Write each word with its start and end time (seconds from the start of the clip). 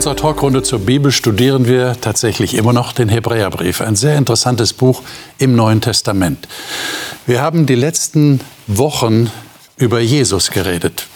unserer 0.00 0.16
Talkrunde 0.16 0.62
zur 0.62 0.78
Bibel 0.78 1.12
studieren 1.12 1.66
wir 1.66 1.94
tatsächlich 2.00 2.54
immer 2.54 2.72
noch 2.72 2.94
den 2.94 3.10
Hebräerbrief, 3.10 3.82
ein 3.82 3.96
sehr 3.96 4.16
interessantes 4.16 4.72
Buch 4.72 5.02
im 5.36 5.54
Neuen 5.54 5.82
Testament. 5.82 6.48
Wir 7.26 7.42
haben 7.42 7.66
die 7.66 7.74
letzten 7.74 8.40
Wochen 8.66 9.30
über 9.76 10.00
Jesus 10.00 10.52
geredet. 10.52 11.06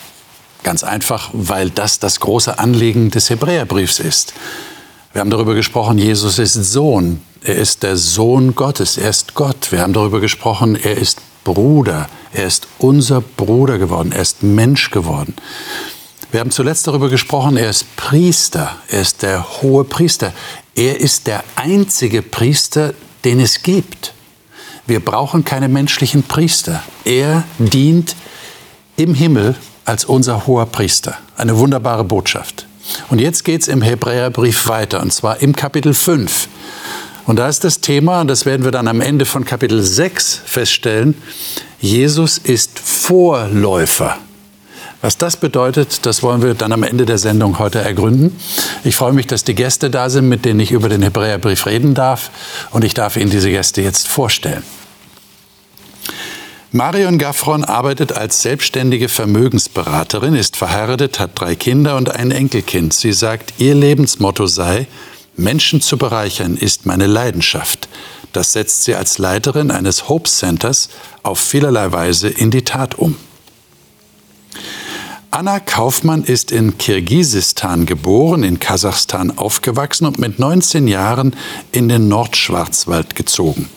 Ganz 0.64 0.84
einfach, 0.84 1.30
weil 1.32 1.70
das 1.70 1.98
das 1.98 2.20
große 2.20 2.58
Anliegen 2.58 3.10
des 3.10 3.30
Hebräerbriefs 3.30 4.00
ist. 4.00 4.34
Wir 5.14 5.20
haben 5.22 5.30
darüber 5.30 5.54
gesprochen, 5.54 5.96
Jesus 5.96 6.38
ist 6.38 6.52
Sohn. 6.52 7.22
Er 7.42 7.54
ist 7.54 7.84
der 7.84 7.96
Sohn 7.96 8.54
Gottes. 8.54 8.98
Er 8.98 9.08
ist 9.08 9.32
Gott. 9.32 9.72
Wir 9.72 9.80
haben 9.80 9.94
darüber 9.94 10.20
gesprochen, 10.20 10.76
er 10.76 10.98
ist 10.98 11.22
Bruder. 11.42 12.10
Er 12.34 12.44
ist 12.44 12.68
unser 12.78 13.22
Bruder 13.22 13.78
geworden. 13.78 14.12
Er 14.12 14.20
ist 14.20 14.42
Mensch 14.42 14.90
geworden. 14.90 15.32
Wir 16.34 16.40
haben 16.40 16.50
zuletzt 16.50 16.88
darüber 16.88 17.10
gesprochen, 17.10 17.56
er 17.56 17.70
ist 17.70 17.94
Priester, 17.94 18.74
er 18.88 19.02
ist 19.02 19.22
der 19.22 19.62
hohe 19.62 19.84
Priester. 19.84 20.32
Er 20.74 21.00
ist 21.00 21.28
der 21.28 21.44
einzige 21.54 22.22
Priester, 22.22 22.92
den 23.24 23.38
es 23.38 23.62
gibt. 23.62 24.12
Wir 24.84 24.98
brauchen 24.98 25.44
keine 25.44 25.68
menschlichen 25.68 26.24
Priester. 26.24 26.82
Er 27.04 27.44
dient 27.58 28.16
im 28.96 29.14
Himmel 29.14 29.54
als 29.84 30.04
unser 30.04 30.48
hoher 30.48 30.66
Priester. 30.66 31.16
Eine 31.36 31.56
wunderbare 31.56 32.02
Botschaft. 32.02 32.66
Und 33.10 33.20
jetzt 33.20 33.44
geht 33.44 33.62
es 33.62 33.68
im 33.68 33.80
Hebräerbrief 33.80 34.66
weiter, 34.66 35.02
und 35.02 35.12
zwar 35.12 35.40
im 35.40 35.54
Kapitel 35.54 35.94
5. 35.94 36.48
Und 37.26 37.36
da 37.36 37.48
ist 37.48 37.62
das 37.62 37.80
Thema, 37.80 38.22
und 38.22 38.26
das 38.26 38.44
werden 38.44 38.64
wir 38.64 38.72
dann 38.72 38.88
am 38.88 39.00
Ende 39.00 39.24
von 39.24 39.44
Kapitel 39.44 39.80
6 39.80 40.40
feststellen, 40.44 41.14
Jesus 41.78 42.38
ist 42.38 42.80
Vorläufer 42.80 44.18
was 45.04 45.18
das 45.18 45.36
bedeutet, 45.36 46.06
das 46.06 46.22
wollen 46.22 46.40
wir 46.40 46.54
dann 46.54 46.72
am 46.72 46.82
Ende 46.82 47.04
der 47.04 47.18
Sendung 47.18 47.58
heute 47.58 47.78
ergründen. 47.78 48.34
Ich 48.84 48.96
freue 48.96 49.12
mich, 49.12 49.26
dass 49.26 49.44
die 49.44 49.54
Gäste 49.54 49.90
da 49.90 50.08
sind, 50.08 50.30
mit 50.30 50.46
denen 50.46 50.60
ich 50.60 50.70
über 50.70 50.88
den 50.88 51.02
Hebräerbrief 51.02 51.66
reden 51.66 51.92
darf. 51.92 52.30
Und 52.70 52.84
ich 52.84 52.94
darf 52.94 53.18
Ihnen 53.18 53.28
diese 53.28 53.50
Gäste 53.50 53.82
jetzt 53.82 54.08
vorstellen. 54.08 54.62
Marion 56.72 57.18
Gaffron 57.18 57.64
arbeitet 57.64 58.12
als 58.12 58.40
selbstständige 58.40 59.10
Vermögensberaterin, 59.10 60.34
ist 60.34 60.56
verheiratet, 60.56 61.20
hat 61.20 61.32
drei 61.34 61.54
Kinder 61.54 61.98
und 61.98 62.16
ein 62.16 62.30
Enkelkind. 62.30 62.94
Sie 62.94 63.12
sagt, 63.12 63.52
ihr 63.58 63.74
Lebensmotto 63.74 64.46
sei, 64.46 64.86
Menschen 65.36 65.82
zu 65.82 65.98
bereichern 65.98 66.56
ist 66.56 66.86
meine 66.86 67.06
Leidenschaft. 67.06 67.90
Das 68.32 68.54
setzt 68.54 68.84
sie 68.84 68.94
als 68.94 69.18
Leiterin 69.18 69.70
eines 69.70 70.08
Hope 70.08 70.30
Centers 70.30 70.88
auf 71.22 71.38
vielerlei 71.38 71.92
Weise 71.92 72.30
in 72.30 72.50
die 72.50 72.64
Tat 72.64 72.94
um. 72.94 73.16
Anna 75.34 75.58
Kaufmann 75.58 76.22
ist 76.22 76.52
in 76.52 76.78
Kirgisistan 76.78 77.86
geboren, 77.86 78.44
in 78.44 78.60
Kasachstan 78.60 79.36
aufgewachsen 79.36 80.06
und 80.06 80.16
mit 80.16 80.38
19 80.38 80.86
Jahren 80.86 81.34
in 81.72 81.88
den 81.88 82.06
Nordschwarzwald 82.06 83.16
gezogen. 83.16 83.68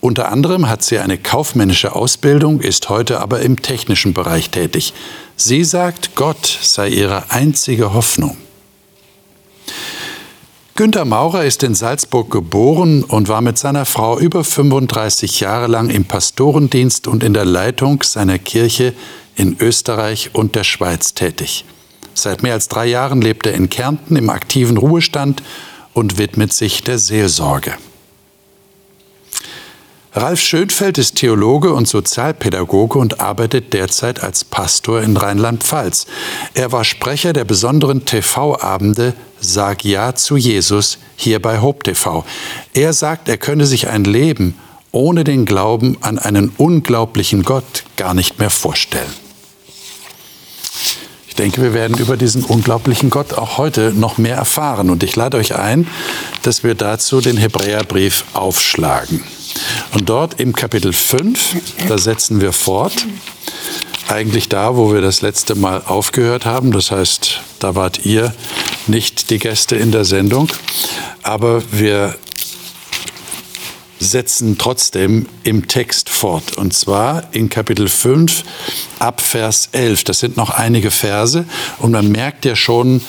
Unter 0.00 0.32
anderem 0.32 0.68
hat 0.68 0.82
sie 0.82 0.98
eine 0.98 1.16
kaufmännische 1.16 1.94
Ausbildung, 1.94 2.60
ist 2.60 2.88
heute 2.88 3.20
aber 3.20 3.42
im 3.42 3.62
technischen 3.62 4.12
Bereich 4.12 4.50
tätig. 4.50 4.92
Sie 5.36 5.62
sagt, 5.62 6.16
Gott 6.16 6.58
sei 6.62 6.88
ihre 6.88 7.30
einzige 7.30 7.94
Hoffnung. 7.94 8.36
Günter 10.74 11.04
Maurer 11.04 11.44
ist 11.44 11.62
in 11.62 11.76
Salzburg 11.76 12.28
geboren 12.28 13.04
und 13.04 13.28
war 13.28 13.40
mit 13.40 13.56
seiner 13.56 13.84
Frau 13.84 14.18
über 14.18 14.42
35 14.42 15.38
Jahre 15.38 15.68
lang 15.68 15.90
im 15.90 16.06
Pastorendienst 16.06 17.06
und 17.06 17.22
in 17.22 17.34
der 17.34 17.44
Leitung 17.44 18.02
seiner 18.02 18.40
Kirche 18.40 18.94
in 19.38 19.56
Österreich 19.60 20.30
und 20.34 20.54
der 20.54 20.64
Schweiz 20.64 21.14
tätig. 21.14 21.64
Seit 22.12 22.42
mehr 22.42 22.54
als 22.54 22.68
drei 22.68 22.86
Jahren 22.86 23.22
lebt 23.22 23.46
er 23.46 23.54
in 23.54 23.70
Kärnten 23.70 24.16
im 24.16 24.28
aktiven 24.28 24.76
Ruhestand 24.76 25.42
und 25.94 26.18
widmet 26.18 26.52
sich 26.52 26.82
der 26.82 26.98
Seelsorge. 26.98 27.74
Ralf 30.14 30.40
Schönfeld 30.40 30.98
ist 30.98 31.16
Theologe 31.16 31.72
und 31.72 31.86
Sozialpädagoge 31.86 32.98
und 32.98 33.20
arbeitet 33.20 33.72
derzeit 33.72 34.22
als 34.22 34.42
Pastor 34.42 35.00
in 35.00 35.16
Rheinland-Pfalz. 35.16 36.06
Er 36.54 36.72
war 36.72 36.82
Sprecher 36.82 37.32
der 37.32 37.44
besonderen 37.44 38.04
TV-Abende 38.04 39.14
Sag 39.40 39.84
Ja 39.84 40.16
zu 40.16 40.36
Jesus 40.36 40.98
hier 41.14 41.40
bei 41.40 41.60
Hope 41.60 41.84
TV. 41.84 42.24
Er 42.74 42.92
sagt, 42.92 43.28
er 43.28 43.36
könne 43.36 43.66
sich 43.66 43.88
ein 43.88 44.02
Leben 44.02 44.58
ohne 44.90 45.22
den 45.22 45.44
Glauben 45.44 45.98
an 46.00 46.18
einen 46.18 46.50
unglaublichen 46.56 47.44
Gott 47.44 47.84
gar 47.96 48.14
nicht 48.14 48.40
mehr 48.40 48.50
vorstellen 48.50 49.27
denke, 51.38 51.62
wir 51.62 51.74
werden 51.74 51.96
über 51.98 52.16
diesen 52.16 52.44
unglaublichen 52.44 53.10
Gott 53.10 53.34
auch 53.34 53.58
heute 53.58 53.92
noch 53.94 54.18
mehr 54.18 54.36
erfahren. 54.36 54.90
Und 54.90 55.02
ich 55.02 55.14
lade 55.16 55.36
euch 55.36 55.54
ein, 55.54 55.86
dass 56.42 56.64
wir 56.64 56.74
dazu 56.74 57.20
den 57.20 57.36
Hebräerbrief 57.36 58.24
aufschlagen. 58.34 59.22
Und 59.92 60.08
dort 60.08 60.40
im 60.40 60.52
Kapitel 60.52 60.92
5, 60.92 61.56
da 61.88 61.98
setzen 61.98 62.40
wir 62.40 62.52
fort, 62.52 63.06
eigentlich 64.08 64.48
da, 64.48 64.76
wo 64.76 64.92
wir 64.92 65.00
das 65.00 65.20
letzte 65.20 65.54
Mal 65.54 65.82
aufgehört 65.86 66.46
haben. 66.46 66.72
Das 66.72 66.90
heißt, 66.90 67.40
da 67.58 67.74
wart 67.74 68.04
ihr 68.04 68.34
nicht 68.86 69.30
die 69.30 69.38
Gäste 69.38 69.76
in 69.76 69.92
der 69.92 70.04
Sendung. 70.04 70.48
Aber 71.22 71.62
wir 71.70 72.14
setzen 74.00 74.58
trotzdem 74.58 75.26
im 75.42 75.68
Text 75.68 76.08
fort. 76.08 76.56
Und 76.56 76.74
zwar 76.74 77.28
in 77.32 77.48
Kapitel 77.48 77.88
5 77.88 78.44
ab 78.98 79.20
Vers 79.20 79.70
11. 79.72 80.04
Das 80.04 80.20
sind 80.20 80.36
noch 80.36 80.50
einige 80.50 80.90
Verse. 80.90 81.44
Und 81.78 81.92
man 81.92 82.10
merkt 82.10 82.44
ja 82.44 82.56
schon 82.56 83.00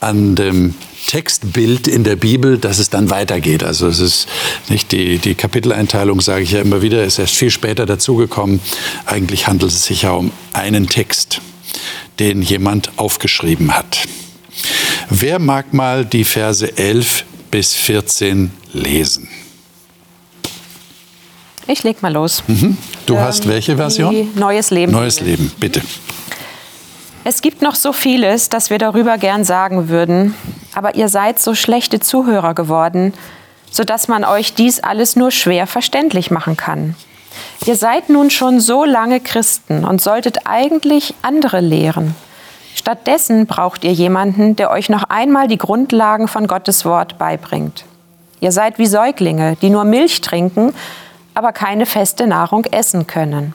an 0.00 0.34
dem 0.34 0.74
Textbild 1.06 1.86
in 1.86 2.04
der 2.04 2.16
Bibel, 2.16 2.58
dass 2.58 2.78
es 2.78 2.90
dann 2.90 3.10
weitergeht. 3.10 3.62
Also 3.62 3.86
es 3.88 4.00
ist 4.00 4.26
nicht 4.68 4.92
die, 4.92 5.18
die 5.18 5.34
Kapiteleinteilung, 5.34 6.20
sage 6.20 6.42
ich 6.42 6.52
ja 6.52 6.60
immer 6.60 6.82
wieder, 6.82 7.04
ist 7.04 7.18
erst 7.18 7.36
viel 7.36 7.50
später 7.50 7.86
dazugekommen. 7.86 8.60
Eigentlich 9.06 9.46
handelt 9.46 9.72
es 9.72 9.84
sich 9.84 10.02
ja 10.02 10.12
um 10.12 10.32
einen 10.52 10.88
Text, 10.88 11.40
den 12.18 12.42
jemand 12.42 12.98
aufgeschrieben 12.98 13.76
hat. 13.76 13.98
Wer 15.10 15.38
mag 15.38 15.74
mal 15.74 16.04
die 16.04 16.24
Verse 16.24 16.76
11 16.76 17.24
bis 17.50 17.74
14 17.74 18.50
lesen? 18.72 19.28
Ich 21.66 21.82
leg 21.82 22.02
mal 22.02 22.12
los. 22.12 22.42
Mhm. 22.46 22.76
Du 23.06 23.14
ähm, 23.14 23.20
hast 23.20 23.48
welche 23.48 23.76
Version? 23.76 24.30
Neues 24.34 24.70
Leben. 24.70 24.92
Neues 24.92 25.20
Leben, 25.20 25.50
bitte. 25.58 25.80
Es 27.24 27.40
gibt 27.40 27.62
noch 27.62 27.74
so 27.74 27.92
vieles, 27.92 28.50
das 28.50 28.68
wir 28.68 28.78
darüber 28.78 29.16
gern 29.16 29.44
sagen 29.44 29.88
würden, 29.88 30.34
aber 30.74 30.94
ihr 30.94 31.08
seid 31.08 31.40
so 31.40 31.54
schlechte 31.54 31.98
Zuhörer 32.00 32.52
geworden, 32.52 33.14
sodass 33.70 34.08
man 34.08 34.24
euch 34.24 34.54
dies 34.54 34.80
alles 34.80 35.16
nur 35.16 35.30
schwer 35.30 35.66
verständlich 35.66 36.30
machen 36.30 36.58
kann. 36.58 36.94
Ihr 37.64 37.76
seid 37.76 38.10
nun 38.10 38.28
schon 38.28 38.60
so 38.60 38.84
lange 38.84 39.20
Christen 39.20 39.84
und 39.84 40.02
solltet 40.02 40.46
eigentlich 40.46 41.14
andere 41.22 41.60
lehren. 41.60 42.14
Stattdessen 42.74 43.46
braucht 43.46 43.84
ihr 43.84 43.92
jemanden, 43.92 44.56
der 44.56 44.70
euch 44.70 44.90
noch 44.90 45.04
einmal 45.04 45.48
die 45.48 45.58
Grundlagen 45.58 46.28
von 46.28 46.46
Gottes 46.46 46.84
Wort 46.84 47.16
beibringt. 47.16 47.86
Ihr 48.40 48.52
seid 48.52 48.78
wie 48.78 48.86
Säuglinge, 48.86 49.56
die 49.62 49.70
nur 49.70 49.84
Milch 49.84 50.20
trinken 50.20 50.74
aber 51.34 51.52
keine 51.52 51.86
feste 51.86 52.26
Nahrung 52.26 52.64
essen 52.66 53.06
können. 53.06 53.52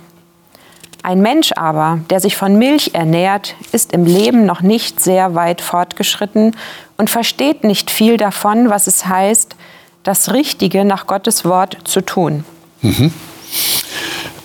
Ein 1.01 1.21
Mensch 1.21 1.53
aber, 1.55 1.99
der 2.09 2.19
sich 2.19 2.35
von 2.35 2.57
Milch 2.57 2.91
ernährt, 2.93 3.55
ist 3.71 3.93
im 3.93 4.05
Leben 4.05 4.45
noch 4.45 4.61
nicht 4.61 4.99
sehr 4.99 5.33
weit 5.33 5.61
fortgeschritten 5.61 6.55
und 6.97 7.09
versteht 7.09 7.63
nicht 7.63 7.89
viel 7.89 8.17
davon, 8.17 8.69
was 8.69 8.87
es 8.87 9.05
heißt, 9.05 9.55
das 10.03 10.33
Richtige 10.33 10.83
nach 10.83 11.07
Gottes 11.07 11.45
Wort 11.45 11.77
zu 11.85 12.01
tun. 12.01 12.43
Mhm. 12.81 13.13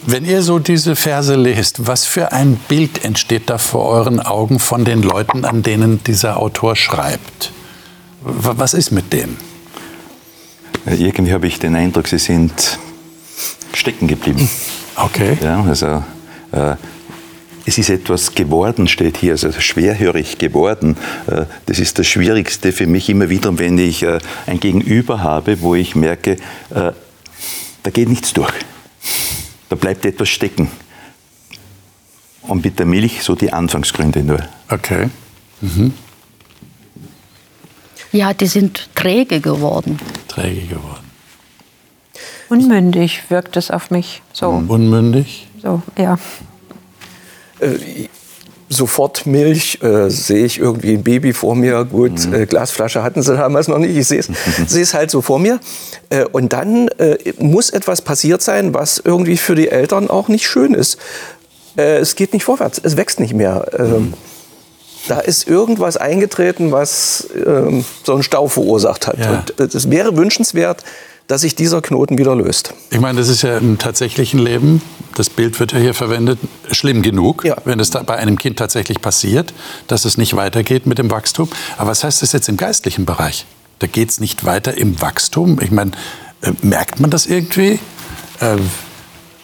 Wenn 0.06 0.24
ihr 0.24 0.42
so 0.42 0.58
diese 0.58 0.96
Verse 0.96 1.34
lest, 1.34 1.86
was 1.86 2.04
für 2.04 2.30
ein 2.30 2.56
Bild 2.68 3.04
entsteht 3.04 3.48
da 3.48 3.58
vor 3.58 3.86
euren 3.86 4.20
Augen 4.20 4.58
von 4.58 4.84
den 4.84 5.02
Leuten, 5.02 5.44
an 5.44 5.62
denen 5.62 6.04
dieser 6.04 6.36
Autor 6.38 6.76
schreibt? 6.76 7.52
Was 8.20 8.74
ist 8.74 8.90
mit 8.90 9.12
denen? 9.12 9.38
Irgendwie 10.86 11.32
habe 11.32 11.46
ich 11.46 11.58
den 11.58 11.74
Eindruck, 11.74 12.08
sie 12.08 12.18
sind 12.18 12.78
stecken 13.76 14.06
geblieben. 14.06 14.48
Okay. 14.96 15.36
Ja, 15.42 15.62
also 15.64 16.04
äh, 16.52 16.76
es 17.66 17.78
ist 17.78 17.88
etwas 17.88 18.34
geworden, 18.34 18.88
steht 18.88 19.16
hier, 19.16 19.32
also 19.32 19.50
schwerhörig 19.52 20.38
geworden. 20.38 20.96
Äh, 21.26 21.46
das 21.66 21.78
ist 21.78 21.98
das 21.98 22.06
Schwierigste 22.06 22.72
für 22.72 22.86
mich 22.86 23.08
immer 23.08 23.28
wieder, 23.30 23.58
wenn 23.58 23.78
ich 23.78 24.02
äh, 24.02 24.18
ein 24.46 24.60
Gegenüber 24.60 25.22
habe, 25.22 25.60
wo 25.62 25.74
ich 25.74 25.94
merke, 25.94 26.32
äh, 26.70 26.92
da 27.82 27.90
geht 27.90 28.08
nichts 28.08 28.32
durch. 28.32 28.54
Da 29.68 29.76
bleibt 29.76 30.04
etwas 30.04 30.28
stecken. 30.28 30.70
Und 32.42 32.64
mit 32.64 32.78
der 32.78 32.86
Milch 32.86 33.22
so 33.22 33.34
die 33.34 33.52
Anfangsgründe 33.52 34.22
nur. 34.22 34.40
Okay. 34.68 35.08
Mhm. 35.60 35.94
Ja, 38.12 38.32
die 38.34 38.46
sind 38.46 38.90
träge 38.94 39.40
geworden. 39.40 39.98
Träge 40.28 40.66
geworden. 40.66 41.03
Unmündig 42.54 43.30
wirkt 43.30 43.56
es 43.56 43.70
auf 43.70 43.90
mich. 43.90 44.22
So. 44.32 44.62
Unmündig? 44.68 45.48
So, 45.60 45.82
ja. 45.98 46.18
Äh, 47.58 48.08
sofort 48.68 49.26
Milch, 49.26 49.82
äh, 49.82 50.08
sehe 50.08 50.44
ich 50.44 50.58
irgendwie 50.58 50.92
ein 50.92 51.02
Baby 51.02 51.32
vor 51.32 51.56
mir. 51.56 51.84
Gut, 51.84 52.26
mhm. 52.26 52.34
äh, 52.34 52.46
Glasflasche 52.46 53.02
hatten 53.02 53.22
sie 53.22 53.36
damals 53.36 53.66
noch 53.66 53.78
nicht. 53.78 53.96
Ich 53.96 54.06
sehe 54.06 54.20
es 54.20 54.94
halt 54.94 55.10
so 55.10 55.20
vor 55.20 55.38
mir. 55.40 55.58
Äh, 56.10 56.26
und 56.26 56.52
dann 56.52 56.88
äh, 56.98 57.16
muss 57.38 57.70
etwas 57.70 58.02
passiert 58.02 58.40
sein, 58.40 58.72
was 58.72 59.02
irgendwie 59.04 59.36
für 59.36 59.56
die 59.56 59.68
Eltern 59.68 60.08
auch 60.08 60.28
nicht 60.28 60.46
schön 60.46 60.74
ist. 60.74 60.98
Äh, 61.76 61.96
es 61.96 62.14
geht 62.14 62.32
nicht 62.32 62.44
vorwärts, 62.44 62.80
es 62.82 62.96
wächst 62.96 63.18
nicht 63.18 63.34
mehr. 63.34 63.66
Ähm, 63.76 63.88
mhm. 63.88 64.14
Da 65.08 65.18
ist 65.18 65.48
irgendwas 65.48 65.96
eingetreten, 65.96 66.72
was 66.72 67.28
ähm, 67.44 67.84
so 68.04 68.14
einen 68.14 68.22
Stau 68.22 68.48
verursacht 68.48 69.06
hat. 69.06 69.18
Ja. 69.18 69.44
Und 69.58 69.74
es 69.74 69.90
wäre 69.90 70.16
wünschenswert, 70.16 70.82
dass 71.26 71.40
sich 71.40 71.54
dieser 71.54 71.80
Knoten 71.80 72.18
wieder 72.18 72.36
löst. 72.36 72.74
Ich 72.90 73.00
meine, 73.00 73.18
das 73.18 73.28
ist 73.28 73.42
ja 73.42 73.56
im 73.56 73.78
tatsächlichen 73.78 74.38
Leben, 74.38 74.82
das 75.14 75.30
Bild 75.30 75.58
wird 75.60 75.72
ja 75.72 75.78
hier 75.78 75.94
verwendet, 75.94 76.38
schlimm 76.70 77.02
genug, 77.02 77.44
ja. 77.44 77.56
wenn 77.64 77.80
es 77.80 77.90
bei 77.90 78.16
einem 78.16 78.38
Kind 78.38 78.58
tatsächlich 78.58 79.00
passiert, 79.00 79.54
dass 79.86 80.04
es 80.04 80.18
nicht 80.18 80.36
weitergeht 80.36 80.86
mit 80.86 80.98
dem 80.98 81.10
Wachstum. 81.10 81.48
Aber 81.78 81.90
was 81.90 82.04
heißt 82.04 82.22
das 82.22 82.32
jetzt 82.32 82.48
im 82.48 82.56
geistlichen 82.56 83.06
Bereich? 83.06 83.46
Da 83.78 83.86
geht 83.86 84.10
es 84.10 84.20
nicht 84.20 84.44
weiter 84.44 84.76
im 84.76 85.00
Wachstum. 85.00 85.58
Ich 85.60 85.70
meine, 85.70 85.92
äh, 86.42 86.52
merkt 86.62 87.00
man 87.00 87.10
das 87.10 87.26
irgendwie? 87.26 87.78
Äh, 88.40 88.56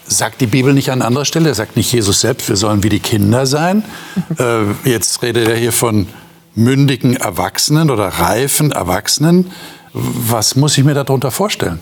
sagt 0.06 0.40
die 0.40 0.46
Bibel 0.46 0.74
nicht 0.74 0.90
an 0.90 1.02
anderer 1.02 1.24
Stelle, 1.24 1.54
sagt 1.54 1.76
nicht 1.76 1.92
Jesus 1.92 2.20
selbst, 2.20 2.48
wir 2.48 2.56
sollen 2.56 2.82
wie 2.82 2.88
die 2.88 3.00
Kinder 3.00 3.46
sein. 3.46 3.84
äh, 4.38 4.64
jetzt 4.84 5.22
redet 5.22 5.48
er 5.48 5.56
hier 5.56 5.72
von 5.72 6.08
mündigen 6.54 7.16
Erwachsenen 7.16 7.90
oder 7.90 8.08
reifen 8.08 8.72
Erwachsenen. 8.72 9.50
Was 9.92 10.56
muss 10.56 10.78
ich 10.78 10.84
mir 10.84 10.94
darunter 10.94 11.30
vorstellen? 11.30 11.80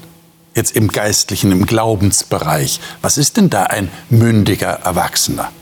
Jetzt 0.54 0.74
im 0.74 0.88
geistlichen, 0.88 1.52
im 1.52 1.66
Glaubensbereich. 1.66 2.80
Was 3.02 3.18
ist 3.18 3.36
denn 3.36 3.50
da 3.50 3.64
ein 3.64 3.90
mündiger 4.10 4.80
Erwachsener, 4.84 5.52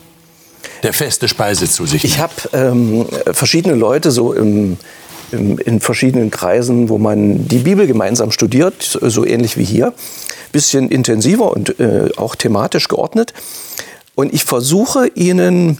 der 0.82 0.92
feste 0.92 1.28
Speise 1.28 1.68
zu 1.68 1.86
sich 1.86 2.04
nimmt? 2.04 2.14
Ich 2.14 2.20
habe 2.20 2.32
ähm, 2.52 3.06
verschiedene 3.32 3.74
Leute 3.74 4.10
so 4.10 4.32
im, 4.32 4.78
im, 5.32 5.58
in 5.58 5.80
verschiedenen 5.80 6.30
Kreisen, 6.30 6.88
wo 6.88 6.98
man 6.98 7.48
die 7.48 7.58
Bibel 7.58 7.86
gemeinsam 7.86 8.30
studiert, 8.30 8.98
so 9.02 9.24
ähnlich 9.24 9.56
wie 9.56 9.64
hier. 9.64 9.92
Bisschen 10.52 10.88
intensiver 10.88 11.50
und 11.50 11.78
äh, 11.80 12.10
auch 12.16 12.36
thematisch 12.36 12.88
geordnet. 12.88 13.34
Und 14.14 14.32
ich 14.32 14.44
versuche 14.44 15.08
ihnen 15.08 15.78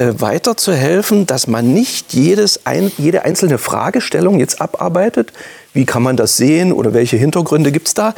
weiterzuhelfen, 0.00 1.26
dass 1.26 1.46
man 1.46 1.74
nicht 1.74 2.14
jedes 2.14 2.64
ein, 2.64 2.90
jede 2.96 3.24
einzelne 3.24 3.58
Fragestellung 3.58 4.40
jetzt 4.40 4.60
abarbeitet, 4.60 5.32
wie 5.74 5.84
kann 5.84 6.02
man 6.02 6.16
das 6.16 6.36
sehen 6.36 6.72
oder 6.72 6.94
welche 6.94 7.16
Hintergründe 7.16 7.70
gibt 7.70 7.88
es 7.88 7.94
da, 7.94 8.14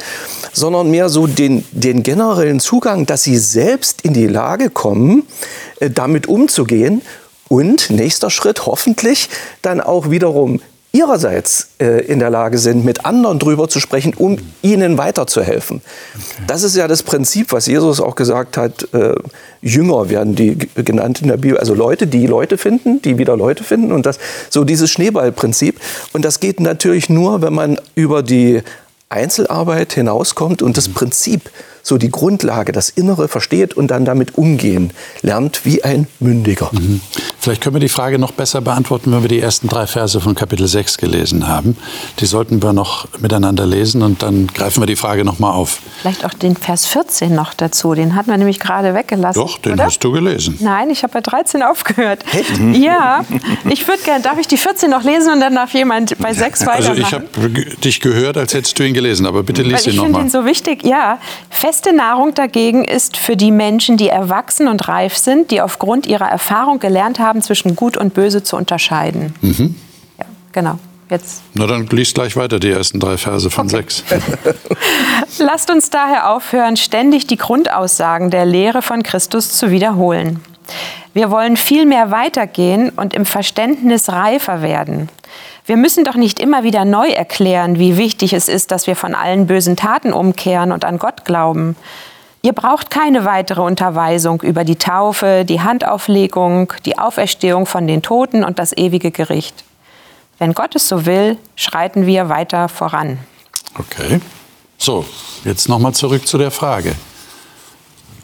sondern 0.53 0.89
mehr 0.89 1.09
so 1.09 1.27
den, 1.27 1.65
den 1.71 2.01
generellen 2.01 2.59
Zugang, 2.59 3.05
dass 3.05 3.23
sie 3.23 3.37
selbst 3.37 4.01
in 4.01 4.13
die 4.13 4.27
Lage 4.27 4.69
kommen, 4.69 5.23
äh, 5.79 5.89
damit 5.89 6.27
umzugehen. 6.27 7.01
Und 7.49 7.89
nächster 7.89 8.29
Schritt 8.29 8.65
hoffentlich 8.65 9.29
dann 9.61 9.81
auch 9.81 10.09
wiederum 10.09 10.61
ihrerseits 10.95 11.69
äh, 11.81 12.05
in 12.05 12.19
der 12.19 12.29
Lage 12.29 12.59
sind, 12.59 12.85
mit 12.85 13.03
anderen 13.03 13.39
drüber 13.39 13.67
zu 13.67 13.79
sprechen, 13.79 14.13
um 14.13 14.37
ihnen 14.61 14.97
weiterzuhelfen. 14.99 15.81
Okay. 16.13 16.43
Das 16.45 16.61
ist 16.61 16.75
ja 16.75 16.87
das 16.87 17.01
Prinzip, 17.01 17.51
was 17.51 17.65
Jesus 17.65 17.99
auch 17.99 18.15
gesagt 18.15 18.57
hat. 18.57 18.93
Äh, 18.93 19.15
Jünger 19.61 20.09
werden 20.09 20.35
die 20.35 20.55
genannt 20.75 21.21
in 21.21 21.29
der 21.29 21.37
Bibel, 21.37 21.57
also 21.57 21.73
Leute, 21.73 22.05
die 22.05 22.27
Leute 22.27 22.59
finden, 22.59 23.01
die 23.01 23.17
wieder 23.17 23.35
Leute 23.35 23.63
finden 23.63 23.91
und 23.91 24.05
das 24.05 24.19
so 24.51 24.63
dieses 24.63 24.91
Schneeballprinzip. 24.91 25.79
Und 26.13 26.23
das 26.25 26.39
geht 26.39 26.59
natürlich 26.59 27.09
nur, 27.09 27.41
wenn 27.41 27.53
man 27.53 27.79
über 27.95 28.21
die 28.21 28.61
Einzelarbeit 29.09 29.93
hinauskommt 29.93 30.61
und 30.61 30.77
das 30.77 30.89
Prinzip 30.89 31.49
so 31.83 31.97
die 31.97 32.09
Grundlage, 32.09 32.71
das 32.71 32.89
Innere 32.89 33.27
versteht 33.27 33.75
und 33.75 33.89
dann 33.89 34.05
damit 34.05 34.37
umgehen 34.37 34.91
lernt 35.21 35.65
wie 35.65 35.83
ein 35.83 36.07
Mündiger. 36.19 36.69
Mhm. 36.71 37.01
Vielleicht 37.39 37.61
können 37.61 37.75
wir 37.75 37.81
die 37.81 37.89
Frage 37.89 38.17
noch 38.17 38.31
besser 38.31 38.61
beantworten, 38.61 39.11
wenn 39.11 39.21
wir 39.21 39.27
die 39.27 39.41
ersten 39.41 39.67
drei 39.67 39.85
Verse 39.85 40.19
von 40.21 40.33
Kapitel 40.33 40.65
6 40.65 40.97
gelesen 40.97 41.47
haben. 41.47 41.77
Die 42.19 42.25
sollten 42.25 42.63
wir 42.63 42.71
noch 42.71 43.07
miteinander 43.19 43.65
lesen 43.65 44.01
und 44.01 44.23
dann 44.23 44.47
greifen 44.47 44.81
wir 44.81 44.87
die 44.87 44.95
Frage 44.95 45.25
noch 45.25 45.39
mal 45.39 45.51
auf. 45.51 45.79
Vielleicht 46.01 46.23
auch 46.25 46.33
den 46.33 46.55
Vers 46.55 46.87
14 46.87 47.35
noch 47.35 47.53
dazu. 47.53 47.93
Den 47.95 48.15
hatten 48.15 48.29
wir 48.29 48.37
nämlich 48.37 48.61
gerade 48.61 48.93
weggelassen. 48.93 49.41
Doch, 49.41 49.57
den 49.57 49.73
oder? 49.73 49.85
hast 49.85 49.99
du 49.99 50.11
gelesen. 50.13 50.57
Nein, 50.61 50.89
ich 50.89 51.03
habe 51.03 51.11
bei 51.11 51.21
13 51.21 51.63
aufgehört. 51.63 52.23
Echt? 52.31 52.57
Ja, 52.75 53.25
ich 53.69 53.85
würde 53.85 54.01
gerne, 54.03 54.23
darf 54.23 54.39
ich 54.39 54.47
die 54.47 54.57
14 54.57 54.89
noch 54.89 55.03
lesen 55.03 55.33
und 55.33 55.41
dann 55.41 55.55
darf 55.55 55.73
jemand 55.73 56.17
bei 56.17 56.33
6 56.33 56.61
weitermachen? 56.65 56.89
Also 56.89 57.01
ich 57.01 57.13
habe 57.13 57.27
dich 57.83 57.99
gehört, 57.99 58.37
als 58.37 58.53
hättest 58.53 58.79
du 58.79 58.83
ihn 58.83 58.93
gelesen, 58.93 59.25
aber 59.25 59.43
bitte 59.43 59.63
lies 59.63 59.85
ihn 59.85 59.97
noch 59.97 60.03
mal. 60.03 60.09
Ich 60.09 60.15
finde 60.15 60.27
ihn 60.27 60.31
so 60.31 60.45
wichtig. 60.45 60.85
Ja, 60.85 61.19
feste 61.73 61.91
Nahrung 61.91 62.35
dagegen 62.35 62.85
ist 62.85 63.17
für 63.17 63.35
die 63.35 63.49
Menschen, 63.49 63.97
die 63.97 64.07
erwachsen 64.07 64.67
und 64.67 64.87
reif 64.87 65.17
sind, 65.17 65.49
die 65.49 65.59
aufgrund 65.59 66.05
ihrer 66.05 66.27
Erfahrung 66.29 66.77
gelernt 66.77 67.17
haben, 67.17 67.41
zwischen 67.41 67.75
Gut 67.75 67.97
und 67.97 68.13
Böse 68.13 68.43
zu 68.43 68.57
unterscheiden. 68.57 69.33
Mhm. 69.41 69.75
Ja, 70.19 70.25
genau. 70.51 70.77
Jetzt. 71.09 71.41
Na 71.55 71.65
dann 71.65 71.87
liest 71.87 72.13
gleich 72.13 72.35
weiter 72.35 72.59
die 72.59 72.69
ersten 72.69 72.99
drei 72.99 73.17
Verse 73.17 73.49
von 73.49 73.65
okay. 73.65 73.77
sechs. 73.77 74.03
Lasst 75.39 75.71
uns 75.71 75.89
daher 75.89 76.29
aufhören, 76.29 76.77
ständig 76.77 77.25
die 77.25 77.37
Grundaussagen 77.37 78.29
der 78.29 78.45
Lehre 78.45 78.83
von 78.83 79.01
Christus 79.01 79.53
zu 79.53 79.71
wiederholen. 79.71 80.41
Wir 81.15 81.31
wollen 81.31 81.57
vielmehr 81.57 82.11
weitergehen 82.11 82.89
und 82.89 83.15
im 83.15 83.25
Verständnis 83.25 84.09
reifer 84.09 84.61
werden. 84.61 85.09
Wir 85.65 85.77
müssen 85.77 86.03
doch 86.03 86.15
nicht 86.15 86.39
immer 86.39 86.63
wieder 86.63 86.85
neu 86.85 87.07
erklären, 87.07 87.79
wie 87.79 87.97
wichtig 87.97 88.33
es 88.33 88.49
ist, 88.49 88.71
dass 88.71 88.87
wir 88.87 88.95
von 88.95 89.15
allen 89.15 89.47
bösen 89.47 89.75
Taten 89.75 90.11
umkehren 90.11 90.71
und 90.71 90.83
an 90.83 90.99
Gott 90.99 91.25
glauben. 91.25 91.75
Ihr 92.41 92.51
braucht 92.51 92.89
keine 92.89 93.23
weitere 93.23 93.61
Unterweisung 93.61 94.41
über 94.41 94.65
die 94.65 94.75
Taufe, 94.75 95.45
die 95.47 95.61
Handauflegung, 95.61 96.73
die 96.85 96.97
Auferstehung 96.97 97.65
von 97.65 97.87
den 97.87 98.01
Toten 98.01 98.43
und 98.43 98.59
das 98.59 98.75
ewige 98.75 99.11
Gericht. 99.11 99.63
Wenn 100.39 100.53
Gott 100.53 100.75
es 100.75 100.89
so 100.89 101.05
will, 101.05 101.37
schreiten 101.55 102.05
wir 102.05 102.27
weiter 102.27 102.67
voran. 102.67 103.17
Okay. 103.79 104.19
So, 104.77 105.05
jetzt 105.45 105.69
nochmal 105.69 105.93
zurück 105.93 106.27
zu 106.27 106.37
der 106.37 106.51
Frage. 106.51 106.93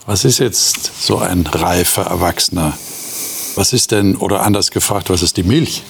Was 0.06 0.26
ist 0.26 0.40
jetzt 0.40 1.06
so 1.06 1.20
ein 1.20 1.48
reifer 1.48 2.08
Erwachsener? 2.08 2.74
Was 3.56 3.72
ist 3.72 3.92
denn, 3.92 4.18
oder 4.18 4.42
anders 4.42 4.72
gefragt, 4.72 5.10
was 5.10 5.22
ist 5.22 5.38
die 5.38 5.44
Milch? 5.44 5.84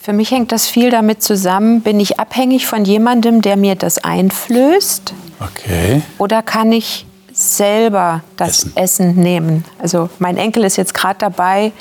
Für 0.00 0.12
mich 0.12 0.30
hängt 0.30 0.50
das 0.50 0.66
viel 0.66 0.90
damit 0.90 1.22
zusammen, 1.22 1.82
bin 1.82 2.00
ich 2.00 2.18
abhängig 2.18 2.66
von 2.66 2.84
jemandem, 2.84 3.42
der 3.42 3.56
mir 3.56 3.74
das 3.74 3.98
einflößt? 3.98 5.12
Okay. 5.40 6.02
Oder 6.18 6.42
kann 6.42 6.72
ich 6.72 7.06
selber 7.32 8.22
das 8.36 8.64
Essen, 8.64 8.72
Essen 8.76 9.14
nehmen? 9.16 9.64
Also 9.78 10.08
mein 10.18 10.38
Enkel 10.38 10.64
ist 10.64 10.76
jetzt 10.76 10.94
gerade 10.94 11.18
dabei, 11.18 11.72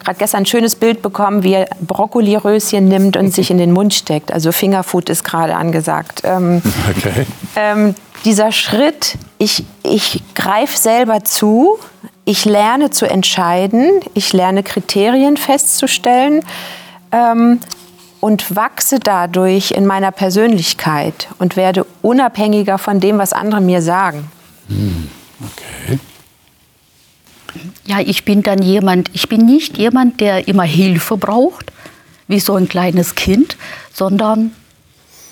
gerade 0.00 0.18
gestern 0.18 0.42
ein 0.42 0.46
schönes 0.46 0.74
Bild 0.74 1.02
bekommen, 1.02 1.44
wie 1.44 1.54
er 1.54 1.68
Brokkoliröschen 1.80 2.88
nimmt 2.88 3.16
und 3.16 3.32
sich 3.32 3.50
in 3.50 3.58
den 3.58 3.72
Mund 3.72 3.94
steckt. 3.94 4.32
Also 4.32 4.50
Fingerfood 4.50 5.08
ist 5.08 5.22
gerade 5.22 5.54
angesagt. 5.54 6.22
Ähm, 6.24 6.62
okay. 6.90 7.26
Ähm, 7.54 7.94
dieser 8.24 8.50
Schritt, 8.50 9.16
ich, 9.38 9.64
ich 9.84 10.20
greife 10.34 10.76
selber 10.76 11.22
zu, 11.22 11.78
ich 12.24 12.44
lerne 12.44 12.90
zu 12.90 13.08
entscheiden, 13.08 13.88
ich 14.14 14.32
lerne 14.32 14.64
Kriterien 14.64 15.36
festzustellen 15.36 16.42
ähm, 17.14 17.60
und 18.20 18.56
wachse 18.56 18.98
dadurch 18.98 19.70
in 19.70 19.86
meiner 19.86 20.10
Persönlichkeit 20.10 21.28
und 21.38 21.56
werde 21.56 21.86
unabhängiger 22.02 22.78
von 22.78 23.00
dem, 23.00 23.18
was 23.18 23.32
andere 23.32 23.60
mir 23.60 23.82
sagen. 23.82 24.30
Hm, 24.68 25.08
okay. 25.40 25.98
Ja, 27.84 28.00
ich 28.00 28.24
bin 28.24 28.42
dann 28.42 28.62
jemand, 28.62 29.10
ich 29.12 29.28
bin 29.28 29.46
nicht 29.46 29.76
jemand, 29.76 30.20
der 30.20 30.48
immer 30.48 30.64
Hilfe 30.64 31.16
braucht, 31.16 31.70
wie 32.26 32.40
so 32.40 32.54
ein 32.54 32.68
kleines 32.68 33.14
Kind, 33.14 33.56
sondern 33.92 34.52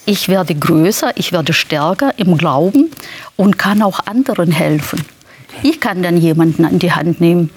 ich 0.04 0.28
werde 0.28 0.54
größer, 0.54 1.12
ich 1.16 1.32
werde 1.32 1.52
stärker 1.52 2.18
im 2.18 2.36
Glauben 2.36 2.90
und 3.36 3.58
kann 3.58 3.82
auch 3.82 4.00
anderen 4.06 4.52
helfen. 4.52 5.02
Ich 5.62 5.80
kann 5.80 6.02
dann 6.02 6.18
jemanden 6.18 6.64
an 6.64 6.78
die 6.78 6.92
Hand 6.92 7.20
nehmen. 7.20 7.50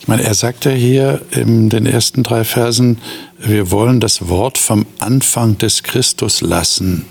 Ich 0.00 0.08
meine, 0.08 0.22
er 0.24 0.34
sagt 0.34 0.64
ja 0.64 0.70
hier 0.70 1.20
in 1.30 1.68
den 1.68 1.84
ersten 1.84 2.22
drei 2.22 2.44
Versen, 2.44 2.98
wir 3.38 3.70
wollen 3.70 4.00
das 4.00 4.28
Wort 4.28 4.56
vom 4.56 4.86
Anfang 4.98 5.58
des 5.58 5.82
Christus 5.82 6.40
lassen 6.40 7.04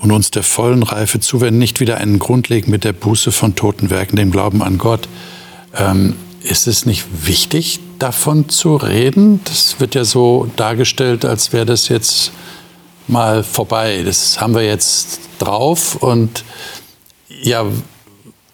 und 0.00 0.12
uns 0.12 0.30
der 0.30 0.42
vollen 0.42 0.82
Reife 0.82 1.18
zuwenden, 1.20 1.58
nicht 1.58 1.80
wieder 1.80 1.96
einen 1.96 2.18
Grund 2.18 2.50
legen 2.50 2.70
mit 2.70 2.84
der 2.84 2.92
Buße 2.92 3.32
von 3.32 3.54
toten 3.54 3.88
Werken, 3.88 4.16
dem 4.16 4.30
Glauben 4.30 4.62
an 4.62 4.76
Gott. 4.76 5.08
Ähm, 5.74 6.14
ist 6.42 6.66
es 6.66 6.84
nicht 6.84 7.06
wichtig, 7.26 7.80
davon 7.98 8.50
zu 8.50 8.76
reden? 8.76 9.40
Das 9.44 9.80
wird 9.80 9.94
ja 9.94 10.04
so 10.04 10.50
dargestellt, 10.56 11.24
als 11.24 11.54
wäre 11.54 11.66
das 11.66 11.88
jetzt 11.88 12.32
mal 13.08 13.42
vorbei. 13.42 14.02
Das 14.04 14.38
haben 14.42 14.54
wir 14.54 14.64
jetzt 14.64 15.20
drauf 15.38 15.96
und 15.96 16.44
ja, 17.42 17.64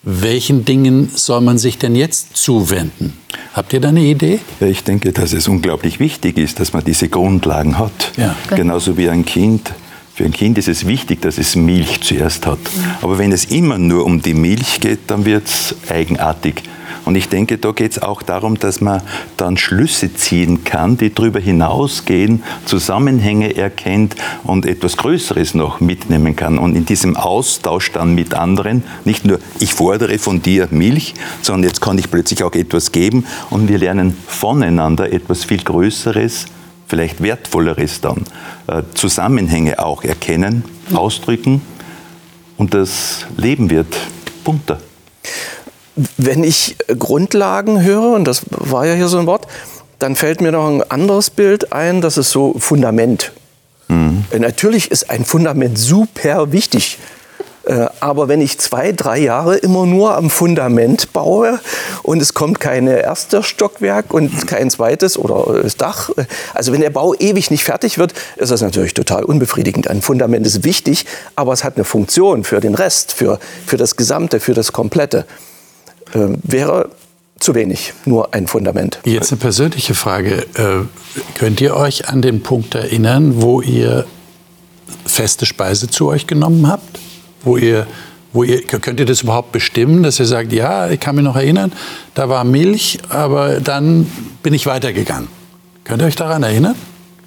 welchen 0.07 0.65
Dingen 0.65 1.11
soll 1.13 1.41
man 1.41 1.59
sich 1.59 1.79
denn 1.79 1.97
jetzt 1.97 2.37
zuwenden? 2.37 3.15
Habt 3.55 3.73
ihr 3.73 3.81
da 3.81 3.89
eine 3.89 4.03
Idee? 4.03 4.39
Ich 4.61 4.85
denke, 4.85 5.13
dass 5.13 5.33
es 5.33 5.49
unglaublich 5.49 5.99
wichtig 5.99 6.39
ist, 6.39 6.61
dass 6.61 6.73
man 6.73 6.85
diese 6.85 7.09
Grundlagen 7.09 7.77
hat. 7.77 8.13
Ja. 8.17 8.37
Genauso 8.55 8.97
wie 8.97 9.11
ein 9.11 9.25
Kind. 9.25 9.73
Für 10.15 10.25
ein 10.25 10.33
Kind 10.33 10.59
ist 10.59 10.69
es 10.69 10.87
wichtig, 10.87 11.23
dass 11.23 11.39
es 11.39 11.57
Milch 11.57 12.03
zuerst 12.03 12.47
hat. 12.47 12.61
Aber 13.03 13.19
wenn 13.19 13.33
es 13.33 13.47
immer 13.47 13.79
nur 13.79 14.05
um 14.05 14.23
die 14.23 14.33
Milch 14.33 14.81
geht, 14.81 15.01
dann 15.09 15.25
wird 15.25 15.49
es 15.49 15.75
eigenartig. 15.91 16.63
Und 17.07 17.15
ich 17.15 17.29
denke, 17.29 17.57
da 17.57 17.71
geht 17.71 17.93
es 17.93 18.03
auch 18.03 18.21
darum, 18.21 18.59
dass 18.59 18.81
man 18.81 19.01
dann 19.37 19.57
Schlüsse 19.57 20.13
ziehen 20.13 20.65
kann, 20.65 20.99
die 20.99 21.15
darüber 21.15 21.39
hinausgehen, 21.39 22.43
Zusammenhänge 22.65 23.57
erkennt 23.57 24.17
und 24.43 24.67
etwas 24.67 24.97
Größeres 24.97 25.55
noch 25.55 25.79
mitnehmen 25.79 26.35
kann. 26.35 26.59
Und 26.59 26.75
in 26.75 26.85
diesem 26.85 27.17
Austausch 27.17 27.93
dann 27.93 28.17
mit 28.17 28.35
anderen, 28.35 28.83
nicht 29.05 29.25
nur 29.25 29.39
ich 29.61 29.73
fordere 29.73 30.19
von 30.19 30.43
dir 30.43 30.67
Milch, 30.73 31.15
sondern 31.43 31.69
jetzt 31.69 31.81
kann 31.81 31.97
ich 31.97 32.11
plötzlich 32.11 32.43
auch 32.43 32.55
etwas 32.55 32.91
geben 32.91 33.25
und 33.51 33.69
wir 33.69 33.79
lernen 33.79 34.17
voneinander 34.27 35.13
etwas 35.13 35.45
viel 35.45 35.63
Größeres, 35.63 36.47
vielleicht 36.89 37.23
Wertvolleres 37.23 38.01
dann. 38.01 38.25
Äh, 38.67 38.83
Zusammenhänge 38.95 39.79
auch 39.79 40.03
erkennen, 40.03 40.65
ausdrücken 40.93 41.61
und 42.57 42.75
das 42.75 43.27
Leben 43.37 43.71
wird 43.71 43.97
bunter. 44.43 44.81
Wenn 46.17 46.45
ich 46.45 46.77
Grundlagen 46.99 47.83
höre, 47.83 48.13
und 48.13 48.25
das 48.25 48.43
war 48.51 48.87
ja 48.87 48.95
hier 48.95 49.09
so 49.09 49.19
ein 49.19 49.27
Wort, 49.27 49.47
dann 49.99 50.15
fällt 50.15 50.41
mir 50.41 50.53
noch 50.53 50.69
ein 50.69 50.83
anderes 50.91 51.31
Bild 51.31 51.73
ein, 51.73 52.01
das 52.01 52.19
ist 52.19 52.31
so 52.31 52.55
Fundament. 52.59 53.33
Mhm. 53.89 54.25
Natürlich 54.39 54.91
ist 54.91 55.11
ein 55.11 55.25
Fundament 55.25 55.79
super 55.79 56.53
wichtig. 56.53 56.99
Äh, 57.67 57.87
aber 57.99 58.29
wenn 58.29 58.41
ich 58.41 58.59
zwei, 58.59 58.93
drei 58.93 59.19
Jahre 59.19 59.57
immer 59.57 59.87
nur 59.87 60.15
am 60.15 60.31
Fundament 60.31 61.13
baue 61.13 61.59
und 62.05 62.23
es 62.23 62.33
kommt 62.33 62.61
kein 62.61 62.87
erstes 62.87 63.47
Stockwerk 63.47 64.15
und 64.15 64.47
kein 64.47 64.71
zweites 64.71 65.19
oder 65.19 65.63
das 65.63 65.77
Dach, 65.77 66.11
äh, 66.17 66.27
also 66.55 66.73
wenn 66.73 66.81
der 66.81 66.91
Bau 66.91 67.15
ewig 67.15 67.51
nicht 67.51 67.65
fertig 67.65 67.99
wird, 67.99 68.15
ist 68.37 68.53
das 68.53 68.61
natürlich 68.61 68.95
total 68.95 69.25
unbefriedigend. 69.25 69.89
Ein 69.89 70.01
Fundament 70.01 70.47
ist 70.47 70.63
wichtig, 70.63 71.07
aber 71.35 71.53
es 71.53 71.65
hat 71.65 71.77
eine 71.77 71.85
Funktion 71.85 72.45
für 72.45 72.61
den 72.61 72.77
Rest, 72.77 73.13
für, 73.13 73.41
für 73.67 73.77
das 73.77 73.97
Gesamte, 73.97 74.39
für 74.39 74.55
das 74.55 74.73
Komplette. 74.73 75.27
Äh, 76.17 76.39
wäre 76.43 76.91
zu 77.39 77.55
wenig, 77.55 77.93
nur 78.07 78.33
ein 78.33 78.47
Fundament. 78.47 78.99
Jetzt 79.05 79.31
eine 79.31 79.39
persönliche 79.39 79.95
Frage. 79.95 80.47
Äh, 80.55 80.87
könnt 81.39 81.61
ihr 81.61 81.77
euch 81.77 82.09
an 82.09 82.23
den 82.23 82.43
Punkt 82.43 82.75
erinnern, 82.75 83.43
wo 83.43 83.61
ihr 83.61 84.07
feste 85.05 85.45
Speise 85.45 85.89
zu 85.89 86.09
euch 86.09 86.27
genommen 86.27 86.67
habt? 86.67 86.99
Wo 87.43 87.59
ihr, 87.59 87.87
wo 88.33 88.43
ihr, 88.43 88.63
könnt 88.63 89.01
ihr 89.01 89.07
das 89.07 89.23
überhaupt 89.23 89.53
bestimmen, 89.53 90.03
dass 90.03 90.19
ihr 90.19 90.25
sagt, 90.25 90.53
ja, 90.53 90.89
ich 90.89 90.99
kann 90.99 91.15
mich 91.17 91.25
noch 91.25 91.37
erinnern, 91.37 91.73
da 92.15 92.29
war 92.31 92.45
Milch, 92.45 92.99
aber 93.11 93.61
dann 93.61 94.11
bin 94.43 94.55
ich 94.55 94.67
weitergegangen. 94.67 95.29
Könnt 95.85 96.03
ihr 96.03 96.07
euch 96.07 96.17
daran 96.17 96.43
erinnern? 96.43 96.75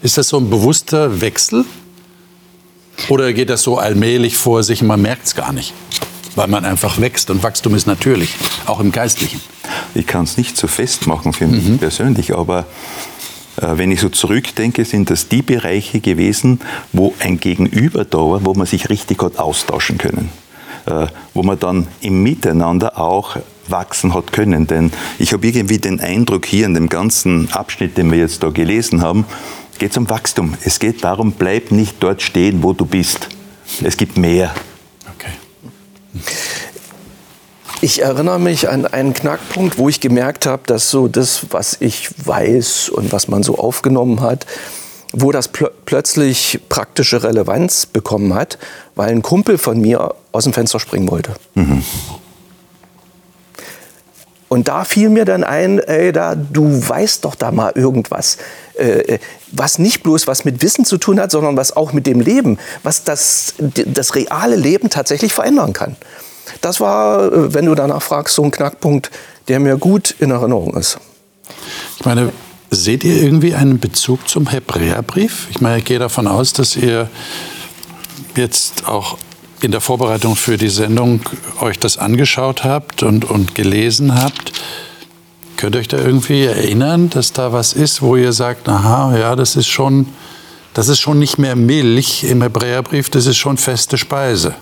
Ist 0.02 0.18
das 0.18 0.30
so 0.30 0.38
ein 0.38 0.50
bewusster 0.50 1.22
Wechsel? 1.22 1.66
Oder 3.08 3.32
geht 3.34 3.50
das 3.50 3.62
so 3.62 3.78
allmählich 3.78 4.38
vor 4.38 4.64
sich 4.64 4.82
und 4.82 4.88
man 4.88 5.02
merkt 5.02 5.28
es 5.28 5.36
gar 5.36 5.54
nicht? 5.54 5.74
Weil 6.36 6.48
man 6.48 6.66
einfach 6.66 7.00
wächst 7.00 7.30
und 7.30 7.44
Wachstum 7.44 7.76
ist 7.76 7.88
natürlich, 7.88 8.36
auch 8.66 8.80
im 8.80 8.92
Geistlichen. 8.92 9.42
Ich 9.96 10.08
kann 10.08 10.24
es 10.24 10.38
nicht 10.38 10.58
so 10.58 10.68
festmachen 10.68 11.34
für 11.34 11.48
mich 11.48 11.66
mhm. 11.66 11.80
persönlich, 11.80 12.36
aber 12.36 12.66
äh, 13.58 13.78
wenn 13.78 13.92
ich 13.92 14.00
so 14.00 14.10
zurückdenke, 14.10 14.86
sind 14.86 15.10
das 15.10 15.28
die 15.28 15.42
Bereiche 15.42 16.00
gewesen, 16.00 16.60
wo 16.94 17.14
ein 17.20 17.40
Gegenüber 17.40 18.06
da 18.06 18.18
war, 18.20 18.46
wo 18.46 18.54
man 18.54 18.66
sich 18.66 18.90
richtig 18.90 19.22
hat 19.22 19.40
austauschen 19.40 19.98
können. 19.98 20.30
Äh, 20.86 21.08
wo 21.34 21.44
man 21.44 21.60
dann 21.60 21.88
im 22.02 22.24
Miteinander 22.24 23.00
auch 23.00 23.38
wachsen 23.68 24.14
hat 24.14 24.32
können. 24.32 24.68
Denn 24.68 24.92
ich 25.20 25.34
habe 25.34 25.46
irgendwie 25.46 25.78
den 25.78 26.00
Eindruck 26.00 26.46
hier 26.46 26.66
in 26.66 26.74
dem 26.74 26.90
ganzen 26.90 27.52
Abschnitt, 27.52 27.98
den 27.98 28.12
wir 28.12 28.20
jetzt 28.20 28.42
da 28.44 28.50
gelesen 28.50 29.02
haben, 29.02 29.26
geht 29.78 29.92
es 29.92 29.98
um 29.98 30.10
Wachstum. 30.10 30.56
Es 30.64 30.80
geht 30.80 31.04
darum, 31.04 31.34
bleib 31.34 31.72
nicht 31.72 31.98
dort 32.00 32.22
stehen, 32.22 32.64
wo 32.64 32.74
du 32.74 32.86
bist. 32.86 33.30
Es 33.84 33.98
gibt 33.98 34.18
mehr. 34.18 34.54
Ich 37.82 38.02
erinnere 38.02 38.40
mich 38.40 38.68
an 38.68 38.86
einen 38.86 39.14
Knackpunkt, 39.14 39.78
wo 39.78 39.88
ich 39.88 40.02
gemerkt 40.02 40.46
habe, 40.46 40.64
dass 40.66 40.90
so 40.90 41.08
das, 41.08 41.46
was 41.52 41.78
ich 41.80 42.10
weiß 42.26 42.90
und 42.90 43.12
was 43.14 43.30
man 43.30 43.42
so 43.42 43.58
aufgenommen 43.58 44.20
hat, 44.20 44.46
wo 45.14 45.32
das 45.32 45.48
pl 45.48 45.72
plötzlich 45.86 46.60
praktische 46.70 47.24
Relevanz 47.24 47.86
bekommen 47.86 48.34
hat, 48.34 48.58
weil 48.96 49.10
ein 49.10 49.22
Kumpel 49.22 49.58
von 49.58 49.80
mir 49.80 50.14
aus 50.32 50.44
dem 50.44 50.54
Fenster 50.54 50.80
springen 50.80 51.10
wollte. 51.10 51.36
Mhm. 51.56 51.84
Und 54.50 54.68
da 54.68 54.84
fiel 54.84 55.10
mir 55.10 55.26
dann 55.26 55.44
ein, 55.44 55.80
ey, 55.80 56.12
da, 56.12 56.36
du 56.36 56.66
weißt 56.88 57.24
doch 57.24 57.36
da 57.36 57.52
mal 57.52 57.72
irgendwas, 57.76 58.38
äh, 58.78 59.16
äh 59.16 59.20
was 59.52 59.80
nicht 59.80 60.04
bloß 60.04 60.28
was 60.28 60.46
mit 60.46 60.62
Wissen 60.62 60.86
zu 60.86 60.98
tun 60.98 61.20
hat, 61.20 61.32
sondern 61.32 61.56
was 61.56 61.76
auch 61.76 61.94
mit 61.94 62.06
dem 62.06 62.20
Leben, 62.20 62.60
was 62.84 63.04
das, 63.04 63.54
das 63.60 64.16
reale 64.16 64.56
Leben 64.56 64.90
tatsächlich 64.90 65.34
verändern 65.34 65.74
kann. 65.74 65.96
Das 66.62 66.80
war, 66.80 67.32
äh, 67.32 67.54
wenn 67.54 67.66
du 67.66 67.76
danach 67.76 68.02
fragst, 68.02 68.36
so 68.36 68.44
ein 68.44 68.52
Knackpunkt, 68.52 69.12
der 69.48 69.60
mir 69.60 69.78
gut 69.78 70.16
in 70.20 70.32
Erinnerung 70.32 70.76
ist. 70.76 70.98
Ich 71.98 72.06
meine, 72.06 72.32
seht 72.72 73.04
ihr 73.04 73.22
irgendwie 73.22 73.56
einen 73.56 73.80
Bezug 73.80 74.28
zum 74.28 74.48
Hebräerbrief? 74.48 75.48
Ich 75.52 75.62
meine, 75.62 75.80
ich 75.80 75.86
gehe 75.86 76.00
davon 76.00 76.28
aus, 76.28 76.54
dass 76.54 76.76
ihr 76.76 77.10
jetzt 78.36 78.88
auch 78.88 79.18
in 79.62 79.72
der 79.72 79.82
Vorbereitung 79.82 80.36
für 80.36 80.58
die 80.58 80.70
Sendung 80.70 81.22
euch 81.62 81.80
das 81.80 81.98
angeschaut 81.98 82.64
habt 82.64 83.04
und, 83.04 83.26
und 83.26 83.56
gelesen 83.56 84.22
habt. 84.22 84.54
Könnt 85.58 85.76
ihr 85.76 85.80
euch 85.80 85.88
da 85.90 85.98
irgendwie 85.98 86.46
erinnern, 86.46 87.10
dass 87.10 87.34
da 87.34 87.52
was 87.52 87.74
ist, 87.74 88.02
wo 88.02 88.16
ihr 88.16 88.32
sagt, 88.32 88.70
aha, 88.70 89.18
ja, 89.18 89.36
das 89.36 89.58
ist 89.58 89.68
schon, 89.68 90.08
das 90.74 90.88
ist 90.88 91.00
schon 91.00 91.20
nicht 91.20 91.38
mehr 91.38 91.56
Milch 91.58 92.24
im 92.24 92.42
Hebräerbrief, 92.42 93.10
das 93.10 93.26
ist 93.26 93.38
schon 93.38 93.58
feste 93.58 93.98
Speise? 93.98 94.56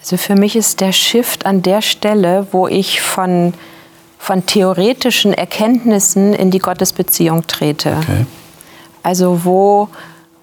Also 0.00 0.18
für 0.18 0.36
mich 0.36 0.56
ist 0.56 0.80
der 0.80 0.92
Shift 0.92 1.46
an 1.46 1.62
der 1.62 1.80
Stelle, 1.80 2.46
wo 2.52 2.68
ich 2.68 3.00
von, 3.00 3.54
von 4.18 4.44
theoretischen 4.44 5.32
Erkenntnissen 5.32 6.34
in 6.34 6.50
die 6.50 6.58
Gottesbeziehung 6.58 7.46
trete. 7.46 7.96
Okay. 8.02 8.26
Also 9.02 9.44
wo, 9.44 9.88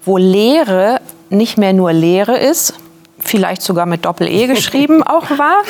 wo 0.04 0.18
Lehre 0.18 1.00
nicht 1.30 1.58
mehr 1.58 1.72
nur 1.72 1.92
Lehre 1.92 2.36
ist, 2.36 2.74
vielleicht 3.26 3.62
sogar 3.62 3.86
mit 3.86 4.04
Doppel-E 4.04 4.46
geschrieben 4.46 5.02
auch 5.06 5.30
war. 5.30 5.62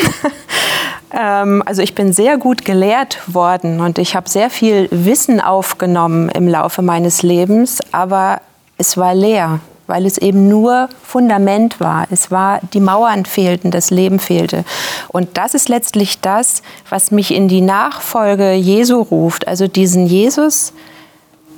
ähm, 1.13 1.63
also 1.67 1.83
ich 1.83 1.95
bin 1.95 2.13
sehr 2.13 2.39
gut 2.39 2.65
gelehrt 2.65 3.21
worden 3.27 3.81
und 3.81 3.99
ich 3.99 4.15
habe 4.15 4.29
sehr 4.29 4.51
viel 4.51 4.89
Wissen 4.91 5.41
aufgenommen 5.41 6.29
im 6.31 6.49
Laufe 6.49 6.83
meines 6.83 7.23
Lebens, 7.23 7.81
aber 7.93 8.41
es 8.79 8.97
war 8.97 9.15
leer 9.15 9.61
weil 9.87 10.05
es 10.05 10.19
eben 10.19 10.49
nur 10.49 10.89
Fundament 11.03 11.81
war. 11.81 12.07
Es 12.11 12.31
war, 12.31 12.61
die 12.73 12.81
Mauern 12.81 13.25
fehlten, 13.25 13.71
das 13.71 13.91
Leben 13.91 14.19
fehlte. 14.19 14.65
Und 15.09 15.37
das 15.37 15.55
ist 15.55 15.69
letztlich 15.69 16.21
das, 16.21 16.63
was 16.89 17.11
mich 17.11 17.33
in 17.33 17.49
die 17.49 17.61
Nachfolge 17.61 18.53
Jesu 18.53 19.01
ruft. 19.01 19.47
Also 19.47 19.69
diesen 19.69 20.07
Jesus 20.07 20.73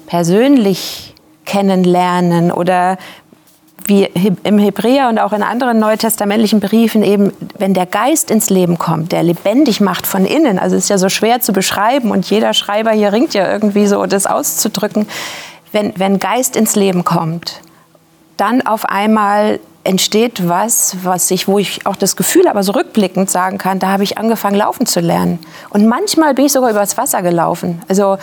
persönlich 0.06 1.14
kennenlernen 1.44 2.52
oder 2.52 2.98
wie 3.88 4.04
im 4.44 4.58
Hebräer 4.58 5.08
und 5.08 5.18
auch 5.18 5.32
in 5.32 5.42
anderen 5.42 5.78
neutestamentlichen 5.78 6.60
Briefen 6.60 7.02
eben, 7.02 7.32
wenn 7.58 7.74
der 7.74 7.86
Geist 7.86 8.30
ins 8.30 8.50
Leben 8.50 8.78
kommt, 8.78 9.12
der 9.12 9.22
lebendig 9.22 9.80
macht 9.80 10.06
von 10.06 10.26
innen, 10.26 10.58
also 10.58 10.76
ist 10.76 10.90
ja 10.90 10.98
so 10.98 11.08
schwer 11.08 11.40
zu 11.40 11.52
beschreiben 11.52 12.10
und 12.10 12.28
jeder 12.28 12.52
Schreiber 12.52 12.90
hier 12.90 13.12
ringt 13.12 13.34
ja 13.34 13.50
irgendwie 13.50 13.86
so, 13.86 14.04
das 14.06 14.26
auszudrücken, 14.26 15.08
wenn, 15.72 15.92
wenn 15.96 16.18
Geist 16.18 16.54
ins 16.54 16.76
Leben 16.76 17.04
kommt, 17.04 17.60
dann 18.36 18.64
auf 18.66 18.84
einmal 18.84 19.58
entsteht 19.84 20.46
was, 20.46 20.96
was 21.02 21.30
ich, 21.30 21.48
wo 21.48 21.58
ich 21.58 21.86
auch 21.86 21.96
das 21.96 22.14
Gefühl 22.14 22.46
aber 22.46 22.62
so 22.62 22.72
rückblickend 22.72 23.30
sagen 23.30 23.56
kann, 23.56 23.78
da 23.78 23.88
habe 23.88 24.02
ich 24.02 24.18
angefangen 24.18 24.56
laufen 24.56 24.84
zu 24.84 25.00
lernen. 25.00 25.38
Und 25.70 25.86
manchmal 25.86 26.34
bin 26.34 26.44
ich 26.44 26.52
sogar 26.52 26.70
übers 26.70 26.98
Wasser 26.98 27.22
gelaufen. 27.22 27.82
Also 27.88 28.18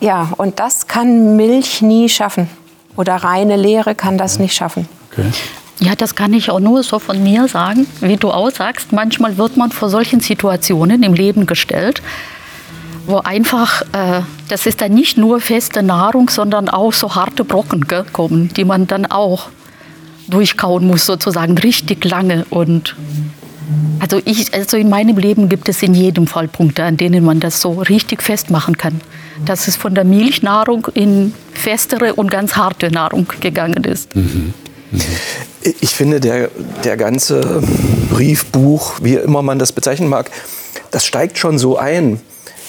ja, 0.00 0.28
und 0.38 0.58
das 0.58 0.86
kann 0.86 1.36
Milch 1.36 1.82
nie 1.82 2.08
schaffen. 2.08 2.48
Oder 3.00 3.16
reine 3.16 3.56
Lehre 3.56 3.94
kann 3.94 4.18
das 4.18 4.38
nicht 4.38 4.54
schaffen. 4.54 4.86
Okay. 5.10 5.24
Ja, 5.78 5.94
das 5.94 6.14
kann 6.14 6.34
ich 6.34 6.50
auch 6.50 6.60
nur 6.60 6.82
so 6.82 6.98
von 6.98 7.22
mir 7.22 7.48
sagen, 7.48 7.86
wie 8.02 8.18
du 8.18 8.30
auch 8.30 8.50
sagst. 8.50 8.92
Manchmal 8.92 9.38
wird 9.38 9.56
man 9.56 9.72
vor 9.72 9.88
solchen 9.88 10.20
Situationen 10.20 11.02
im 11.02 11.14
Leben 11.14 11.46
gestellt, 11.46 12.02
wo 13.06 13.16
einfach, 13.16 13.80
äh, 13.92 14.20
das 14.50 14.66
ist 14.66 14.82
dann 14.82 14.92
nicht 14.92 15.16
nur 15.16 15.40
feste 15.40 15.82
Nahrung, 15.82 16.28
sondern 16.28 16.68
auch 16.68 16.92
so 16.92 17.14
harte 17.14 17.42
Brocken 17.42 17.88
gell, 17.88 18.04
kommen, 18.12 18.50
die 18.52 18.66
man 18.66 18.86
dann 18.86 19.06
auch 19.06 19.48
durchkauen 20.28 20.86
muss, 20.86 21.06
sozusagen 21.06 21.56
richtig 21.56 22.04
lange. 22.04 22.44
Und 22.50 22.94
also, 23.98 24.20
ich, 24.24 24.52
also 24.54 24.76
in 24.76 24.88
meinem 24.88 25.16
Leben 25.16 25.48
gibt 25.48 25.68
es 25.68 25.82
in 25.82 25.94
jedem 25.94 26.26
Fall 26.26 26.48
Punkte, 26.48 26.84
an 26.84 26.96
denen 26.96 27.24
man 27.24 27.40
das 27.40 27.60
so 27.60 27.72
richtig 27.72 28.22
festmachen 28.22 28.76
kann. 28.76 29.00
Dass 29.44 29.68
es 29.68 29.76
von 29.76 29.94
der 29.94 30.04
Milchnahrung 30.04 30.88
in 30.94 31.34
festere 31.52 32.14
und 32.14 32.30
ganz 32.30 32.56
harte 32.56 32.90
Nahrung 32.90 33.26
gegangen 33.40 33.84
ist. 33.84 34.14
Mhm. 34.14 34.54
Mhm. 34.90 35.00
Ich 35.80 35.90
finde, 35.90 36.20
der, 36.20 36.50
der 36.84 36.96
ganze 36.96 37.62
Briefbuch, 38.10 38.94
wie 39.02 39.14
immer 39.14 39.42
man 39.42 39.58
das 39.58 39.72
bezeichnen 39.72 40.08
mag, 40.08 40.30
das 40.90 41.06
steigt 41.06 41.38
schon 41.38 41.58
so 41.58 41.76
ein 41.76 42.20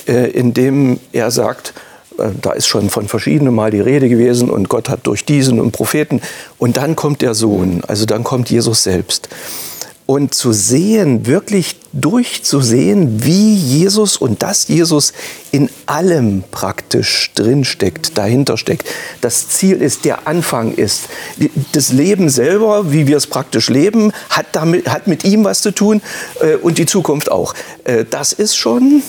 äh, 0.07 0.29
indem 0.31 0.99
er 1.11 1.31
sagt, 1.31 1.73
äh, 2.17 2.29
da 2.41 2.51
ist 2.51 2.67
schon 2.67 2.89
von 2.89 3.07
verschiedenen 3.07 3.53
Mal 3.53 3.71
die 3.71 3.79
Rede 3.79 4.09
gewesen 4.09 4.49
und 4.49 4.69
Gott 4.69 4.89
hat 4.89 5.07
durch 5.07 5.25
diesen 5.25 5.59
und 5.59 5.71
Propheten. 5.71 6.21
Und 6.57 6.77
dann 6.77 6.95
kommt 6.95 7.21
der 7.21 7.33
Sohn, 7.33 7.83
also 7.87 8.05
dann 8.05 8.23
kommt 8.23 8.49
Jesus 8.49 8.83
selbst. 8.83 9.29
Und 10.11 10.33
zu 10.33 10.51
sehen, 10.51 11.25
wirklich 11.25 11.77
durchzusehen, 11.93 13.23
wie 13.23 13.55
Jesus 13.55 14.17
und 14.17 14.43
dass 14.43 14.67
Jesus 14.67 15.13
in 15.51 15.69
allem 15.85 16.43
praktisch 16.51 17.31
drinsteckt, 17.33 18.17
dahinter 18.17 18.57
steckt. 18.57 18.89
Das 19.21 19.47
Ziel 19.47 19.81
ist, 19.81 20.03
der 20.03 20.27
Anfang 20.27 20.73
ist. 20.73 21.03
Das 21.71 21.93
Leben 21.93 22.29
selber, 22.29 22.91
wie 22.91 23.07
wir 23.07 23.15
es 23.15 23.25
praktisch 23.25 23.69
leben, 23.69 24.11
hat, 24.29 24.47
damit, 24.51 24.89
hat 24.89 25.07
mit 25.07 25.23
ihm 25.23 25.45
was 25.45 25.61
zu 25.61 25.71
tun 25.71 26.01
äh, 26.41 26.55
und 26.55 26.77
die 26.77 26.85
Zukunft 26.85 27.31
auch. 27.31 27.53
Äh, 27.85 28.03
das 28.03 28.33
ist 28.33 28.57
schon 28.57 29.03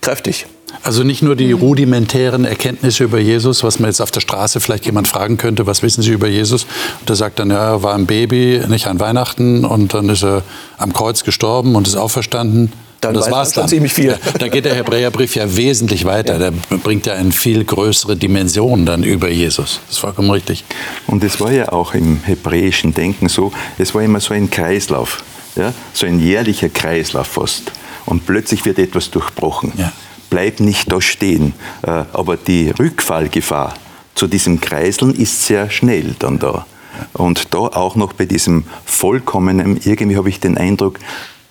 kräftig. 0.00 0.46
Also 0.82 1.04
nicht 1.04 1.22
nur 1.22 1.36
die 1.36 1.52
rudimentären 1.52 2.44
Erkenntnisse 2.44 3.04
über 3.04 3.18
Jesus, 3.18 3.62
was 3.62 3.78
man 3.78 3.90
jetzt 3.90 4.00
auf 4.00 4.10
der 4.10 4.20
Straße 4.20 4.60
vielleicht 4.60 4.86
jemand 4.86 5.06
fragen 5.08 5.36
könnte, 5.36 5.66
was 5.66 5.82
wissen 5.82 6.02
Sie 6.02 6.12
über 6.12 6.28
Jesus? 6.28 6.64
Und 7.00 7.08
der 7.08 7.16
sagt 7.16 7.38
dann, 7.38 7.50
ja, 7.50 7.74
er 7.74 7.82
war 7.82 7.94
ein 7.94 8.06
Baby, 8.06 8.62
nicht 8.68 8.86
an 8.86 8.98
Weihnachten 8.98 9.64
und 9.64 9.94
dann 9.94 10.08
ist 10.08 10.24
er 10.24 10.42
am 10.78 10.92
Kreuz 10.92 11.24
gestorben 11.24 11.76
und 11.76 11.86
ist 11.86 11.96
auferstanden. 11.96 12.72
Dann 13.02 13.14
das 13.14 13.32
war's 13.32 13.52
dann. 13.52 13.66
ziemlich 13.66 13.92
viel. 13.92 14.10
Ja, 14.10 14.16
da 14.38 14.46
geht 14.46 14.64
der 14.64 14.76
Hebräerbrief 14.76 15.34
ja 15.34 15.56
wesentlich 15.56 16.04
weiter. 16.04 16.38
Der 16.38 16.52
bringt 16.78 17.06
ja 17.06 17.14
eine 17.14 17.32
viel 17.32 17.64
größere 17.64 18.16
Dimension 18.16 18.86
dann 18.86 19.02
über 19.02 19.28
Jesus. 19.28 19.80
Das 19.86 19.96
ist 19.96 19.98
vollkommen 19.98 20.30
richtig. 20.30 20.64
Und 21.08 21.24
es 21.24 21.40
war 21.40 21.50
ja 21.50 21.72
auch 21.72 21.94
im 21.94 22.22
hebräischen 22.22 22.94
Denken 22.94 23.28
so, 23.28 23.52
es 23.76 23.92
war 23.92 24.02
immer 24.02 24.20
so 24.20 24.34
ein 24.34 24.50
Kreislauf, 24.50 25.24
ja? 25.56 25.72
so 25.92 26.06
ein 26.06 26.20
jährlicher 26.20 26.68
Kreislauf 26.68 27.26
fast. 27.26 27.72
Und 28.06 28.24
plötzlich 28.24 28.64
wird 28.64 28.78
etwas 28.78 29.10
durchbrochen. 29.10 29.72
Ja. 29.76 29.92
Bleib 30.32 30.60
nicht 30.60 30.90
da 30.90 30.98
stehen. 31.02 31.52
Äh, 31.82 32.04
Aber 32.14 32.38
die 32.38 32.70
Rückfallgefahr 32.70 33.74
zu 34.14 34.26
diesem 34.26 34.62
Kreiseln 34.62 35.14
ist 35.14 35.44
sehr 35.44 35.68
schnell 35.68 36.14
dann 36.18 36.38
da. 36.38 36.64
Und 37.12 37.52
da 37.52 37.58
auch 37.58 37.96
noch 37.96 38.14
bei 38.14 38.24
diesem 38.24 38.64
vollkommenen, 38.86 39.78
irgendwie 39.84 40.16
habe 40.16 40.30
ich 40.30 40.40
den 40.40 40.56
Eindruck, 40.56 40.98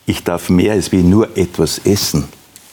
ich 0.08 0.24
darf 0.24 0.50
mehr 0.50 0.74
als 0.74 0.92
wie 0.92 1.04
nur 1.04 1.38
etwas 1.38 1.80
essen. 1.86 2.24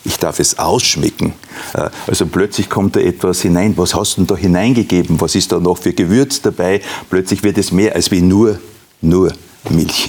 Ich 0.07 0.19
darf 0.19 0.41
es 0.41 0.59
ausschmecken. 0.59 1.35
Äh, 1.75 1.91
Also 2.07 2.25
plötzlich 2.25 2.71
kommt 2.71 2.97
da 2.97 3.01
etwas 3.01 3.43
hinein. 3.43 3.75
Was 3.77 3.95
hast 3.95 4.17
du 4.17 4.23
denn 4.23 4.29
da 4.29 4.37
hineingegeben? 4.37 5.21
Was 5.21 5.35
ist 5.35 5.53
da 5.53 5.61
noch 5.61 5.77
für 5.77 5.93
Gewürz 5.93 6.41
dabei? 6.41 6.81
Plötzlich 7.11 7.43
wird 7.43 7.59
es 7.59 7.71
mehr 7.71 7.95
als 7.95 8.11
wie 8.11 8.23
nur, 8.23 8.59
nur 9.03 9.31
Milch. 9.69 10.09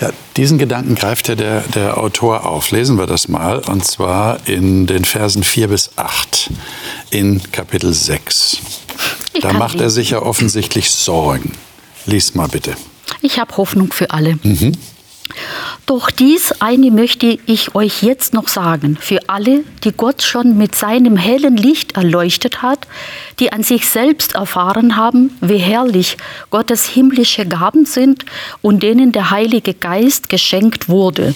Ja, 0.00 0.10
diesen 0.36 0.58
Gedanken 0.58 0.94
greift 0.94 1.28
ja 1.28 1.34
der, 1.34 1.60
der 1.74 1.98
Autor 1.98 2.46
auf. 2.46 2.70
Lesen 2.70 2.98
wir 2.98 3.06
das 3.06 3.28
mal, 3.28 3.58
und 3.58 3.84
zwar 3.84 4.38
in 4.48 4.86
den 4.86 5.04
Versen 5.04 5.42
4 5.42 5.68
bis 5.68 5.90
8 5.96 6.50
in 7.10 7.40
Kapitel 7.52 7.92
6. 7.92 8.58
Ich 9.34 9.42
Da 9.42 9.52
macht 9.52 9.80
er 9.80 9.90
sich 9.90 10.10
ja 10.10 10.22
offensichtlich 10.22 10.90
Sorgen. 10.90 11.52
Lies 12.06 12.34
mal 12.34 12.48
bitte. 12.48 12.76
Ich 13.20 13.38
habe 13.38 13.56
Hoffnung 13.56 13.92
für 13.92 14.10
alle. 14.10 14.38
Doch 15.86 16.12
dies 16.12 16.52
eine 16.60 16.92
möchte 16.92 17.38
ich 17.46 17.74
euch 17.74 18.04
jetzt 18.04 18.34
noch 18.34 18.46
sagen, 18.46 18.96
für 19.00 19.18
alle, 19.28 19.64
die 19.82 19.90
Gott 19.90 20.22
schon 20.22 20.56
mit 20.56 20.76
seinem 20.76 21.16
hellen 21.16 21.56
Licht 21.56 21.96
erleuchtet 21.96 22.62
hat, 22.62 22.86
die 23.40 23.52
an 23.52 23.64
sich 23.64 23.90
selbst 23.90 24.36
erfahren 24.36 24.96
haben, 24.96 25.36
wie 25.40 25.58
herrlich 25.58 26.16
Gottes 26.50 26.86
himmlische 26.86 27.46
Gaben 27.46 27.84
sind 27.84 28.24
und 28.62 28.84
denen 28.84 29.10
der 29.10 29.30
Heilige 29.30 29.74
Geist 29.74 30.28
geschenkt 30.28 30.88
wurde, 30.88 31.34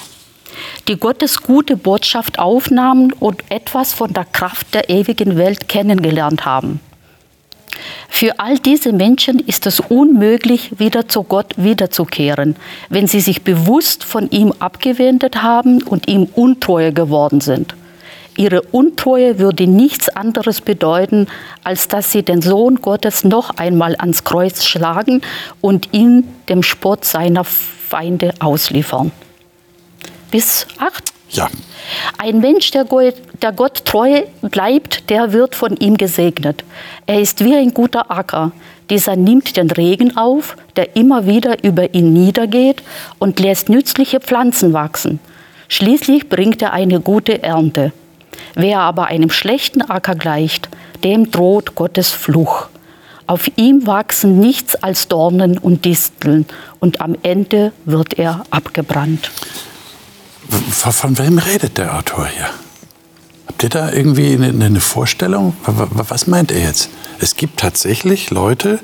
die 0.86 0.96
Gottes 0.96 1.42
gute 1.42 1.76
Botschaft 1.76 2.38
aufnahmen 2.38 3.12
und 3.12 3.42
etwas 3.50 3.94
von 3.94 4.12
der 4.12 4.26
Kraft 4.26 4.74
der 4.74 4.88
ewigen 4.88 5.36
Welt 5.36 5.68
kennengelernt 5.68 6.46
haben. 6.46 6.78
Für 8.08 8.38
all 8.38 8.58
diese 8.58 8.92
Menschen 8.92 9.38
ist 9.40 9.66
es 9.66 9.80
unmöglich, 9.80 10.78
wieder 10.78 11.08
zu 11.08 11.22
Gott 11.22 11.54
wiederzukehren, 11.56 12.56
wenn 12.88 13.06
sie 13.06 13.20
sich 13.20 13.42
bewusst 13.42 14.04
von 14.04 14.30
ihm 14.30 14.52
abgewendet 14.58 15.42
haben 15.42 15.82
und 15.82 16.08
ihm 16.08 16.28
untreu 16.34 16.92
geworden 16.92 17.40
sind. 17.40 17.74
Ihre 18.36 18.60
Untreue 18.60 19.38
würde 19.38 19.66
nichts 19.66 20.10
anderes 20.10 20.60
bedeuten, 20.60 21.26
als 21.64 21.88
dass 21.88 22.12
sie 22.12 22.22
den 22.22 22.42
Sohn 22.42 22.82
Gottes 22.82 23.24
noch 23.24 23.56
einmal 23.56 23.96
ans 23.98 24.24
Kreuz 24.24 24.64
schlagen 24.64 25.22
und 25.62 25.88
ihn 25.92 26.28
dem 26.48 26.62
Spott 26.62 27.04
seiner 27.04 27.44
Feinde 27.44 28.34
ausliefern. 28.40 29.10
Bis 30.30 30.66
acht. 30.78 31.15
Ja, 31.30 31.48
Ein 32.18 32.40
Mensch, 32.40 32.70
der 32.70 32.84
Gott, 32.84 33.14
der 33.42 33.52
Gott 33.52 33.84
treu 33.84 34.22
bleibt, 34.42 35.10
der 35.10 35.32
wird 35.32 35.54
von 35.54 35.76
ihm 35.76 35.96
gesegnet. 35.96 36.64
Er 37.06 37.20
ist 37.20 37.44
wie 37.44 37.54
ein 37.54 37.74
guter 37.74 38.10
Acker. 38.10 38.52
Dieser 38.90 39.16
nimmt 39.16 39.56
den 39.56 39.70
Regen 39.70 40.16
auf, 40.16 40.56
der 40.76 40.94
immer 40.94 41.26
wieder 41.26 41.64
über 41.64 41.94
ihn 41.94 42.12
niedergeht 42.12 42.82
und 43.18 43.40
lässt 43.40 43.68
nützliche 43.68 44.20
Pflanzen 44.20 44.72
wachsen. 44.72 45.18
Schließlich 45.68 46.28
bringt 46.28 46.62
er 46.62 46.72
eine 46.72 47.00
gute 47.00 47.42
Ernte. 47.42 47.92
Wer 48.54 48.80
aber 48.80 49.06
einem 49.06 49.30
schlechten 49.30 49.82
Acker 49.82 50.14
gleicht, 50.14 50.68
dem 51.02 51.30
droht 51.30 51.74
Gottes 51.74 52.10
Fluch. 52.10 52.68
Auf 53.26 53.50
ihm 53.56 53.86
wachsen 53.86 54.38
nichts 54.38 54.76
als 54.76 55.08
Dornen 55.08 55.58
und 55.58 55.84
Disteln 55.84 56.46
und 56.78 57.00
am 57.00 57.16
Ende 57.22 57.72
wird 57.84 58.18
er 58.18 58.44
abgebrannt. 58.50 59.30
Von, 60.70 61.18
wem 61.18 61.38
redet 61.38 61.78
der 61.78 61.96
Autor 61.96 62.26
hier? 62.26 62.48
Habt 63.46 63.62
ihr 63.62 63.68
da 63.68 63.92
irgendwie 63.92 64.32
eine, 64.34 64.48
eine 64.64 64.80
Vorstellung? 64.80 65.56
Wa- 65.64 65.88
wa- 65.90 66.04
Was 66.08 66.26
meint 66.26 66.52
er 66.52 66.60
jetzt? 66.60 66.90
Es 67.20 67.36
gibt 67.36 67.58
tatsächlich 67.60 68.30
Leute, 68.30 68.80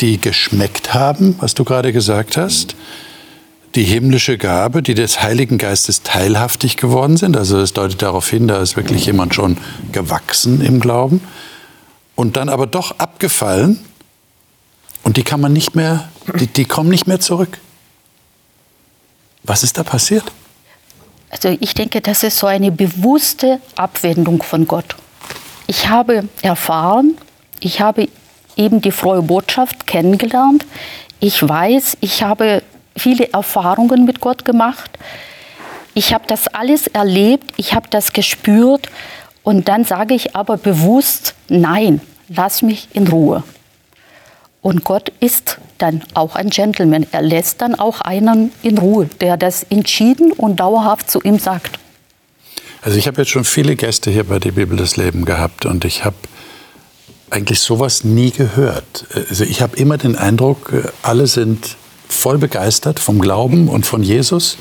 die 0.00 0.20
geschmeckt 0.20 0.94
haben, 0.94 1.36
was 1.40 1.54
du 1.54 1.64
gerade 1.64 1.92
gesagt 1.92 2.36
hast, 2.36 2.76
die 3.74 3.84
himmlische 3.84 4.38
Gabe, 4.38 4.82
die 4.82 4.94
des 4.94 5.20
Heiligen 5.22 5.58
Geistes 5.58 6.02
teilhaftig 6.02 6.76
geworden 6.76 7.16
sind. 7.16 7.36
Also 7.36 7.58
es 7.60 7.74
deutet 7.74 8.00
darauf 8.02 8.28
hin, 8.28 8.48
da 8.48 8.60
ist 8.62 8.76
wirklich 8.76 9.04
jemand 9.06 9.34
schon 9.34 9.58
gewachsen 9.92 10.60
im 10.62 10.80
Glauben 10.80 11.20
und 12.14 12.36
dann 12.36 12.48
aber 12.48 12.66
doch 12.66 12.98
abgefallen 12.98 13.78
und 15.02 15.16
die 15.16 15.22
kann 15.22 15.40
man 15.40 15.52
nicht 15.52 15.74
mehr, 15.74 16.08
die, 16.40 16.46
die 16.46 16.64
kommen 16.64 16.88
nicht 16.88 17.06
mehr 17.06 17.20
zurück. 17.20 17.58
Was 19.44 19.62
ist 19.62 19.76
da 19.78 19.82
passiert? 19.84 20.24
Also 21.30 21.56
ich 21.60 21.74
denke, 21.74 22.00
das 22.00 22.22
ist 22.22 22.38
so 22.38 22.46
eine 22.46 22.70
bewusste 22.72 23.60
Abwendung 23.76 24.42
von 24.42 24.66
Gott. 24.66 24.96
Ich 25.66 25.88
habe 25.88 26.28
erfahren, 26.42 27.16
ich 27.60 27.80
habe 27.80 28.08
eben 28.56 28.80
die 28.80 28.90
frohe 28.90 29.22
Botschaft 29.22 29.86
kennengelernt. 29.86 30.64
Ich 31.20 31.46
weiß, 31.46 31.98
ich 32.00 32.22
habe 32.22 32.62
viele 32.96 33.32
Erfahrungen 33.32 34.04
mit 34.04 34.20
Gott 34.20 34.44
gemacht. 34.44 34.90
Ich 35.94 36.14
habe 36.14 36.24
das 36.26 36.48
alles 36.48 36.86
erlebt, 36.86 37.52
ich 37.56 37.74
habe 37.74 37.88
das 37.90 38.12
gespürt 38.12 38.88
und 39.42 39.68
dann 39.68 39.84
sage 39.84 40.14
ich 40.14 40.36
aber 40.36 40.56
bewusst, 40.56 41.34
nein, 41.48 42.00
lass 42.28 42.62
mich 42.62 42.88
in 42.92 43.08
Ruhe. 43.08 43.42
Und 44.68 44.84
Gott 44.84 45.12
ist 45.20 45.56
dann 45.78 46.02
auch 46.12 46.34
ein 46.34 46.50
Gentleman. 46.50 47.06
Er 47.10 47.22
lässt 47.22 47.62
dann 47.62 47.74
auch 47.74 48.02
einen 48.02 48.52
in 48.60 48.76
Ruhe, 48.76 49.08
der 49.22 49.38
das 49.38 49.62
entschieden 49.62 50.30
und 50.30 50.60
dauerhaft 50.60 51.10
zu 51.10 51.22
ihm 51.22 51.38
sagt. 51.38 51.78
Also 52.82 52.98
ich 52.98 53.06
habe 53.06 53.22
jetzt 53.22 53.30
schon 53.30 53.44
viele 53.44 53.76
Gäste 53.76 54.10
hier 54.10 54.24
bei 54.24 54.38
der 54.38 54.52
Bibel 54.52 54.76
des 54.76 54.98
Lebens 54.98 55.24
gehabt 55.24 55.64
und 55.64 55.86
ich 55.86 56.04
habe 56.04 56.16
eigentlich 57.30 57.60
sowas 57.60 58.04
nie 58.04 58.30
gehört. 58.30 59.06
Also 59.30 59.44
ich 59.44 59.62
habe 59.62 59.74
immer 59.78 59.96
den 59.96 60.16
Eindruck, 60.16 60.70
alle 61.02 61.28
sind 61.28 61.78
voll 62.06 62.36
begeistert 62.36 63.00
vom 63.00 63.20
Glauben 63.20 63.70
und 63.70 63.86
von 63.86 64.02
Jesus. 64.02 64.58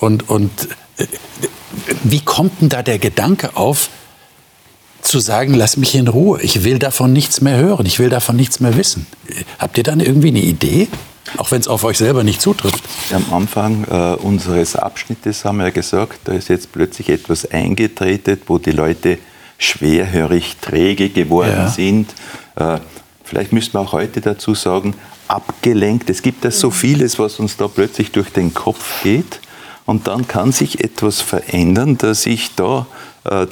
Und, 0.00 0.28
und 0.28 0.50
äh, 0.96 1.06
wie 2.02 2.20
kommt 2.20 2.62
denn 2.62 2.68
da 2.68 2.82
der 2.82 2.98
Gedanke 2.98 3.54
auf, 3.54 3.90
zu 5.08 5.18
sagen, 5.20 5.54
lass 5.54 5.76
mich 5.76 5.94
in 5.94 6.08
Ruhe, 6.08 6.40
ich 6.42 6.64
will 6.64 6.78
davon 6.78 7.12
nichts 7.12 7.40
mehr 7.40 7.56
hören, 7.56 7.86
ich 7.86 7.98
will 7.98 8.08
davon 8.08 8.36
nichts 8.36 8.60
mehr 8.60 8.76
wissen. 8.76 9.06
Habt 9.58 9.78
ihr 9.78 9.84
dann 9.84 10.00
irgendwie 10.00 10.28
eine 10.28 10.40
Idee? 10.40 10.88
Auch 11.38 11.50
wenn 11.50 11.60
es 11.60 11.66
auf 11.68 11.82
euch 11.84 11.98
selber 11.98 12.22
nicht 12.22 12.40
zutrifft. 12.40 12.82
Am 13.12 13.24
Anfang 13.32 13.84
äh, 13.90 14.14
unseres 14.22 14.76
Abschnittes 14.76 15.44
haben 15.44 15.58
wir 15.58 15.64
ja 15.64 15.70
gesagt, 15.70 16.20
da 16.24 16.32
ist 16.32 16.48
jetzt 16.48 16.70
plötzlich 16.72 17.08
etwas 17.08 17.50
eingetreten, 17.50 18.40
wo 18.46 18.58
die 18.58 18.70
Leute 18.70 19.18
schwerhörig, 19.58 20.56
träge 20.60 21.08
geworden 21.08 21.50
Ja. 21.56 21.68
sind. 21.68 22.14
Äh, 22.54 22.78
vielleicht 23.24 23.52
müsste 23.52 23.76
man 23.76 23.86
auch 23.86 23.92
heute 23.92 24.20
dazu 24.20 24.54
sagen, 24.54 24.94
abgelenkt. 25.28 26.08
Es 26.10 26.22
gibt 26.22 26.44
ja 26.44 26.50
so 26.52 26.70
vieles, 26.70 27.18
was 27.18 27.40
uns 27.40 27.56
da 27.56 27.66
plötzlich 27.68 28.12
durch 28.12 28.30
den 28.30 28.54
Kopf 28.54 29.02
geht. 29.02 29.40
Und 29.84 30.06
dann 30.06 30.26
kann 30.28 30.52
sich 30.52 30.82
etwas 30.82 31.20
verändern, 31.20 31.98
dass 31.98 32.26
ich 32.26 32.54
da 32.54 32.86
äh, 33.24 33.46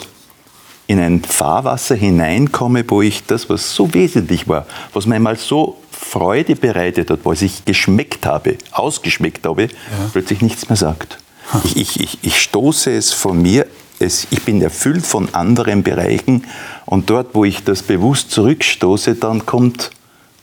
in 0.87 0.99
ein 0.99 1.23
Fahrwasser 1.23 1.95
hineinkomme, 1.95 2.85
wo 2.89 3.03
ich 3.03 3.25
das, 3.25 3.49
was 3.49 3.75
so 3.75 3.93
wesentlich 3.95 4.49
war, 4.49 4.67
was 4.93 5.07
mir 5.07 5.17
einmal 5.17 5.37
so 5.37 5.79
Freude 5.91 6.57
bereitet 6.57 7.11
hat, 7.11 7.21
was 7.25 7.43
ich 7.43 7.65
geschmeckt 7.65 8.27
habe, 8.27 8.57
ausgeschmeckt 8.73 9.47
habe, 9.47 9.69
plötzlich 10.13 10.43
nichts 10.43 10.69
mehr 10.69 10.77
sagt. 10.77 11.19
Ich, 11.65 11.77
ich, 11.77 12.01
ich, 12.01 12.19
ich 12.23 12.41
stoße 12.41 12.93
es 12.93 13.13
von 13.13 13.41
mir, 13.41 13.67
es, 13.99 14.27
ich 14.31 14.43
bin 14.43 14.61
erfüllt 14.61 15.07
von 15.07 15.33
anderen 15.35 15.83
Bereichen 15.83 16.45
und 16.85 17.11
dort, 17.11 17.35
wo 17.35 17.45
ich 17.45 17.65
das 17.65 17.83
bewusst 17.83 18.31
zurückstoße, 18.31 19.15
dann 19.15 19.47
kommt 19.47 19.91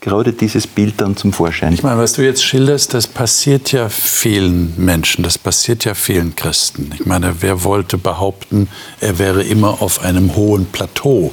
gerade 0.01 0.33
dieses 0.33 0.65
Bild 0.65 0.99
dann 0.99 1.15
zum 1.15 1.31
Vorschein. 1.31 1.73
Ich 1.73 1.83
meine, 1.83 1.99
was 1.99 2.13
du 2.13 2.23
jetzt 2.23 2.43
schilderst, 2.43 2.93
das 2.93 3.07
passiert 3.07 3.71
ja 3.71 3.87
vielen 3.87 4.73
Menschen, 4.83 5.23
das 5.23 5.37
passiert 5.37 5.85
ja 5.85 5.93
vielen 5.93 6.35
Christen. 6.35 6.91
Ich 6.95 7.05
meine, 7.05 7.35
wer 7.41 7.63
wollte 7.63 7.97
behaupten, 7.97 8.67
er 8.99 9.19
wäre 9.19 9.43
immer 9.43 9.81
auf 9.81 10.03
einem 10.03 10.35
hohen 10.35 10.65
Plateau? 10.65 11.31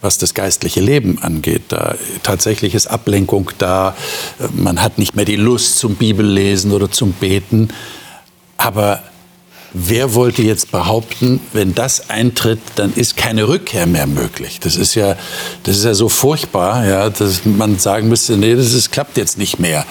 was 0.00 0.16
das 0.16 0.32
geistliche 0.32 0.80
Leben 0.80 1.18
angeht. 1.22 1.62
Da 1.70 1.96
tatsächlich 2.22 2.76
ist 2.76 2.86
Ablenkung 2.86 3.50
da. 3.58 3.96
Man 4.54 4.80
hat 4.80 4.96
nicht 4.96 5.16
mehr 5.16 5.24
die 5.24 5.34
Lust 5.34 5.80
zum 5.80 5.96
Bibellesen 5.96 6.70
oder 6.70 6.88
zum 6.88 7.10
Beten. 7.14 7.70
Aber 8.58 9.02
Wer 9.72 10.14
wollte 10.14 10.42
jetzt 10.42 10.70
behaupten, 10.70 11.40
wenn 11.52 11.74
das 11.74 12.08
eintritt, 12.08 12.60
dann 12.76 12.94
ist 12.94 13.16
keine 13.16 13.48
Rückkehr 13.48 13.86
mehr 13.86 14.06
möglich? 14.06 14.60
Das 14.60 14.76
ist 14.76 14.94
ja, 14.94 15.16
das 15.64 15.76
ist 15.76 15.84
ja 15.84 15.94
so 15.94 16.08
furchtbar, 16.08 16.86
ja, 16.86 17.10
dass 17.10 17.44
man 17.44 17.78
sagen 17.78 18.08
müsste, 18.08 18.36
nee, 18.36 18.54
das 18.54 18.72
ist, 18.72 18.90
klappt 18.90 19.18
jetzt 19.18 19.36
nicht 19.36 19.58
mehr. 19.58 19.84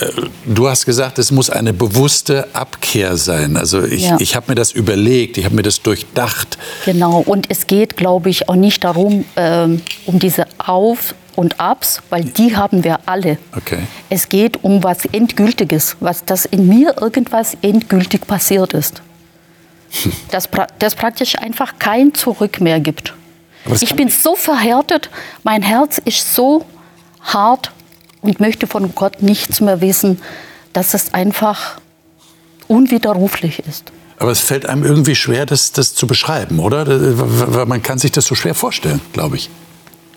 Äh, 0.00 0.06
du 0.44 0.68
hast 0.68 0.86
gesagt, 0.86 1.18
es 1.18 1.30
muss 1.30 1.50
eine 1.50 1.72
bewusste 1.72 2.48
Abkehr 2.52 3.16
sein. 3.16 3.56
Also 3.56 3.84
ich, 3.84 4.02
ja. 4.02 4.16
ich 4.18 4.34
habe 4.34 4.46
mir 4.48 4.54
das 4.56 4.72
überlegt, 4.72 5.38
ich 5.38 5.44
habe 5.44 5.54
mir 5.54 5.62
das 5.62 5.82
durchdacht. 5.82 6.58
Genau, 6.84 7.20
und 7.20 7.50
es 7.50 7.66
geht, 7.66 7.96
glaube 7.96 8.28
ich, 8.30 8.48
auch 8.48 8.56
nicht 8.56 8.82
darum, 8.82 9.24
ähm, 9.36 9.82
um 10.06 10.18
diese 10.18 10.46
Auf- 10.58 11.14
und 11.36 11.60
Abs, 11.60 12.02
weil 12.10 12.24
die 12.24 12.56
haben 12.56 12.82
wir 12.82 13.00
alle. 13.06 13.38
Okay. 13.54 13.86
Es 14.10 14.28
geht 14.28 14.64
um 14.64 14.82
was 14.82 15.04
Endgültiges, 15.04 15.96
was 16.00 16.24
das 16.24 16.46
in 16.46 16.66
mir 16.66 16.96
irgendwas 17.00 17.56
endgültig 17.62 18.26
passiert 18.26 18.74
ist. 18.74 19.02
Hm. 19.90 20.12
Dass 20.30 20.48
das 20.78 20.94
praktisch 20.94 21.38
einfach 21.38 21.78
kein 21.78 22.14
Zurück 22.14 22.60
mehr 22.60 22.80
gibt. 22.80 23.14
Ich 23.80 23.94
bin 23.96 24.08
so 24.08 24.36
verhärtet, 24.36 25.10
mein 25.42 25.62
Herz 25.62 25.98
ist 25.98 26.34
so 26.34 26.64
hart 27.20 27.72
und 28.20 28.38
möchte 28.38 28.66
von 28.66 28.94
Gott 28.94 29.22
nichts 29.22 29.60
mehr 29.60 29.80
wissen, 29.80 30.20
dass 30.72 30.94
es 30.94 31.14
einfach 31.14 31.80
unwiderruflich 32.68 33.60
ist. 33.60 33.90
Aber 34.18 34.30
es 34.30 34.40
fällt 34.40 34.66
einem 34.66 34.84
irgendwie 34.84 35.14
schwer, 35.14 35.46
das, 35.46 35.72
das 35.72 35.94
zu 35.94 36.06
beschreiben, 36.06 36.58
oder? 36.58 36.84
Man 37.66 37.82
kann 37.82 37.98
sich 37.98 38.12
das 38.12 38.26
so 38.26 38.34
schwer 38.34 38.54
vorstellen, 38.54 39.00
glaube 39.12 39.36
ich. 39.36 39.50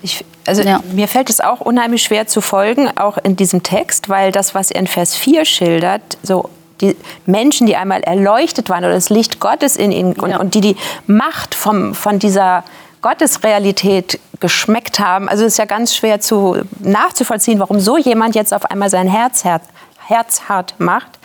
Ich, 0.01 0.23
also 0.45 0.61
ja. 0.61 0.81
mir 0.93 1.07
fällt 1.07 1.29
es 1.29 1.41
auch 1.41 1.61
unheimlich 1.61 2.03
schwer 2.03 2.27
zu 2.27 2.41
folgen, 2.41 2.89
auch 2.97 3.17
in 3.17 3.35
diesem 3.35 3.63
Text, 3.63 4.09
weil 4.09 4.31
das, 4.31 4.55
was 4.55 4.71
er 4.71 4.79
in 4.79 4.87
Vers 4.87 5.15
4 5.15 5.45
schildert, 5.45 6.01
so 6.23 6.49
die 6.81 6.95
Menschen, 7.25 7.67
die 7.67 7.75
einmal 7.75 8.01
erleuchtet 8.01 8.69
waren 8.69 8.83
oder 8.85 8.93
das 8.93 9.09
Licht 9.09 9.39
Gottes 9.39 9.75
in 9.75 9.91
ihnen 9.91 10.13
und, 10.13 10.31
ja. 10.31 10.39
und 10.39 10.53
die 10.53 10.61
die 10.61 10.75
Macht 11.07 11.55
vom, 11.55 11.93
von 11.93 12.19
dieser 12.19 12.63
Gottesrealität 13.01 14.19
geschmeckt 14.39 14.99
haben. 14.99 15.29
Also 15.29 15.45
es 15.45 15.53
ist 15.53 15.57
ja 15.57 15.65
ganz 15.65 15.95
schwer 15.95 16.21
zu, 16.21 16.57
nachzuvollziehen, 16.79 17.59
warum 17.59 17.79
so 17.79 17.97
jemand 17.97 18.35
jetzt 18.35 18.53
auf 18.53 18.65
einmal 18.65 18.89
sein 18.89 19.07
Herz, 19.07 19.43
Herz, 19.43 19.63
herzhart 20.09 20.75
macht. 20.79 21.19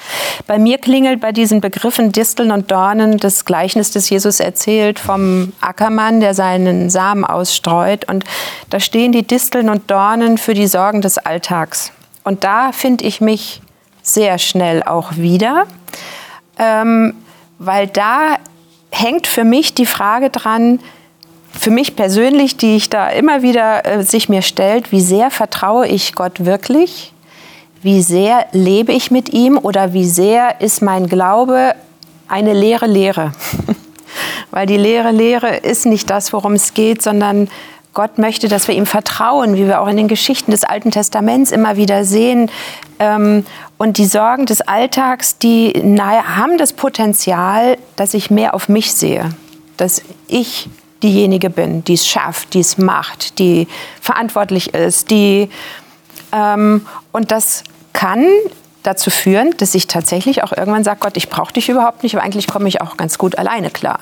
Bei 0.47 0.59
mir 0.59 0.79
klingelt 0.79 1.21
bei 1.21 1.33
diesen 1.33 1.61
Begriffen 1.61 2.13
Disteln 2.13 2.51
und 2.51 2.71
Dornen 2.71 3.19
das 3.19 3.45
Gleichnis, 3.45 3.93
das 3.93 4.11
Jesus 4.11 4.41
erzählt 4.41 4.99
vom 4.99 5.53
Ackermann, 5.61 6.21
der 6.21 6.35
seinen 6.35 6.91
Samen 6.91 7.25
ausstreut. 7.25 8.09
Und 8.09 8.25
da 8.71 8.79
stehen 8.81 9.13
die 9.13 9.27
Disteln 9.27 9.71
und 9.71 9.91
Dornen 9.91 10.39
für 10.39 10.55
die 10.55 10.67
Sorgen 10.67 11.01
des 11.01 11.19
Alltags. 11.19 11.93
Und 12.25 12.45
da 12.45 12.73
finde 12.73 13.05
ich 13.05 13.21
mich 13.21 13.63
sehr 14.03 14.39
schnell 14.39 14.83
auch 14.83 15.17
wieder, 15.17 15.67
ähm, 16.59 17.15
weil 17.59 17.87
da 17.87 18.37
hängt 18.91 19.27
für 19.27 19.45
mich 19.45 19.75
die 19.75 19.87
Frage 19.87 20.31
dran, 20.31 20.79
für 21.59 21.71
mich 21.71 21.97
persönlich, 21.97 22.57
die 22.57 22.77
ich 22.77 22.91
da 22.91 23.09
immer 23.09 23.43
wieder 23.43 23.87
äh, 23.87 24.03
sich 24.03 24.29
mir 24.29 24.43
stellt, 24.43 24.93
wie 24.93 25.01
sehr 25.01 25.31
vertraue 25.31 25.87
ich 25.87 26.15
Gott 26.15 26.45
wirklich? 26.45 27.14
Wie 27.85 28.01
sehr 28.01 28.47
lebe 28.53 28.93
ich 28.93 29.11
mit 29.11 29.29
ihm 29.35 29.59
oder 29.59 29.93
wie 29.93 30.07
sehr 30.07 30.63
ist 30.63 30.81
mein 30.81 31.07
Glaube 31.07 31.75
eine 32.29 32.55
leere 32.55 32.87
Lehre. 32.87 33.33
Weil 34.51 34.67
die 34.67 34.79
leere 34.79 35.11
Lehre 35.11 35.57
ist 35.57 35.85
nicht 35.85 36.09
das, 36.09 36.33
worum 36.33 36.55
es 36.55 36.73
geht, 36.73 37.03
sondern 37.03 37.49
Gott 37.93 38.17
möchte, 38.17 38.49
dass 38.49 38.69
wir 38.69 38.75
ihm 38.75 38.87
vertrauen, 38.87 39.55
wie 39.57 39.67
wir 39.67 39.83
auch 39.83 39.87
in 39.87 39.99
den 39.99 40.09
Geschichten 40.09 40.51
des 40.51 40.65
Alten 40.65 40.93
Testaments 40.93 41.53
immer 41.53 41.77
wieder 41.77 42.07
sehen. 42.07 42.51
Ähm, 42.99 43.45
und 43.77 43.99
die 43.99 44.07
Sorgen 44.07 44.47
des 44.47 44.63
Alltags, 44.63 45.37
die 45.37 45.75
haben 45.75 46.57
das 46.57 46.73
Potenzial, 46.73 47.77
dass 47.97 48.15
ich 48.15 48.31
mehr 48.31 48.55
auf 48.55 48.71
mich 48.71 48.95
sehe, 48.95 49.29
dass 49.77 50.01
ich 50.27 50.71
diejenige 51.03 51.51
bin, 51.51 51.85
die 51.85 51.95
es 51.95 52.07
schafft, 52.07 52.55
die 52.55 52.61
es 52.61 52.79
macht, 52.79 53.39
die 53.39 53.69
verantwortlich 54.01 54.73
ist, 54.73 55.11
die 55.11 55.51
ähm, 56.33 56.87
und 57.13 57.31
das 57.31 57.63
kann 57.95 58.27
dazu 58.83 59.11
führen, 59.11 59.55
dass 59.57 59.75
ich 59.75 59.87
tatsächlich 59.87 60.43
auch 60.43 60.53
irgendwann 60.53 60.85
sage, 60.85 60.99
Gott, 61.01 61.17
ich 61.17 61.31
brauche 61.31 61.55
dich 61.55 61.71
überhaupt 61.71 62.03
nicht, 62.03 62.15
aber 62.15 62.23
eigentlich 62.23 62.47
komme 62.47 62.69
ich 62.69 62.83
auch 62.83 62.99
ganz 62.99 63.17
gut 63.17 63.39
alleine 63.39 63.71
klar. 63.71 64.01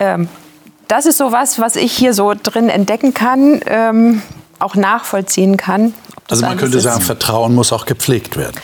Ähm, 0.00 0.28
das 0.88 1.06
ist 1.06 1.18
so 1.18 1.30
was, 1.30 1.60
was 1.60 1.76
ich 1.76 1.92
hier 1.92 2.12
so 2.12 2.34
drin 2.34 2.68
entdecken 2.68 3.14
kann, 3.14 3.60
ähm, 3.66 4.22
auch 4.58 4.74
nachvollziehen 4.74 5.56
kann. 5.56 5.94
Also 6.28 6.44
man 6.44 6.56
könnte 6.58 6.80
sagen, 6.80 7.00
Vertrauen 7.00 7.54
muss 7.54 7.72
auch 7.72 7.86
gepflegt 7.86 8.36
werden. 8.36 8.60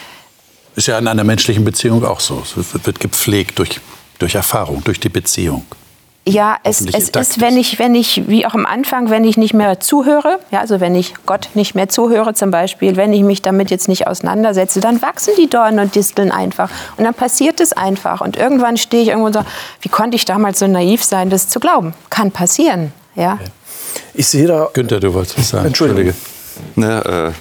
Ist 0.75 0.89
ja 0.89 0.99
in 0.99 1.07
einer 1.07 1.25
menschlichen 1.25 1.65
Beziehung 1.65 2.05
auch 2.05 2.21
so. 2.21 2.43
Es 2.43 2.87
wird 2.87 3.01
gepflegt 3.01 3.59
durch, 3.59 3.81
durch 4.19 4.35
Erfahrung, 4.35 4.83
durch 4.85 4.99
die 4.99 5.09
Beziehung. 5.09 5.65
Ja, 6.27 6.59
es, 6.65 6.83
es 6.83 7.09
ist, 7.09 7.41
wenn 7.41 7.57
ich, 7.57 7.79
wenn 7.79 7.95
ich, 7.95 8.29
wie 8.29 8.45
auch 8.45 8.53
am 8.53 8.67
Anfang, 8.67 9.09
wenn 9.09 9.25
ich 9.25 9.39
nicht 9.39 9.55
mehr 9.55 9.81
zuhöre, 9.81 10.39
ja, 10.51 10.61
also 10.61 10.79
wenn 10.79 10.95
ich 10.95 11.15
Gott 11.25 11.49
nicht 11.55 11.75
mehr 11.75 11.89
zuhöre 11.89 12.35
zum 12.35 12.51
Beispiel, 12.51 12.97
wenn 12.97 13.13
ich 13.15 13.23
mich 13.23 13.41
damit 13.41 13.71
jetzt 13.71 13.89
nicht 13.89 14.07
auseinandersetze, 14.07 14.81
dann 14.81 15.01
wachsen 15.01 15.33
die 15.39 15.49
Dornen 15.49 15.79
und 15.79 15.95
Disteln 15.95 16.31
einfach. 16.31 16.71
Und 16.99 17.05
dann 17.05 17.15
passiert 17.15 17.59
es 17.59 17.73
einfach. 17.73 18.21
Und 18.21 18.37
irgendwann 18.37 18.77
stehe 18.77 19.03
ich 19.03 19.09
irgendwo 19.09 19.27
und 19.27 19.33
sage, 19.33 19.47
wie 19.81 19.89
konnte 19.89 20.15
ich 20.15 20.27
damals 20.27 20.59
so 20.59 20.67
naiv 20.67 21.03
sein, 21.03 21.31
das 21.31 21.49
zu 21.49 21.59
glauben? 21.59 21.95
Kann 22.11 22.31
passieren, 22.31 22.93
ja. 23.15 23.39
Ich 24.13 24.29
sehe 24.29 24.47
da... 24.47 24.69
Günther, 24.75 25.01
du 25.01 25.15
wolltest 25.15 25.39
was 25.39 25.49
sagen. 25.49 25.69
Entschuldige. 25.69 26.15
Na, 26.77 27.29
äh, 27.29 27.33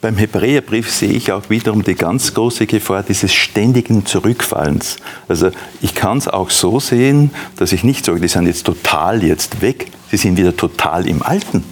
beim 0.00 0.16
Hebräerbrief 0.16 0.90
sehe 0.92 1.10
ich 1.10 1.32
auch 1.32 1.50
wiederum 1.50 1.82
die 1.82 1.94
ganz 1.94 2.32
große 2.34 2.66
Gefahr 2.66 3.02
dieses 3.02 3.32
ständigen 3.32 4.06
Zurückfallens. 4.06 4.96
Also 5.26 5.50
ich 5.80 5.94
kann 5.94 6.18
es 6.18 6.28
auch 6.28 6.50
so 6.50 6.78
sehen, 6.78 7.30
dass 7.56 7.72
ich 7.72 7.82
nicht 7.82 8.04
sage, 8.04 8.20
die 8.20 8.28
sind 8.28 8.46
jetzt 8.46 8.64
total 8.64 9.24
jetzt 9.24 9.60
weg, 9.60 9.90
sie 10.10 10.16
sind 10.16 10.36
wieder 10.36 10.56
total 10.56 11.08
im 11.08 11.22
Alten. 11.22 11.64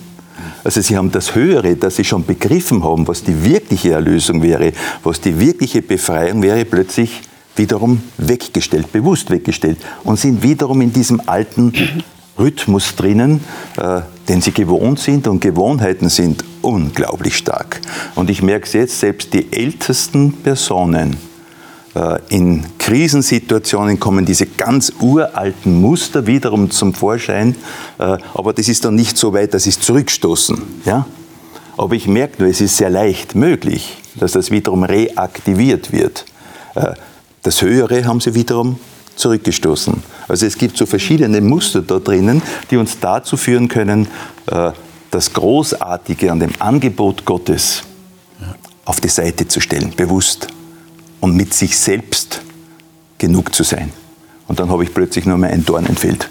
Also 0.65 0.81
sie 0.81 0.97
haben 0.97 1.13
das 1.13 1.37
Höhere, 1.37 1.77
das 1.77 1.97
sie 1.97 2.05
schon 2.05 2.27
begriffen 2.27 2.83
haben, 2.83 3.07
was 3.07 3.23
die 3.23 3.45
wirkliche 3.45 3.93
Erlösung 3.93 4.43
wäre, 4.43 4.73
was 5.05 5.21
die 5.21 5.39
wirkliche 5.39 5.81
Befreiung 5.81 6.43
wäre, 6.43 6.65
plötzlich 6.65 7.21
wiederum 7.55 8.03
weggestellt, 8.19 8.91
bewusst 8.91 9.31
weggestellt 9.31 9.79
und 10.03 10.19
sind 10.19 10.43
wiederum 10.43 10.81
in 10.81 10.93
diesem 10.93 11.23
alten 11.27 11.73
Rhythmus 12.39 12.97
drinnen, 12.97 13.41
äh, 13.77 14.01
den 14.29 14.43
sie 14.43 14.53
gewohnt 14.53 14.99
sind 14.99 15.29
und 15.29 15.41
Gewohnheiten 15.41 16.09
sind 16.09 16.45
unglaublich 16.67 17.37
stark. 17.37 17.81
Und 18.15 18.29
ich 18.29 18.43
merke 18.43 18.67
es 18.67 18.73
jetzt, 18.73 19.01
selbst 19.01 19.33
die 19.33 19.53
ältesten 19.53 20.33
Personen 20.33 21.17
äh, 21.95 22.19
in 22.29 22.65
Krisensituationen 22.79 23.99
kommen 23.99 24.27
diese 24.27 24.47
ganz 24.47 24.93
uralten 25.01 25.81
Muster 25.81 26.27
wiederum 26.27 26.71
zum 26.71 26.93
Vorschein, 26.93 27.57
äh, 27.99 28.19
aber 28.35 28.53
das 28.53 28.69
ist 28.69 28.85
dann 28.85 28.97
nicht 28.97 29.17
so 29.17 29.33
weit, 29.33 29.55
dass 29.55 29.63
sie 29.63 29.71
es 29.71 29.81
zurückstoßen. 29.81 30.61
Ja? 30.85 31.07
Aber 31.77 31.95
ich 31.95 32.07
merke 32.09 32.43
nur, 32.43 32.51
es 32.51 32.61
ist 32.61 32.77
sehr 32.77 32.91
leicht 32.91 33.35
möglich, 33.35 33.97
dass 34.17 34.33
das 34.33 34.51
wiederum 34.51 34.83
reaktiviert 34.83 35.93
wird. 35.93 36.27
Äh, 36.75 36.95
das 37.43 37.63
Höhere 37.63 38.05
haben 38.05 38.21
sie 38.21 38.35
wiederum 38.35 38.79
zurückgestoßen. 39.15 40.03
Also 40.29 40.47
es 40.47 40.59
gibt 40.59 40.77
so 40.77 40.85
verschiedene 40.85 41.41
Muster 41.41 41.81
da 41.81 41.99
drinnen, 41.99 42.43
die 42.71 42.77
uns 42.77 42.99
dazu 43.01 43.37
führen 43.37 43.69
können, 43.69 44.09
äh, 44.51 44.73
das 45.11 45.33
Großartige 45.33 46.31
an 46.31 46.41
dem 46.41 46.53
Angebot 46.59 47.25
Gottes 47.25 47.83
auf 48.85 49.01
die 49.01 49.09
Seite 49.09 49.49
zu 49.49 49.61
stellen, 49.61 49.93
bewusst 49.97 50.49
und 51.21 51.37
mit 51.37 51.53
sich 51.53 51.77
selbst 51.77 52.41
genug 53.19 53.55
zu 53.55 53.63
sein. 53.63 53.93
Und 54.49 54.61
dann 54.61 54.71
habe 54.71 54.85
ich 54.85 54.95
plötzlich 54.95 55.27
nur 55.27 55.39
mehr 55.39 55.51
ein 55.51 55.65
Dornenfeld. 55.65 56.29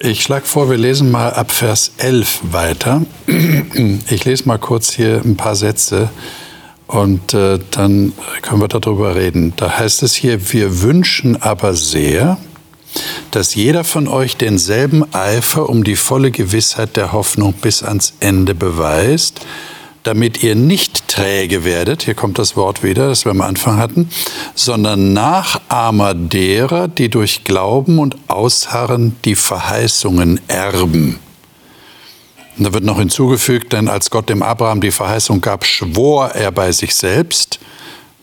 Ich 0.00 0.22
schlage 0.22 0.46
vor, 0.46 0.70
wir 0.70 0.76
lesen 0.76 1.10
mal 1.10 1.32
ab 1.32 1.50
Vers 1.50 1.90
11 1.98 2.40
weiter. 2.52 3.02
Ich 4.08 4.24
lese 4.24 4.46
mal 4.46 4.58
kurz 4.58 4.92
hier 4.92 5.20
ein 5.24 5.36
paar 5.36 5.56
Sätze 5.56 6.08
und 6.86 7.34
äh, 7.34 7.58
dann 7.72 8.12
können 8.42 8.60
wir 8.60 8.68
darüber 8.68 9.16
reden. 9.16 9.54
Da 9.56 9.78
heißt 9.78 10.04
es 10.04 10.14
hier, 10.14 10.52
wir 10.52 10.82
wünschen 10.82 11.42
aber 11.42 11.74
sehr, 11.74 12.38
dass 13.30 13.54
jeder 13.54 13.84
von 13.84 14.08
euch 14.08 14.36
denselben 14.36 15.04
Eifer 15.14 15.68
um 15.68 15.84
die 15.84 15.96
volle 15.96 16.30
Gewissheit 16.30 16.96
der 16.96 17.12
Hoffnung 17.12 17.52
bis 17.54 17.82
ans 17.82 18.14
Ende 18.20 18.54
beweist, 18.54 19.40
damit 20.02 20.42
ihr 20.42 20.54
nicht 20.54 21.08
träge 21.08 21.64
werdet, 21.64 22.04
hier 22.04 22.14
kommt 22.14 22.38
das 22.38 22.56
Wort 22.56 22.82
wieder, 22.82 23.08
das 23.08 23.24
wir 23.24 23.32
am 23.32 23.42
Anfang 23.42 23.76
hatten, 23.76 24.08
sondern 24.54 25.12
Nachahmer 25.12 26.14
derer, 26.14 26.88
die 26.88 27.10
durch 27.10 27.44
Glauben 27.44 27.98
und 27.98 28.16
Ausharren 28.28 29.16
die 29.24 29.34
Verheißungen 29.34 30.40
erben. 30.48 31.18
Und 32.56 32.64
da 32.64 32.72
wird 32.72 32.84
noch 32.84 32.98
hinzugefügt, 32.98 33.72
denn 33.72 33.88
als 33.88 34.10
Gott 34.10 34.28
dem 34.28 34.42
Abraham 34.42 34.80
die 34.80 34.90
Verheißung 34.90 35.40
gab, 35.40 35.64
schwor 35.64 36.30
er 36.30 36.50
bei 36.50 36.72
sich 36.72 36.94
selbst, 36.94 37.60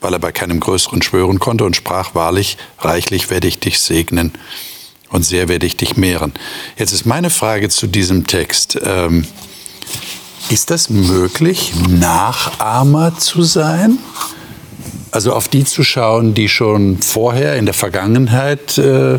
weil 0.06 0.12
er 0.12 0.20
bei 0.20 0.30
keinem 0.30 0.60
Größeren 0.60 1.02
schwören 1.02 1.40
konnte 1.40 1.64
und 1.64 1.74
sprach 1.74 2.14
wahrlich, 2.14 2.58
reichlich 2.78 3.28
werde 3.28 3.48
ich 3.48 3.58
dich 3.58 3.80
segnen 3.80 4.30
und 5.10 5.24
sehr 5.24 5.48
werde 5.48 5.66
ich 5.66 5.76
dich 5.76 5.96
mehren. 5.96 6.32
Jetzt 6.76 6.92
ist 6.92 7.06
meine 7.06 7.28
Frage 7.28 7.70
zu 7.70 7.88
diesem 7.88 8.24
Text. 8.24 8.78
Ähm, 8.84 9.26
ist 10.48 10.70
das 10.70 10.90
möglich, 10.90 11.72
Nachahmer 11.88 13.18
zu 13.18 13.42
sein? 13.42 13.98
Also 15.10 15.32
auf 15.32 15.48
die 15.48 15.64
zu 15.64 15.82
schauen, 15.82 16.34
die 16.34 16.48
schon 16.48 16.98
vorher 17.02 17.56
in 17.56 17.64
der 17.64 17.74
Vergangenheit 17.74 18.78
äh, 18.78 19.18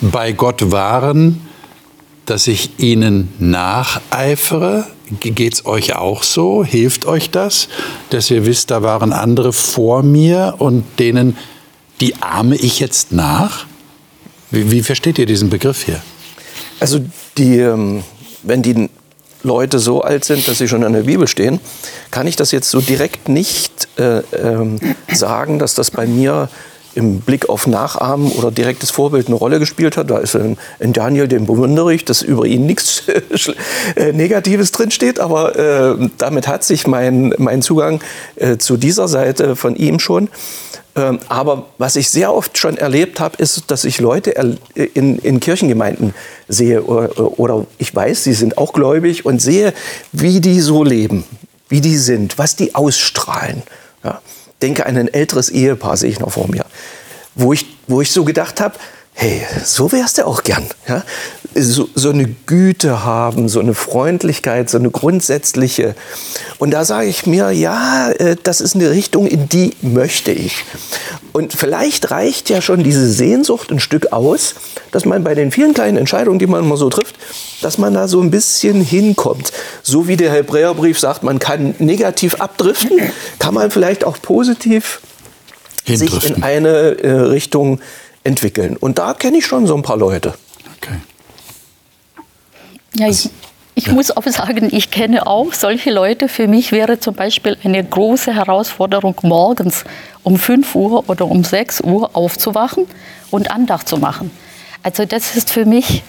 bei 0.00 0.32
Gott 0.32 0.72
waren, 0.72 1.40
dass 2.24 2.48
ich 2.48 2.80
ihnen 2.80 3.32
nacheifere? 3.38 4.88
Geht 5.20 5.54
es 5.54 5.66
euch 5.66 5.94
auch 5.94 6.22
so? 6.22 6.64
Hilft 6.64 7.06
euch 7.06 7.30
das, 7.30 7.68
dass 8.10 8.30
ihr 8.30 8.44
wisst, 8.44 8.70
da 8.70 8.82
waren 8.82 9.12
andere 9.12 9.52
vor 9.52 10.02
mir 10.02 10.56
und 10.58 10.84
denen, 10.98 11.36
die 12.00 12.16
ahme 12.22 12.56
ich 12.56 12.80
jetzt 12.80 13.12
nach? 13.12 13.66
Wie, 14.50 14.70
wie 14.70 14.82
versteht 14.82 15.18
ihr 15.18 15.26
diesen 15.26 15.48
Begriff 15.48 15.84
hier? 15.84 16.02
Also 16.80 17.00
die, 17.38 17.58
ähm, 17.58 18.02
wenn 18.42 18.62
die 18.62 18.90
Leute 19.42 19.78
so 19.78 20.02
alt 20.02 20.24
sind, 20.24 20.46
dass 20.48 20.58
sie 20.58 20.68
schon 20.68 20.82
in 20.82 20.92
der 20.92 21.02
Bibel 21.02 21.28
stehen, 21.28 21.60
kann 22.10 22.26
ich 22.26 22.36
das 22.36 22.50
jetzt 22.50 22.70
so 22.70 22.80
direkt 22.80 23.28
nicht 23.28 23.88
äh, 23.98 24.18
ähm, 24.36 24.78
sagen, 25.12 25.58
dass 25.58 25.74
das 25.74 25.90
bei 25.90 26.06
mir 26.06 26.48
im 26.96 27.20
Blick 27.20 27.48
auf 27.48 27.66
Nachahmen 27.66 28.32
oder 28.32 28.50
direktes 28.50 28.90
Vorbild 28.90 29.26
eine 29.26 29.36
Rolle 29.36 29.58
gespielt 29.58 29.96
hat. 29.96 30.10
Da 30.10 30.18
ist 30.18 30.34
ein, 30.34 30.56
Daniel, 30.80 31.28
den 31.28 31.46
bewundere 31.46 31.92
ich, 31.92 32.04
dass 32.04 32.22
über 32.22 32.46
ihn 32.46 32.66
nichts 32.66 33.04
äh, 33.96 34.12
Negatives 34.12 34.72
drinsteht, 34.72 35.20
aber 35.20 35.56
äh, 35.56 36.08
damit 36.18 36.48
hat 36.48 36.64
sich 36.64 36.86
mein, 36.86 37.34
mein 37.38 37.62
Zugang 37.62 38.00
äh, 38.36 38.56
zu 38.56 38.76
dieser 38.76 39.08
Seite 39.08 39.56
von 39.56 39.76
ihm 39.76 39.98
schon. 39.98 40.28
Ähm, 40.96 41.18
aber 41.28 41.66
was 41.76 41.96
ich 41.96 42.08
sehr 42.08 42.32
oft 42.32 42.56
schon 42.56 42.78
erlebt 42.78 43.20
habe, 43.20 43.36
ist, 43.36 43.70
dass 43.70 43.84
ich 43.84 44.00
Leute 44.00 44.30
in, 44.94 45.18
in 45.18 45.40
Kirchengemeinden 45.40 46.14
sehe 46.48 46.82
oder, 46.82 47.38
oder 47.38 47.66
ich 47.76 47.94
weiß, 47.94 48.24
sie 48.24 48.32
sind 48.32 48.56
auch 48.56 48.72
gläubig 48.72 49.26
und 49.26 49.42
sehe, 49.42 49.74
wie 50.12 50.40
die 50.40 50.60
so 50.60 50.82
leben, 50.82 51.24
wie 51.68 51.82
die 51.82 51.98
sind, 51.98 52.38
was 52.38 52.56
die 52.56 52.74
ausstrahlen. 52.74 53.62
Ja 54.02 54.22
denke 54.62 54.86
an 54.86 54.96
ein 54.96 55.08
älteres 55.08 55.50
Ehepaar, 55.50 55.96
sehe 55.96 56.10
ich 56.10 56.20
noch 56.20 56.32
vor 56.32 56.48
mir, 56.48 56.64
wo 57.34 57.52
ich, 57.52 57.66
wo 57.86 58.00
ich 58.00 58.10
so 58.10 58.24
gedacht 58.24 58.60
habe, 58.60 58.76
hey, 59.18 59.46
so 59.64 59.90
wärst 59.92 60.18
du 60.18 60.26
auch 60.26 60.42
gern. 60.42 60.66
Ja? 60.86 61.02
So, 61.54 61.88
so 61.94 62.10
eine 62.10 62.26
Güte 62.44 63.02
haben, 63.02 63.48
so 63.48 63.60
eine 63.60 63.72
Freundlichkeit, 63.72 64.68
so 64.68 64.76
eine 64.76 64.90
grundsätzliche. 64.90 65.94
Und 66.58 66.72
da 66.72 66.84
sage 66.84 67.08
ich 67.08 67.26
mir, 67.26 67.50
ja, 67.50 68.10
äh, 68.10 68.36
das 68.42 68.60
ist 68.60 68.74
eine 68.74 68.90
Richtung, 68.90 69.26
in 69.26 69.48
die 69.48 69.74
möchte 69.80 70.32
ich. 70.32 70.64
Und 71.32 71.54
vielleicht 71.54 72.10
reicht 72.10 72.50
ja 72.50 72.60
schon 72.60 72.84
diese 72.84 73.10
Sehnsucht 73.10 73.70
ein 73.70 73.80
Stück 73.80 74.12
aus, 74.12 74.54
dass 74.92 75.06
man 75.06 75.24
bei 75.24 75.34
den 75.34 75.50
vielen 75.50 75.72
kleinen 75.72 75.96
Entscheidungen, 75.96 76.38
die 76.38 76.46
man 76.46 76.62
immer 76.62 76.76
so 76.76 76.90
trifft, 76.90 77.16
dass 77.62 77.78
man 77.78 77.94
da 77.94 78.08
so 78.08 78.20
ein 78.20 78.30
bisschen 78.30 78.82
hinkommt. 78.82 79.50
So 79.82 80.08
wie 80.08 80.18
der 80.18 80.30
Hebräerbrief 80.30 81.00
sagt, 81.00 81.22
man 81.22 81.38
kann 81.38 81.74
negativ 81.78 82.34
abdriften, 82.34 83.00
kann 83.38 83.54
man 83.54 83.70
vielleicht 83.70 84.04
auch 84.04 84.20
positiv 84.20 85.00
sich 85.86 86.24
in 86.24 86.42
eine 86.42 86.98
äh, 87.02 87.10
Richtung 87.12 87.80
entwickeln. 88.26 88.76
Und 88.76 88.98
da 88.98 89.14
kenne 89.14 89.38
ich 89.38 89.46
schon 89.46 89.66
so 89.66 89.74
ein 89.74 89.82
paar 89.82 89.96
Leute. 89.96 90.34
Okay. 90.76 90.96
Ja, 92.96 93.08
ich, 93.08 93.30
ich 93.74 93.86
ja. 93.86 93.92
muss 93.92 94.10
auch 94.10 94.26
sagen, 94.26 94.68
ich 94.72 94.90
kenne 94.90 95.26
auch 95.26 95.52
solche 95.52 95.90
Leute. 95.90 96.28
Für 96.28 96.48
mich 96.48 96.72
wäre 96.72 96.98
zum 96.98 97.14
Beispiel 97.14 97.56
eine 97.62 97.82
große 97.82 98.34
Herausforderung, 98.34 99.14
morgens 99.22 99.84
um 100.22 100.38
5 100.38 100.74
Uhr 100.74 101.08
oder 101.08 101.26
um 101.26 101.44
6 101.44 101.82
Uhr 101.82 102.10
aufzuwachen 102.14 102.86
und 103.30 103.50
Andacht 103.50 103.88
zu 103.88 103.98
machen. 103.98 104.30
Also 104.82 105.04
das 105.04 105.36
ist 105.36 105.52
für 105.52 105.64
mich 105.64 106.02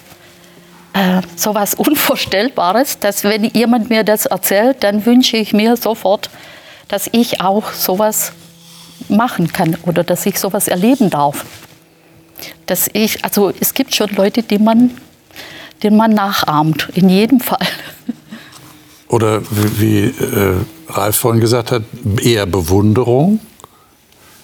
äh, 0.93 1.21
so 1.35 1.51
etwas 1.51 1.75
Unvorstellbares, 1.75 2.99
dass 2.99 3.23
wenn 3.23 3.43
jemand 3.45 3.89
mir 3.89 4.03
das 4.03 4.25
erzählt, 4.25 4.83
dann 4.83 5.05
wünsche 5.05 5.37
ich 5.37 5.53
mir 5.53 5.77
sofort, 5.77 6.29
dass 6.87 7.09
ich 7.11 7.41
auch 7.41 7.71
sowas 7.73 8.31
machen 9.09 9.51
kann 9.51 9.77
oder 9.85 10.03
dass 10.03 10.25
ich 10.25 10.39
sowas 10.39 10.67
erleben 10.67 11.09
darf 11.09 11.45
dass 12.65 12.89
ich, 12.93 13.23
also 13.23 13.51
es 13.59 13.73
gibt 13.73 13.95
schon 13.95 14.09
Leute, 14.15 14.43
die 14.43 14.59
man, 14.59 14.91
denen 15.83 15.97
man 15.97 16.11
nachahmt, 16.11 16.89
in 16.93 17.09
jedem 17.09 17.39
Fall. 17.39 17.67
Oder 19.07 19.41
wie, 19.51 19.79
wie 19.79 20.23
äh, 20.23 20.55
Ralf 20.89 21.17
vorhin 21.17 21.41
gesagt 21.41 21.71
hat, 21.71 21.83
eher 22.21 22.45
Bewunderung. 22.45 23.39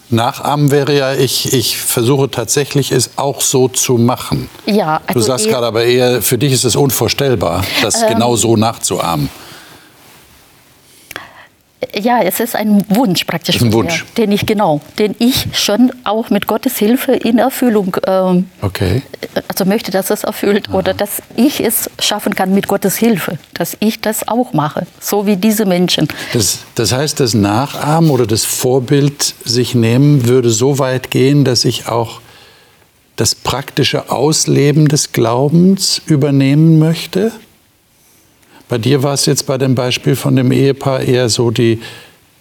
Nachahmen 0.09 0.71
wäre 0.71 0.95
ja, 0.95 1.13
ich, 1.13 1.53
ich 1.53 1.77
versuche 1.77 2.29
tatsächlich 2.29 2.91
es 2.91 3.11
auch 3.17 3.41
so 3.41 3.67
zu 3.67 3.93
machen. 3.93 4.49
Ja, 4.65 5.01
also 5.07 5.19
du 5.19 5.25
sagst 5.25 5.47
gerade 5.47 5.65
aber 5.65 5.83
eher, 5.83 6.21
für 6.21 6.37
dich 6.37 6.53
ist 6.53 6.65
es 6.65 6.75
unvorstellbar, 6.75 7.63
das 7.81 8.01
ähm, 8.01 8.09
genau 8.09 8.35
so 8.35 8.55
nachzuahmen. 8.55 9.29
Ja, 11.99 12.21
es 12.21 12.39
ist 12.39 12.55
ein 12.55 12.83
Wunsch 12.89 13.23
praktisch, 13.25 13.61
ein 13.61 13.73
Wunsch. 13.73 14.05
den 14.17 14.31
ich 14.31 14.45
genau, 14.45 14.81
den 14.99 15.15
ich 15.19 15.47
schon 15.53 15.91
auch 16.03 16.29
mit 16.29 16.47
Gottes 16.47 16.77
Hilfe 16.77 17.13
in 17.13 17.39
Erfüllung, 17.39 17.97
ähm, 18.05 18.49
okay. 18.61 19.01
also 19.47 19.65
möchte, 19.65 19.91
dass 19.91 20.09
es 20.09 20.23
erfüllt 20.23 20.69
Aha. 20.69 20.77
oder 20.77 20.93
dass 20.93 21.21
ich 21.35 21.63
es 21.63 21.89
schaffen 21.99 22.35
kann 22.35 22.53
mit 22.53 22.67
Gottes 22.67 22.97
Hilfe, 22.97 23.37
dass 23.53 23.77
ich 23.79 24.01
das 24.01 24.27
auch 24.27 24.53
mache, 24.53 24.85
so 24.99 25.25
wie 25.25 25.37
diese 25.37 25.65
Menschen. 25.65 26.07
Das, 26.33 26.59
das 26.75 26.91
heißt, 26.91 27.19
das 27.19 27.33
Nachahmen 27.33 28.09
oder 28.09 28.27
das 28.27 28.45
Vorbild 28.45 29.35
sich 29.45 29.75
nehmen 29.75 30.27
würde 30.27 30.49
so 30.49 30.79
weit 30.79 31.11
gehen, 31.11 31.45
dass 31.45 31.65
ich 31.65 31.87
auch 31.87 32.21
das 33.15 33.35
praktische 33.35 34.09
Ausleben 34.09 34.87
des 34.87 35.11
Glaubens 35.11 36.01
übernehmen 36.05 36.79
möchte? 36.79 37.31
Bei 38.73 38.79
dir 38.79 39.03
war 39.03 39.13
es 39.13 39.27
jetzt 39.27 39.45
bei 39.45 39.59
dem 39.59 39.75
Beispiel 39.75 40.15
von 40.15 40.35
dem 40.35 40.51
Ehepaar 40.51 41.01
eher 41.01 41.29
so 41.29 41.51
die, 41.51 41.79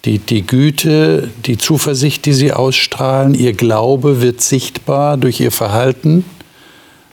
die, 0.03 0.17
die 0.17 0.41
Güte, 0.41 1.29
die 1.45 1.59
Zuversicht, 1.59 2.25
die 2.25 2.33
sie 2.33 2.51
ausstrahlen, 2.51 3.35
ihr 3.35 3.53
Glaube 3.53 4.19
wird 4.19 4.41
sichtbar 4.41 5.17
durch 5.17 5.39
ihr 5.41 5.51
Verhalten. 5.51 6.25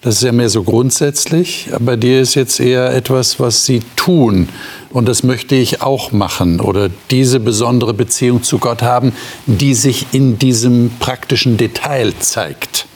Das 0.00 0.14
ist 0.14 0.22
ja 0.22 0.33
mehr 0.33 0.48
so 0.48 0.62
grundsätzlich. 0.62 1.68
Bei 1.80 1.96
dir 1.96 2.22
ist 2.22 2.35
jetzt 2.35 2.61
eher 2.61 2.94
etwas, 2.94 3.38
was 3.38 3.66
sie 3.66 3.83
tun. 3.94 4.48
Und 4.88 5.06
das 5.06 5.22
möchte 5.22 5.54
ich 5.54 5.83
auch 5.83 6.12
machen. 6.12 6.59
Oder 6.59 6.88
diese 7.11 7.40
besondere 7.40 7.92
Beziehung 7.92 8.42
zu 8.42 8.56
Gott 8.56 8.80
haben, 8.80 9.12
die 9.44 9.74
sich 9.74 10.06
in 10.12 10.38
diesem 10.38 10.92
praktischen 10.98 11.59
Detail 11.59 12.14
zeigt. 12.20 12.87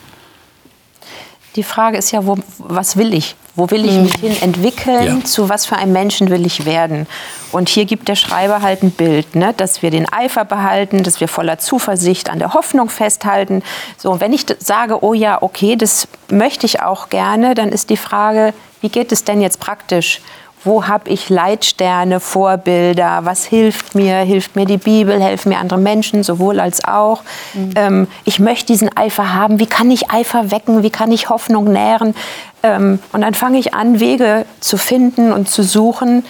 Die 1.56 1.62
Frage 1.62 1.98
ist 1.98 2.12
ja, 2.12 2.24
wo, 2.24 2.38
was 2.56 2.96
will 2.96 3.12
ich? 3.12 3.37
Wo 3.57 3.71
will 3.71 3.85
ich 3.85 3.93
mich 3.93 4.14
hin 4.17 4.37
entwickeln? 4.43 5.21
Ja. 5.21 5.25
Zu 5.25 5.49
was 5.49 5.64
für 5.64 5.77
einem 5.77 5.93
Menschen 5.93 6.29
will 6.31 6.45
ich 6.45 6.67
werden? 6.67 7.07
Und 7.53 7.69
hier 7.69 7.85
gibt 7.85 8.09
der 8.09 8.17
Schreiber 8.17 8.62
halt 8.62 8.83
ein 8.83 8.90
Bild, 8.90 9.37
ne? 9.37 9.55
dass 9.57 9.81
wir 9.81 9.93
den 9.93 10.12
Eifer 10.12 10.45
behalten, 10.45 11.05
dass 11.05 11.21
wir 11.21 11.29
voller 11.29 11.59
Zuversicht 11.59 12.31
an 12.31 12.40
der 12.40 12.55
Hoffnung 12.55 12.88
festhalten. 12.88 13.62
So, 13.97 14.11
und 14.11 14.21
wenn 14.21 14.33
ich 14.33 14.47
sage, 14.59 15.05
oh 15.05 15.14
ja, 15.14 15.40
okay, 15.40 15.77
das 15.77 16.09
möchte 16.29 16.67
ich 16.67 16.83
auch 16.83 17.11
gerne, 17.11 17.55
dann 17.55 17.69
ist 17.69 17.90
die 17.90 17.97
Frage, 17.97 18.55
wie 18.81 18.88
geht 18.88 19.12
es 19.12 19.23
denn 19.23 19.40
jetzt 19.40 19.61
praktisch? 19.61 20.21
Wo 20.64 20.87
habe 20.87 21.11
ich 21.11 21.29
Leitsterne, 21.29 22.20
Vorbilder, 22.20 23.20
was 23.24 23.44
hilft 23.44 23.94
mir, 23.94 24.16
hilft 24.18 24.57
mir 24.57 24.66
die 24.66 24.79
Bibel, 24.79 25.20
helfen 25.20 25.50
mir 25.50 25.59
andere 25.59 25.79
Menschen, 25.79 26.22
sowohl 26.22 26.61
als 26.61 26.85
auch. 26.85 27.22
Mhm. 27.55 27.70
Ähm, 27.77 28.07
ich 28.24 28.38
möchte 28.38 28.66
diesen 28.66 28.94
Eifer 28.96 29.35
haben, 29.35 29.59
wie 29.59 29.66
kann 29.66 29.90
ich 29.90 30.11
Eifer 30.11 30.50
wecken, 30.50 30.83
wie 30.83 30.90
kann 30.90 31.12
ich 31.12 31.29
Hoffnung 31.29 31.72
nähren. 31.72 32.14
Ähm, 32.62 32.98
und 33.12 33.20
dann 33.20 33.35
fange 33.35 33.59
ich 33.59 33.74
an, 33.74 34.00
Wege 34.00 34.46
zu 34.61 34.77
finden 34.79 35.33
und 35.33 35.48
zu 35.48 35.62
suchen, 35.62 36.24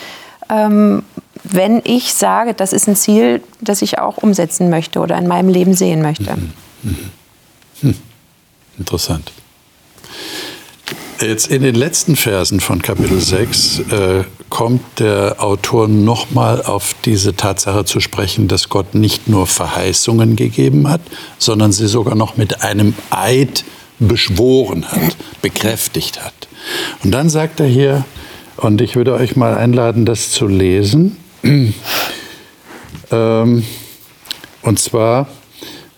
ähm, 0.51 1.05
wenn 1.45 1.83
ich 1.85 2.15
sage, 2.15 2.55
das 2.55 2.73
ist 2.73 2.89
ein 2.89 2.97
Ziel, 2.97 3.43
das 3.61 3.83
ich 3.83 3.99
auch 3.99 4.17
umsetzen 4.19 4.71
möchte 4.71 4.99
oder 4.99 5.17
in 5.17 5.27
meinem 5.27 5.49
Leben 5.49 5.75
sehen 5.75 6.03
möchte. 6.03 6.35
Mhm. 6.35 6.53
Mhm. 6.83 7.11
Hm. 7.81 7.95
Interessant. 8.79 9.33
Jetzt 11.21 11.47
in 11.47 11.63
den 11.63 11.77
letzten 11.77 12.17
Versen 12.17 12.61
von 12.61 12.83
Kapitel 12.83 13.21
6 13.21 13.79
äh, 13.79 14.25
kommt 14.51 14.99
der 14.99 15.37
Autor 15.39 15.87
nochmal 15.87 16.61
auf 16.63 16.95
diese 17.05 17.37
Tatsache 17.37 17.85
zu 17.85 18.01
sprechen, 18.01 18.49
dass 18.49 18.69
Gott 18.69 18.95
nicht 18.95 19.29
nur 19.29 19.47
Verheißungen 19.47 20.35
gegeben 20.35 20.89
hat, 20.89 21.01
sondern 21.39 21.71
sie 21.73 21.87
sogar 21.87 22.17
noch 22.17 22.37
mit 22.37 22.63
einem 22.63 22.95
Eid 23.11 23.65
beschworen 24.01 24.91
hat, 24.91 25.17
bekräftigt 25.41 26.25
hat. 26.25 26.49
Und 27.05 27.13
dann 27.13 27.29
sagt 27.31 27.61
er 27.61 27.67
hier, 27.67 28.05
und 28.57 28.81
ich 28.81 28.97
würde 28.97 29.15
euch 29.15 29.37
mal 29.37 29.57
einladen, 29.57 30.07
das 30.07 30.31
zu 30.31 30.49
lesen, 30.49 31.17
ähm, 33.11 33.65
und 34.63 34.79
zwar 34.79 35.29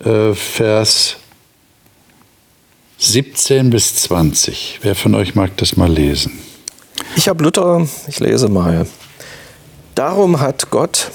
äh, 0.05 0.35
Vers 0.35 1.16
17 2.98 3.68
bis 3.68 3.94
20. 3.96 4.78
Wer 4.80 4.94
von 4.94 5.14
euch 5.14 5.35
mag 5.35 5.54
das 5.59 5.76
mal 5.76 5.90
lesen? 5.90 6.32
Ich 7.14 7.28
habe 7.28 7.44
Luther, 7.44 7.87
ich 8.09 8.20
lese 8.20 8.48
mal. 8.48 8.87
Darum 9.94 10.40
hat 10.40 10.70
Gott, 10.70 11.11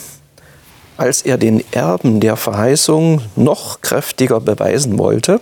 als 0.97 1.23
er 1.23 1.39
den 1.39 1.63
Erben 1.71 2.19
der 2.19 2.37
Verheißung 2.37 3.23
noch 3.35 3.81
kräftiger 3.81 4.39
beweisen 4.39 4.99
wollte, 4.99 5.41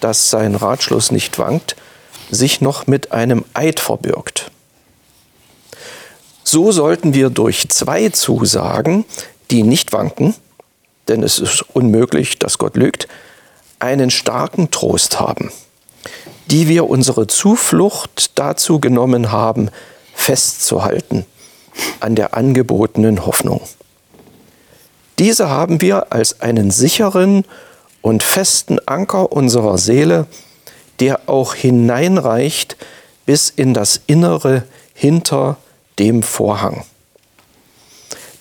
dass 0.00 0.30
sein 0.30 0.54
Ratschluss 0.54 1.10
nicht 1.12 1.38
wankt, 1.38 1.76
sich 2.30 2.62
noch 2.62 2.86
mit 2.86 3.12
einem 3.12 3.44
Eid 3.52 3.78
verbürgt. 3.78 4.50
So 6.44 6.72
sollten 6.72 7.12
wir 7.12 7.28
durch 7.28 7.68
zwei 7.68 8.08
Zusagen, 8.08 9.04
die 9.50 9.64
nicht 9.64 9.92
wanken, 9.92 10.34
denn 11.08 11.22
es 11.22 11.38
ist 11.38 11.62
unmöglich, 11.74 12.38
dass 12.38 12.56
Gott 12.56 12.76
lügt, 12.76 13.06
einen 13.82 14.10
starken 14.10 14.70
Trost 14.70 15.18
haben, 15.18 15.50
die 16.46 16.68
wir 16.68 16.88
unsere 16.88 17.26
Zuflucht 17.26 18.38
dazu 18.38 18.78
genommen 18.78 19.32
haben, 19.32 19.70
festzuhalten 20.14 21.26
an 22.00 22.14
der 22.14 22.34
angebotenen 22.34 23.26
Hoffnung. 23.26 23.60
Diese 25.18 25.50
haben 25.50 25.80
wir 25.80 26.12
als 26.12 26.40
einen 26.40 26.70
sicheren 26.70 27.44
und 28.02 28.22
festen 28.22 28.78
Anker 28.86 29.32
unserer 29.32 29.78
Seele, 29.78 30.26
der 31.00 31.28
auch 31.28 31.54
hineinreicht 31.54 32.76
bis 33.26 33.50
in 33.50 33.74
das 33.74 34.00
Innere 34.06 34.64
hinter 34.94 35.56
dem 35.98 36.22
Vorhang. 36.22 36.84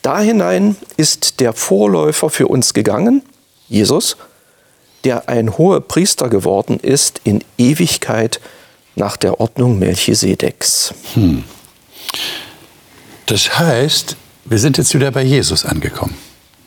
Da 0.01 0.19
hinein 0.19 0.75
ist 0.97 1.39
der 1.39 1.53
Vorläufer 1.53 2.29
für 2.29 2.47
uns 2.47 2.73
gegangen, 2.73 3.23
Jesus, 3.67 4.17
der 5.03 5.29
ein 5.29 5.57
hoher 5.57 5.81
Priester 5.81 6.29
geworden 6.29 6.79
ist 6.79 7.21
in 7.23 7.43
Ewigkeit 7.57 8.39
nach 8.95 9.17
der 9.17 9.39
Ordnung 9.39 9.79
Melchisedeks. 9.79 10.93
Hm. 11.13 11.43
Das 13.25 13.57
heißt, 13.57 14.15
wir 14.45 14.59
sind 14.59 14.77
jetzt 14.77 14.93
wieder 14.93 15.11
bei 15.11 15.23
Jesus 15.23 15.65
angekommen. 15.65 16.15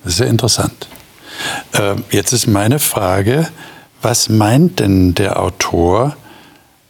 Das 0.03 0.13
ist 0.13 0.19
sehr 0.19 0.29
interessant. 0.29 0.89
Äh, 1.73 1.97
jetzt 2.11 2.33
ist 2.33 2.47
meine 2.47 2.79
Frage, 2.79 3.49
was 4.03 4.29
meint 4.29 4.81
denn 4.81 5.15
der 5.15 5.41
Autor 5.41 6.17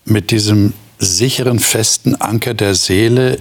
mit 0.04 0.30
diesem 0.30 0.74
sicheren, 0.98 1.58
festen 1.58 2.20
Anker 2.20 2.54
der 2.54 2.74
Seele, 2.74 3.38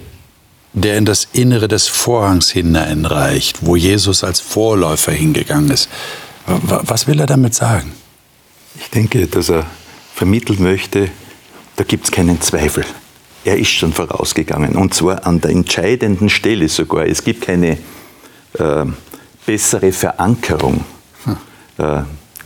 der 0.72 0.98
in 0.98 1.04
das 1.04 1.28
Innere 1.32 1.68
des 1.68 1.86
Vorhangs 1.86 2.50
hineinreicht, 2.50 3.64
wo 3.66 3.76
Jesus 3.76 4.24
als 4.24 4.40
Vorläufer 4.40 5.12
hingegangen 5.12 5.70
ist? 5.70 5.88
Was 6.46 7.06
will 7.06 7.20
er 7.20 7.26
damit 7.26 7.54
sagen? 7.54 7.92
Ich 8.78 8.90
denke, 8.90 9.26
dass 9.26 9.48
er 9.48 9.66
vermitteln 10.14 10.62
möchte, 10.62 11.10
da 11.76 11.84
gibt 11.84 12.04
es 12.04 12.10
keinen 12.10 12.40
Zweifel. 12.40 12.84
Er 13.44 13.58
ist 13.58 13.70
schon 13.70 13.92
vorausgegangen 13.92 14.76
und 14.76 14.94
zwar 14.94 15.26
an 15.26 15.40
der 15.40 15.50
entscheidenden 15.50 16.30
Stelle 16.30 16.68
sogar. 16.68 17.06
Es 17.06 17.24
gibt 17.24 17.42
keine 17.42 17.78
äh, 18.58 18.84
bessere 19.44 19.92
Verankerung. 19.92 20.84
Hm. 21.24 21.36
Äh, 21.78 22.02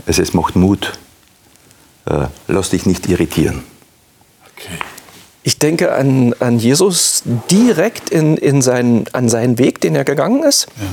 also 0.06 0.22
es 0.22 0.34
macht 0.34 0.56
Mut. 0.56 0.98
Äh, 2.06 2.26
lass 2.48 2.70
dich 2.70 2.86
nicht 2.86 3.08
irritieren. 3.08 3.62
Okay. 4.52 4.78
Ich 5.42 5.58
denke 5.58 5.94
an, 5.94 6.34
an 6.40 6.58
Jesus 6.58 7.22
direkt 7.50 8.10
in, 8.10 8.36
in 8.36 8.60
seinen, 8.60 9.06
an 9.12 9.28
seinen 9.28 9.58
Weg, 9.58 9.80
den 9.80 9.94
er 9.94 10.04
gegangen 10.04 10.42
ist. 10.42 10.66
Ja. 10.76 10.86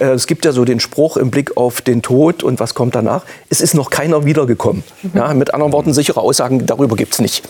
Äh, 0.00 0.12
es 0.12 0.26
gibt 0.26 0.44
ja 0.44 0.52
so 0.52 0.64
den 0.64 0.80
Spruch 0.80 1.16
im 1.16 1.30
Blick 1.30 1.56
auf 1.56 1.80
den 1.80 2.02
Tod 2.02 2.42
und 2.42 2.58
was 2.58 2.74
kommt 2.74 2.94
danach. 2.94 3.24
Es 3.48 3.60
ist 3.60 3.74
noch 3.74 3.90
keiner 3.90 4.24
wiedergekommen. 4.24 4.82
Mhm. 5.02 5.10
Ja, 5.14 5.32
mit 5.34 5.54
anderen 5.54 5.72
Worten, 5.72 5.92
sichere 5.92 6.20
Aussagen 6.20 6.66
darüber 6.66 6.96
gibt 6.96 7.12
es 7.12 7.20
nicht. 7.20 7.44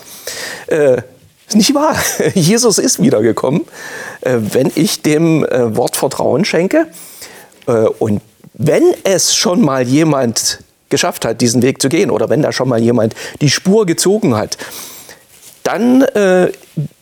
Äh, 0.66 0.98
ist 1.46 1.56
nicht 1.56 1.74
wahr. 1.74 1.96
Jesus 2.34 2.78
ist 2.78 3.00
wiedergekommen, 3.00 3.62
äh, 4.20 4.36
wenn 4.38 4.70
ich 4.74 5.02
dem 5.02 5.44
äh, 5.44 5.76
Wort 5.76 5.96
Vertrauen 5.96 6.44
schenke. 6.44 6.86
Und 8.00 8.20
wenn 8.54 8.82
es 9.04 9.36
schon 9.36 9.60
mal 9.60 9.86
jemand 9.86 10.60
geschafft 10.88 11.24
hat, 11.24 11.40
diesen 11.40 11.62
Weg 11.62 11.80
zu 11.80 11.88
gehen, 11.88 12.10
oder 12.10 12.28
wenn 12.28 12.42
da 12.42 12.50
schon 12.50 12.68
mal 12.68 12.80
jemand 12.82 13.14
die 13.40 13.50
Spur 13.50 13.86
gezogen 13.86 14.34
hat, 14.34 14.56
dann 15.70 16.02
äh, 16.02 16.50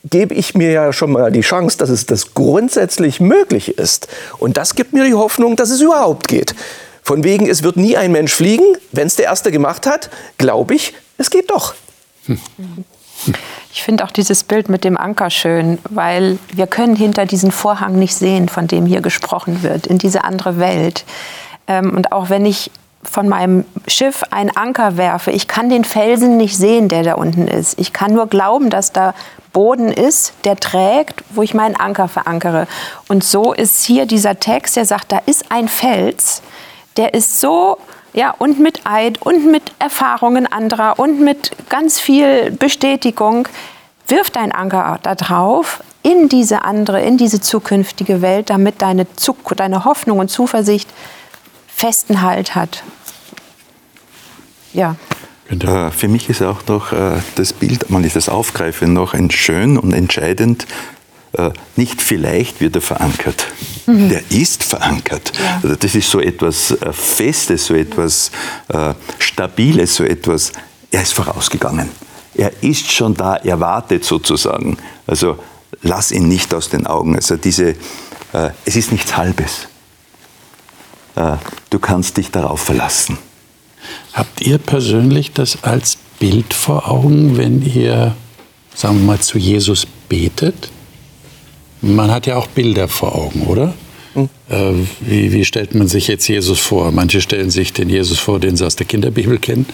gebe 0.03 0.35
ich 0.35 0.53
mir 0.53 0.71
ja 0.71 0.93
schon 0.93 1.11
mal 1.11 1.31
die 1.31 1.41
Chance, 1.41 1.77
dass 1.77 1.89
es 1.89 2.05
das 2.05 2.33
grundsätzlich 2.33 3.19
möglich 3.19 3.77
ist. 3.77 4.07
Und 4.37 4.57
das 4.57 4.75
gibt 4.75 4.93
mir 4.93 5.05
die 5.05 5.15
Hoffnung, 5.15 5.55
dass 5.55 5.71
es 5.71 5.81
überhaupt 5.81 6.27
geht. 6.27 6.53
Von 7.01 7.23
wegen, 7.23 7.49
es 7.49 7.63
wird 7.63 7.77
nie 7.77 7.97
ein 7.97 8.11
Mensch 8.11 8.33
fliegen. 8.33 8.65
Wenn 8.91 9.07
es 9.07 9.15
der 9.15 9.25
Erste 9.25 9.51
gemacht 9.51 9.87
hat, 9.87 10.11
glaube 10.37 10.75
ich, 10.75 10.93
es 11.17 11.31
geht 11.31 11.49
doch. 11.49 11.73
Ich 13.73 13.83
finde 13.83 14.03
auch 14.03 14.11
dieses 14.11 14.43
Bild 14.43 14.69
mit 14.69 14.83
dem 14.83 14.97
Anker 14.97 15.29
schön, 15.29 15.79
weil 15.89 16.37
wir 16.53 16.67
können 16.67 16.95
hinter 16.95 17.25
diesen 17.25 17.51
Vorhang 17.51 17.97
nicht 17.97 18.15
sehen, 18.15 18.49
von 18.49 18.67
dem 18.67 18.85
hier 18.85 19.01
gesprochen 19.01 19.63
wird, 19.63 19.87
in 19.87 19.97
diese 19.97 20.23
andere 20.23 20.59
Welt. 20.59 21.05
Ähm, 21.67 21.95
und 21.95 22.11
auch 22.11 22.29
wenn 22.29 22.45
ich 22.45 22.71
von 23.03 23.29
meinem 23.29 23.65
Schiff 23.87 24.23
einen 24.29 24.55
Anker 24.55 24.97
werfe, 24.97 25.31
ich 25.31 25.47
kann 25.47 25.69
den 25.69 25.83
Felsen 25.83 26.37
nicht 26.37 26.57
sehen, 26.57 26.89
der 26.89 27.03
da 27.03 27.13
unten 27.13 27.47
ist. 27.47 27.79
Ich 27.79 27.93
kann 27.93 28.13
nur 28.13 28.27
glauben, 28.27 28.69
dass 28.69 28.91
da 28.91 29.13
Boden 29.53 29.91
ist, 29.91 30.33
der 30.43 30.57
trägt, 30.57 31.23
wo 31.31 31.41
ich 31.41 31.53
meinen 31.53 31.75
Anker 31.75 32.07
verankere. 32.07 32.67
Und 33.07 33.23
so 33.23 33.53
ist 33.53 33.83
hier 33.83 34.05
dieser 34.05 34.39
Text, 34.39 34.75
der 34.75 34.85
sagt, 34.85 35.11
da 35.11 35.19
ist 35.25 35.51
ein 35.51 35.67
Fels, 35.67 36.41
der 36.97 37.13
ist 37.13 37.39
so 37.39 37.77
ja, 38.13 38.31
und 38.37 38.59
mit 38.59 38.85
Eid 38.85 39.21
und 39.21 39.51
mit 39.51 39.71
Erfahrungen 39.79 40.51
anderer 40.51 40.97
und 40.97 41.21
mit 41.21 41.51
ganz 41.69 41.99
viel 41.99 42.51
Bestätigung. 42.51 43.47
Wirf 44.07 44.31
dein 44.31 44.51
Anker 44.51 44.99
da 45.03 45.13
drauf 45.15 45.83
in 46.01 46.29
diese 46.29 46.63
andere, 46.63 47.01
in 47.01 47.17
diese 47.17 47.41
zukünftige 47.41 48.21
Welt, 48.21 48.49
damit 48.49 48.81
deine, 48.81 49.05
Zuk 49.15 49.55
deine 49.55 49.85
Hoffnung 49.85 50.19
und 50.19 50.29
Zuversicht 50.29 50.89
festen 51.79 52.21
Halt 52.21 52.55
hat. 52.55 52.83
Ja. 54.73 54.97
Äh, 55.49 55.91
für 55.91 56.09
mich 56.09 56.29
ist 56.29 56.41
auch 56.41 56.65
noch 56.67 56.91
äh, 56.91 57.21
das 57.35 57.53
Bild, 57.53 57.89
man 57.89 58.03
ist 58.03 58.17
das 58.17 58.27
Aufgreifen 58.27 58.91
noch 58.91 59.13
ein 59.13 59.31
schön 59.31 59.77
und 59.77 59.93
entscheidend, 59.93 60.67
äh, 61.31 61.51
nicht 61.77 62.01
vielleicht 62.01 62.59
wird 62.59 62.75
er 62.75 62.81
verankert. 62.81 63.47
Mhm. 63.85 64.09
Der 64.09 64.21
ist 64.29 64.65
verankert. 64.65 65.31
Ja. 65.39 65.61
Also 65.63 65.75
das 65.77 65.95
ist 65.95 66.11
so 66.11 66.19
etwas 66.19 66.77
Festes, 66.91 67.65
so 67.65 67.73
etwas 67.73 68.31
Stabiles, 69.17 69.95
so 69.95 70.03
etwas. 70.03 70.51
Er 70.91 71.01
ist 71.01 71.13
vorausgegangen. 71.13 71.89
Er 72.35 72.51
ist 72.61 72.91
schon 72.91 73.13
da, 73.13 73.37
er 73.37 73.59
wartet 73.59 74.03
sozusagen. 74.03 74.77
Also 75.07 75.39
lass 75.81 76.11
ihn 76.11 76.27
nicht 76.27 76.53
aus 76.53 76.69
den 76.69 76.85
Augen. 76.85 77.15
Also 77.15 77.37
diese, 77.37 77.75
es 78.65 78.75
ist 78.75 78.91
nichts 78.91 79.17
Halbes. 79.17 79.68
Äh, 81.15 81.37
du 81.69 81.79
kannst 81.79 82.17
dich 82.17 82.31
darauf 82.31 82.61
verlassen. 82.61 83.17
Habt 84.13 84.41
ihr 84.41 84.57
persönlich 84.57 85.31
das 85.31 85.63
als 85.63 85.97
Bild 86.19 86.53
vor 86.53 86.89
Augen, 86.89 87.37
wenn 87.37 87.61
ihr, 87.61 88.15
sagen 88.75 88.99
wir 88.99 89.05
mal, 89.05 89.19
zu 89.19 89.37
Jesus 89.37 89.87
betet? 90.07 90.69
Man 91.81 92.11
hat 92.11 92.27
ja 92.27 92.35
auch 92.35 92.47
Bilder 92.47 92.87
vor 92.87 93.15
Augen, 93.15 93.43
oder? 93.43 93.73
Hm. 94.13 94.29
Äh, 94.49 94.73
wie, 95.01 95.31
wie, 95.31 95.45
stellt 95.45 95.75
man 95.75 95.87
sich 95.87 96.07
jetzt 96.07 96.27
Jesus 96.27 96.59
vor? 96.59 96.91
Manche 96.91 97.21
stellen 97.21 97.51
sich 97.51 97.73
den 97.73 97.89
Jesus 97.89 98.19
vor, 98.19 98.39
den 98.39 98.57
sie 98.57 98.65
aus 98.65 98.75
der 98.75 98.85
Kinderbibel 98.85 99.37
kennen, 99.37 99.65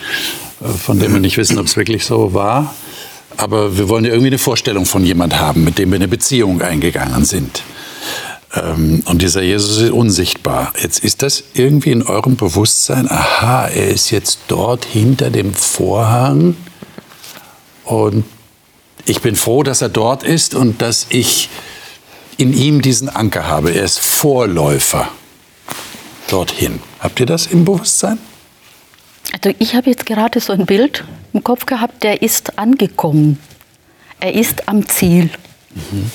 äh, 0.62 0.68
von 0.68 1.00
dem 1.00 1.14
wir 1.14 1.20
nicht 1.20 1.38
wissen, 1.38 1.58
ob 1.58 1.66
es 1.66 1.78
wirklich 1.78 2.06
so 2.06 2.34
war. 2.34 2.76
Aber 3.38 3.78
wir 3.78 3.90
wollen 3.90 4.06
ja 4.06 4.12
irgendwie 4.12 4.28
eine 4.28 4.38
Vorstellung 4.38 4.86
von 4.86 5.06
jemand 5.06 5.40
haben, 5.40 5.64
mit 5.64 5.78
dem 5.78 5.92
wir 5.92 5.96
eine 5.96 6.08
Beziehung 6.08 6.62
eingegangen 6.62 7.26
sind. 7.26 7.64
Ähm, 8.56 9.04
und 9.06 9.22
dieser 9.22 9.42
Jesus 9.42 9.78
ist 9.82 9.92
unsichtbar. 9.92 10.74
Jetzt 10.82 11.04
ist 11.04 11.22
das 11.22 11.44
irgendwie 11.54 11.92
in 11.92 12.04
eurem 12.04 12.36
Bewusstsein, 12.36 13.10
aha, 13.10 13.68
er 13.68 13.90
ist 13.90 14.12
jetzt 14.12 14.40
dort 14.48 14.86
hinter 14.86 15.30
dem 15.30 15.54
Vorhang 15.54 16.56
und 17.84 18.26
ich 19.06 19.22
bin 19.22 19.36
froh, 19.36 19.62
dass 19.62 19.82
er 19.82 19.90
dort 19.90 20.24
ist 20.24 20.56
und 20.56 20.82
dass 20.82 21.08
ich 21.10 21.50
in 22.38 22.54
ihm 22.54 22.82
diesen 22.82 23.10
Anker 23.10 23.48
habe. 23.48 23.72
Er 23.72 23.84
ist 23.84 24.00
Vorläufer 24.00 25.10
dorthin. 26.28 26.80
Habt 27.00 27.20
ihr 27.20 27.26
das 27.26 27.48
im 27.48 27.66
Bewusstsein? 27.66 28.18
Also 29.32 29.56
ich 29.60 29.76
habe 29.76 29.90
jetzt 29.90 30.06
gerade 30.06 30.40
so 30.40 30.54
ein 30.54 30.66
Bild 30.66 31.04
im 31.34 31.44
Kopf 31.44 31.66
gehabt, 31.66 32.04
der 32.04 32.22
ist 32.22 32.58
angekommen. 32.58 33.40
Er 34.20 34.34
ist 34.34 34.68
am 34.68 34.88
Ziel. 34.88 35.30
Mhm. 35.76 36.12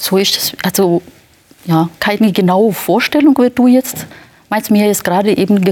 So 0.00 0.16
ist 0.16 0.36
es, 0.36 0.52
also 0.64 1.02
ja, 1.64 1.88
keine 2.00 2.32
genaue 2.32 2.72
Vorstellung, 2.72 3.36
wie 3.38 3.50
du 3.50 3.66
jetzt 3.66 4.06
meinst. 4.48 4.70
Mir 4.70 4.90
ist 4.90 5.04
gerade 5.04 5.36
eben 5.36 5.64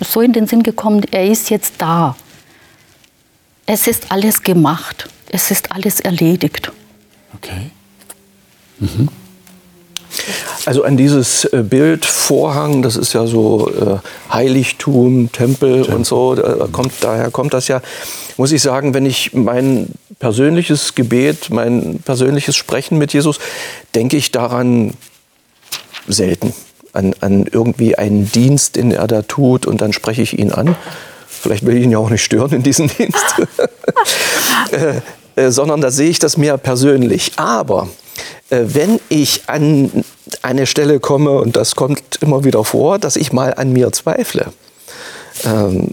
so 0.00 0.20
in 0.20 0.32
den 0.32 0.46
Sinn 0.46 0.62
gekommen, 0.62 1.02
er 1.10 1.26
ist 1.26 1.50
jetzt 1.50 1.74
da. 1.78 2.16
Es 3.66 3.86
ist 3.86 4.10
alles 4.10 4.42
gemacht. 4.42 5.08
Es 5.30 5.50
ist 5.50 5.72
alles 5.72 6.00
erledigt. 6.00 6.72
Okay. 7.34 7.70
Mhm. 8.80 9.08
Also 10.66 10.82
an 10.84 10.96
dieses 10.96 11.44
äh, 11.44 11.62
Bild 11.62 12.04
Vorhang, 12.04 12.82
das 12.82 12.96
ist 12.96 13.12
ja 13.12 13.26
so 13.26 13.70
äh, 13.70 13.98
Heiligtum, 14.32 15.30
Tempel 15.30 15.86
ja. 15.86 15.94
und 15.94 16.04
so, 16.04 16.34
da 16.34 16.68
kommt, 16.70 16.92
daher 17.00 17.30
kommt 17.30 17.54
das 17.54 17.68
ja, 17.68 17.80
muss 18.36 18.52
ich 18.52 18.60
sagen, 18.60 18.92
wenn 18.92 19.06
ich 19.06 19.32
mein 19.32 19.88
persönliches 20.18 20.94
Gebet, 20.94 21.50
mein 21.50 22.00
persönliches 22.04 22.56
Sprechen 22.56 22.98
mit 22.98 23.12
Jesus, 23.12 23.38
denke 23.94 24.16
ich 24.16 24.32
daran 24.32 24.94
selten 26.12 26.52
an, 26.92 27.14
an 27.20 27.46
irgendwie 27.50 27.96
einen 27.96 28.30
Dienst, 28.30 28.76
den 28.76 28.92
er 28.92 29.06
da 29.06 29.22
tut 29.22 29.66
und 29.66 29.80
dann 29.80 29.92
spreche 29.92 30.22
ich 30.22 30.38
ihn 30.38 30.52
an. 30.52 30.76
Vielleicht 31.28 31.64
will 31.64 31.76
ich 31.76 31.84
ihn 31.84 31.92
ja 31.92 31.98
auch 31.98 32.10
nicht 32.10 32.24
stören 32.24 32.52
in 32.52 32.62
diesem 32.62 32.88
Dienst. 32.98 33.34
äh, 34.72 35.00
äh, 35.36 35.50
sondern 35.50 35.80
da 35.80 35.90
sehe 35.90 36.10
ich 36.10 36.18
das 36.18 36.36
mehr 36.36 36.58
persönlich. 36.58 37.32
Aber 37.36 37.88
äh, 38.50 38.60
wenn 38.64 39.00
ich 39.08 39.44
an 39.46 40.04
eine 40.42 40.66
Stelle 40.66 41.00
komme, 41.00 41.30
und 41.32 41.56
das 41.56 41.76
kommt 41.76 42.02
immer 42.20 42.44
wieder 42.44 42.64
vor, 42.64 42.98
dass 42.98 43.16
ich 43.16 43.32
mal 43.32 43.54
an 43.54 43.72
mir 43.72 43.92
zweifle, 43.92 44.52
ähm, 45.44 45.88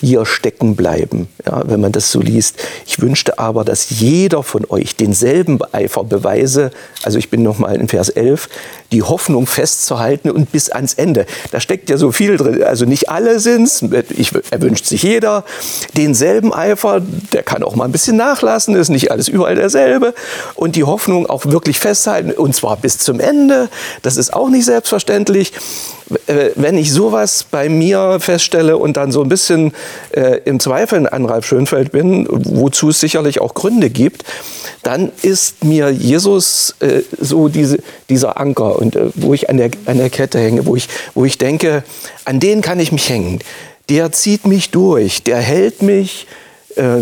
hier 0.00 0.26
stecken 0.26 0.76
bleiben, 0.76 1.28
ja, 1.46 1.62
wenn 1.66 1.80
man 1.80 1.92
das 1.92 2.12
so 2.12 2.20
liest. 2.20 2.56
Ich 2.86 3.00
wünschte 3.00 3.38
aber, 3.38 3.64
dass 3.64 3.90
jeder 3.90 4.42
von 4.42 4.64
euch 4.68 4.96
denselben 4.96 5.58
Eifer 5.72 6.04
beweise, 6.04 6.70
also 7.02 7.18
ich 7.18 7.30
bin 7.30 7.42
nochmal 7.42 7.76
in 7.76 7.88
Vers 7.88 8.08
11, 8.10 8.48
die 8.92 9.02
Hoffnung 9.02 9.46
festzuhalten 9.46 10.30
und 10.30 10.52
bis 10.52 10.70
ans 10.70 10.94
Ende. 10.94 11.26
Da 11.50 11.60
steckt 11.60 11.90
ja 11.90 11.96
so 11.96 12.12
viel 12.12 12.36
drin. 12.36 12.62
Also 12.62 12.84
nicht 12.84 13.08
alle 13.08 13.40
sind 13.40 13.64
es, 13.64 13.82
er 13.82 14.62
wünscht 14.62 14.86
sich 14.86 15.02
jeder 15.02 15.44
denselben 15.96 16.52
Eifer, 16.52 17.00
der 17.32 17.42
kann 17.42 17.62
auch 17.62 17.74
mal 17.74 17.84
ein 17.84 17.92
bisschen 17.92 18.16
nachlassen, 18.16 18.76
ist 18.76 18.88
nicht 18.90 19.10
alles 19.10 19.28
überall 19.28 19.54
derselbe. 19.54 20.14
Und 20.54 20.76
die 20.76 20.84
Hoffnung 20.84 21.26
auch 21.26 21.46
wirklich 21.46 21.78
festhalten 21.78 22.32
und 22.32 22.54
zwar 22.54 22.76
bis 22.76 22.98
zum 22.98 23.20
Ende, 23.20 23.68
das 24.02 24.16
ist 24.16 24.32
auch 24.32 24.48
nicht 24.48 24.64
selbstverständlich. 24.64 25.52
Äh, 26.26 26.50
wenn 26.54 26.78
ich 26.78 26.92
sowas 26.92 27.44
bei 27.50 27.68
mir 27.68 28.18
feststelle 28.20 28.76
und 28.76 28.96
dann 28.96 29.10
so 29.10 29.22
ein 29.22 29.28
bisschen 29.28 29.72
äh, 30.12 30.40
im 30.44 30.60
Zweifel 30.60 31.08
an 31.08 31.24
Ralf 31.24 31.46
Schönfeld 31.46 31.90
bin, 31.90 32.26
wozu 32.30 32.90
es 32.90 33.00
sicherlich 33.00 33.40
auch 33.40 33.54
Gründe 33.54 33.90
gibt, 33.90 34.24
dann 34.84 35.10
ist 35.22 35.64
mir 35.64 35.90
Jesus 35.90 36.76
äh, 36.78 37.02
so 37.18 37.48
diese, 37.48 37.78
dieser 38.08 38.38
Anker 38.38 38.78
und 38.78 38.94
äh, 38.94 39.10
wo 39.14 39.34
ich 39.34 39.50
an 39.50 39.56
der, 39.56 39.70
an 39.86 39.98
der 39.98 40.10
Kette 40.10 40.38
hänge, 40.38 40.64
wo 40.66 40.76
ich, 40.76 40.88
wo 41.14 41.24
ich 41.24 41.38
denke, 41.38 41.82
an 42.24 42.38
den 42.38 42.60
kann 42.60 42.78
ich 42.78 42.92
mich 42.92 43.08
hängen. 43.08 43.40
Der 43.88 44.12
zieht 44.12 44.46
mich 44.46 44.70
durch, 44.70 45.24
der 45.24 45.38
hält 45.38 45.82
mich 45.82 46.28
äh, 46.76 46.98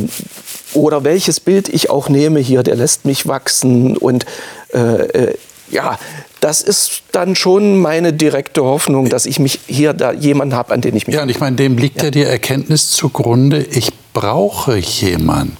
oder 0.72 1.04
welches 1.04 1.40
Bild 1.40 1.68
ich 1.68 1.90
auch 1.90 2.08
nehme 2.08 2.40
hier, 2.40 2.62
der 2.62 2.76
lässt 2.76 3.04
mich 3.04 3.26
wachsen 3.26 3.98
und 3.98 4.24
äh, 4.72 4.78
äh 4.78 5.34
ja, 5.70 5.98
das 6.44 6.60
ist 6.60 7.04
dann 7.12 7.36
schon 7.36 7.78
meine 7.78 8.12
direkte 8.12 8.62
Hoffnung, 8.62 9.08
dass 9.08 9.24
ich 9.24 9.38
mich 9.38 9.60
hier 9.66 9.94
da 9.94 10.12
jemanden 10.12 10.54
habe, 10.54 10.74
an 10.74 10.82
den 10.82 10.94
ich 10.94 11.06
mich. 11.06 11.16
Ja, 11.16 11.22
und 11.22 11.30
ich 11.30 11.40
meine, 11.40 11.56
dem 11.56 11.78
liegt 11.78 11.96
ja. 11.96 12.04
ja 12.04 12.10
die 12.10 12.22
Erkenntnis 12.22 12.90
zugrunde, 12.90 13.62
ich 13.62 13.94
brauche 14.12 14.76
jemand. 14.76 15.56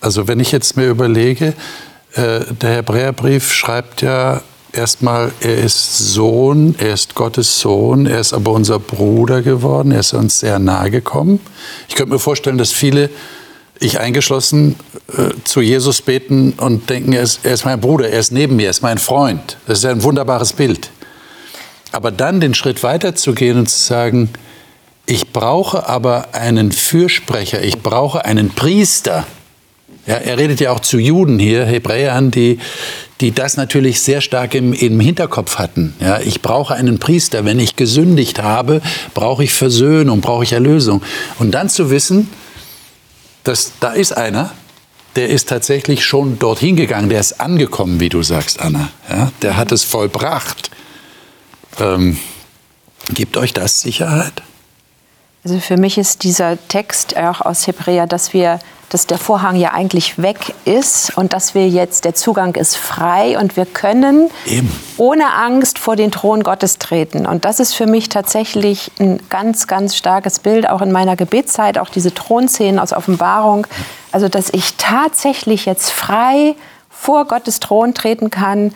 Also 0.00 0.26
wenn 0.26 0.40
ich 0.40 0.50
jetzt 0.50 0.78
mir 0.78 0.88
überlege, 0.88 1.52
äh, 2.14 2.40
der 2.58 2.76
Hebräerbrief 2.76 3.52
schreibt 3.52 4.00
ja 4.00 4.40
erstmal, 4.72 5.30
er 5.40 5.58
ist 5.58 5.98
Sohn, 5.98 6.74
er 6.78 6.94
ist 6.94 7.14
Gottes 7.14 7.60
Sohn, 7.60 8.06
er 8.06 8.20
ist 8.20 8.32
aber 8.32 8.52
unser 8.52 8.78
Bruder 8.78 9.42
geworden, 9.42 9.92
er 9.92 10.00
ist 10.00 10.14
uns 10.14 10.40
sehr 10.40 10.58
nahe 10.58 10.90
gekommen. 10.90 11.38
Ich 11.86 11.96
könnte 11.96 12.14
mir 12.14 12.18
vorstellen, 12.18 12.56
dass 12.56 12.72
viele 12.72 13.10
ich 13.86 14.00
eingeschlossen, 14.00 14.76
äh, 15.16 15.30
zu 15.44 15.60
Jesus 15.60 16.02
beten 16.02 16.54
und 16.56 16.90
denken, 16.90 17.12
er 17.12 17.22
ist, 17.22 17.40
er 17.42 17.54
ist 17.54 17.64
mein 17.64 17.80
Bruder, 17.80 18.08
er 18.08 18.20
ist 18.20 18.32
neben 18.32 18.56
mir, 18.56 18.64
er 18.64 18.70
ist 18.70 18.82
mein 18.82 18.98
Freund. 18.98 19.56
Das 19.66 19.78
ist 19.78 19.84
ein 19.84 20.02
wunderbares 20.02 20.52
Bild. 20.52 20.90
Aber 21.92 22.10
dann 22.10 22.40
den 22.40 22.54
Schritt 22.54 22.82
weiter 22.82 23.14
zu 23.14 23.34
gehen 23.34 23.58
und 23.58 23.68
zu 23.68 23.78
sagen, 23.78 24.30
ich 25.06 25.32
brauche 25.32 25.88
aber 25.88 26.28
einen 26.32 26.72
Fürsprecher, 26.72 27.62
ich 27.62 27.80
brauche 27.80 28.24
einen 28.24 28.50
Priester. 28.50 29.26
Ja, 30.06 30.16
er 30.16 30.38
redet 30.38 30.60
ja 30.60 30.70
auch 30.72 30.80
zu 30.80 30.98
Juden 30.98 31.38
hier, 31.38 31.64
Hebräern, 31.64 32.30
die, 32.30 32.58
die 33.20 33.32
das 33.32 33.56
natürlich 33.56 34.00
sehr 34.00 34.20
stark 34.20 34.54
im, 34.54 34.72
im 34.72 35.00
Hinterkopf 35.00 35.56
hatten. 35.56 35.94
Ja, 36.00 36.20
ich 36.20 36.42
brauche 36.42 36.74
einen 36.74 36.98
Priester. 36.98 37.44
Wenn 37.44 37.58
ich 37.58 37.76
gesündigt 37.76 38.42
habe, 38.42 38.82
brauche 39.14 39.44
ich 39.44 39.54
Versöhnung, 39.54 40.20
brauche 40.20 40.44
ich 40.44 40.52
Erlösung. 40.52 41.02
Und 41.38 41.52
dann 41.52 41.68
zu 41.68 41.90
wissen, 41.90 42.28
dass 43.44 43.72
da 43.80 43.92
ist 43.92 44.16
einer, 44.16 44.52
der 45.16 45.28
ist 45.28 45.48
tatsächlich 45.48 46.04
schon 46.04 46.38
dorthin 46.38 46.76
gegangen, 46.76 47.08
der 47.08 47.20
ist 47.20 47.40
angekommen, 47.40 48.00
wie 48.00 48.08
du 48.08 48.22
sagst, 48.22 48.60
Anna. 48.60 48.90
Ja, 49.08 49.30
der 49.42 49.56
hat 49.56 49.70
es 49.70 49.84
vollbracht. 49.84 50.70
Ähm, 51.78 52.18
gibt 53.10 53.36
euch 53.36 53.52
das 53.52 53.80
Sicherheit? 53.80 54.42
Also 55.44 55.58
für 55.58 55.76
mich 55.76 55.98
ist 55.98 56.22
dieser 56.24 56.56
Text 56.68 57.16
auch 57.16 57.42
aus 57.42 57.66
Hebräer, 57.66 58.06
dass 58.06 58.32
wir 58.32 58.58
dass 58.94 59.08
der 59.08 59.18
Vorhang 59.18 59.56
ja 59.56 59.72
eigentlich 59.72 60.22
weg 60.22 60.54
ist 60.64 61.16
und 61.16 61.32
dass 61.32 61.56
wir 61.56 61.68
jetzt, 61.68 62.04
der 62.04 62.14
Zugang 62.14 62.54
ist 62.54 62.76
frei 62.76 63.36
und 63.36 63.56
wir 63.56 63.66
können 63.66 64.30
Eben. 64.46 64.70
ohne 64.98 65.32
Angst 65.32 65.80
vor 65.80 65.96
den 65.96 66.12
Thron 66.12 66.44
Gottes 66.44 66.78
treten. 66.78 67.26
Und 67.26 67.44
das 67.44 67.58
ist 67.58 67.74
für 67.74 67.86
mich 67.86 68.08
tatsächlich 68.08 68.92
ein 69.00 69.18
ganz, 69.30 69.66
ganz 69.66 69.96
starkes 69.96 70.38
Bild, 70.38 70.68
auch 70.70 70.80
in 70.80 70.92
meiner 70.92 71.16
Gebetszeit, 71.16 71.76
auch 71.76 71.88
diese 71.88 72.14
Thronszenen 72.14 72.78
aus 72.78 72.92
Offenbarung. 72.92 73.66
Also, 74.12 74.28
dass 74.28 74.48
ich 74.50 74.74
tatsächlich 74.76 75.66
jetzt 75.66 75.90
frei 75.90 76.54
vor 76.88 77.24
Gottes 77.24 77.58
Thron 77.58 77.94
treten 77.94 78.30
kann 78.30 78.72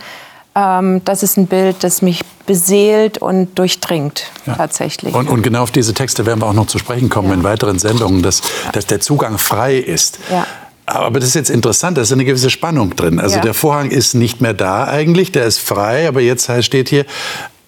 ähm, 0.59 1.03
das 1.05 1.23
ist 1.23 1.37
ein 1.37 1.47
Bild, 1.47 1.77
das 1.85 2.03
mich 2.03 2.23
beseelt 2.47 3.19
und 3.19 3.59
durchdringt, 3.59 4.25
ja. 4.47 4.55
tatsächlich. 4.55 5.15
Und, 5.15 5.29
und, 5.29 5.43
genau 5.43 5.63
auf 5.63 5.71
diese 5.71 5.95
Texte 5.95 6.27
werden 6.27 6.41
wir 6.41 6.47
auch 6.47 6.55
noch 6.55 6.67
zu 6.67 6.79
sprechen 6.79 7.09
kommen 7.09 7.29
ja. 7.29 7.35
in 7.35 7.43
weiteren 7.45 7.79
Sendungen, 7.79 8.23
dass, 8.23 8.43
dass 8.73 8.87
der 8.87 9.01
Zugang 9.01 9.39
frei 9.39 9.77
ist. 9.77 10.19
Ja. 10.31 10.47
Aber 10.87 11.21
das 11.21 11.29
ist 11.29 11.35
jetzt 11.35 11.51
interessant, 11.51 11.99
da 11.99 12.03
ist 12.03 12.13
eine 12.13 12.25
gewisse 12.25 12.49
Spannung 12.49 12.97
drin. 12.97 13.21
Also 13.21 13.41
der 13.41 13.53
Vorhang 13.53 13.91
ist 13.91 14.15
nicht 14.15 14.41
mehr 14.41 14.55
da 14.55 14.85
eigentlich, 14.85 15.31
der 15.33 15.45
ist 15.45 15.59
frei, 15.59 16.09
aber 16.09 16.23
jetzt 16.23 16.51
steht 16.65 16.89
hier, 16.89 17.05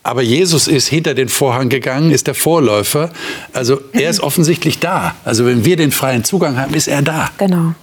aber 0.03 0.23
Jesus 0.23 0.67
ist 0.67 0.89
hinter 0.89 1.13
den 1.13 1.29
Vorhang 1.29 1.69
gegangen, 1.69 2.11
ist 2.11 2.27
der 2.27 2.35
Vorläufer. 2.35 3.11
Also 3.53 3.79
er 3.93 4.09
ist 4.09 4.21
offensichtlich 4.21 4.79
da. 4.79 5.15
Also 5.27 5.45
wenn 5.45 5.67
wir 5.67 5.77
den 5.77 5.93
freien 5.93 6.25
Zugang 6.25 6.59
haben, 6.59 6.73
ist 6.73 6.89
er 6.89 7.03
da. 7.03 7.29
Genau. 7.37 7.75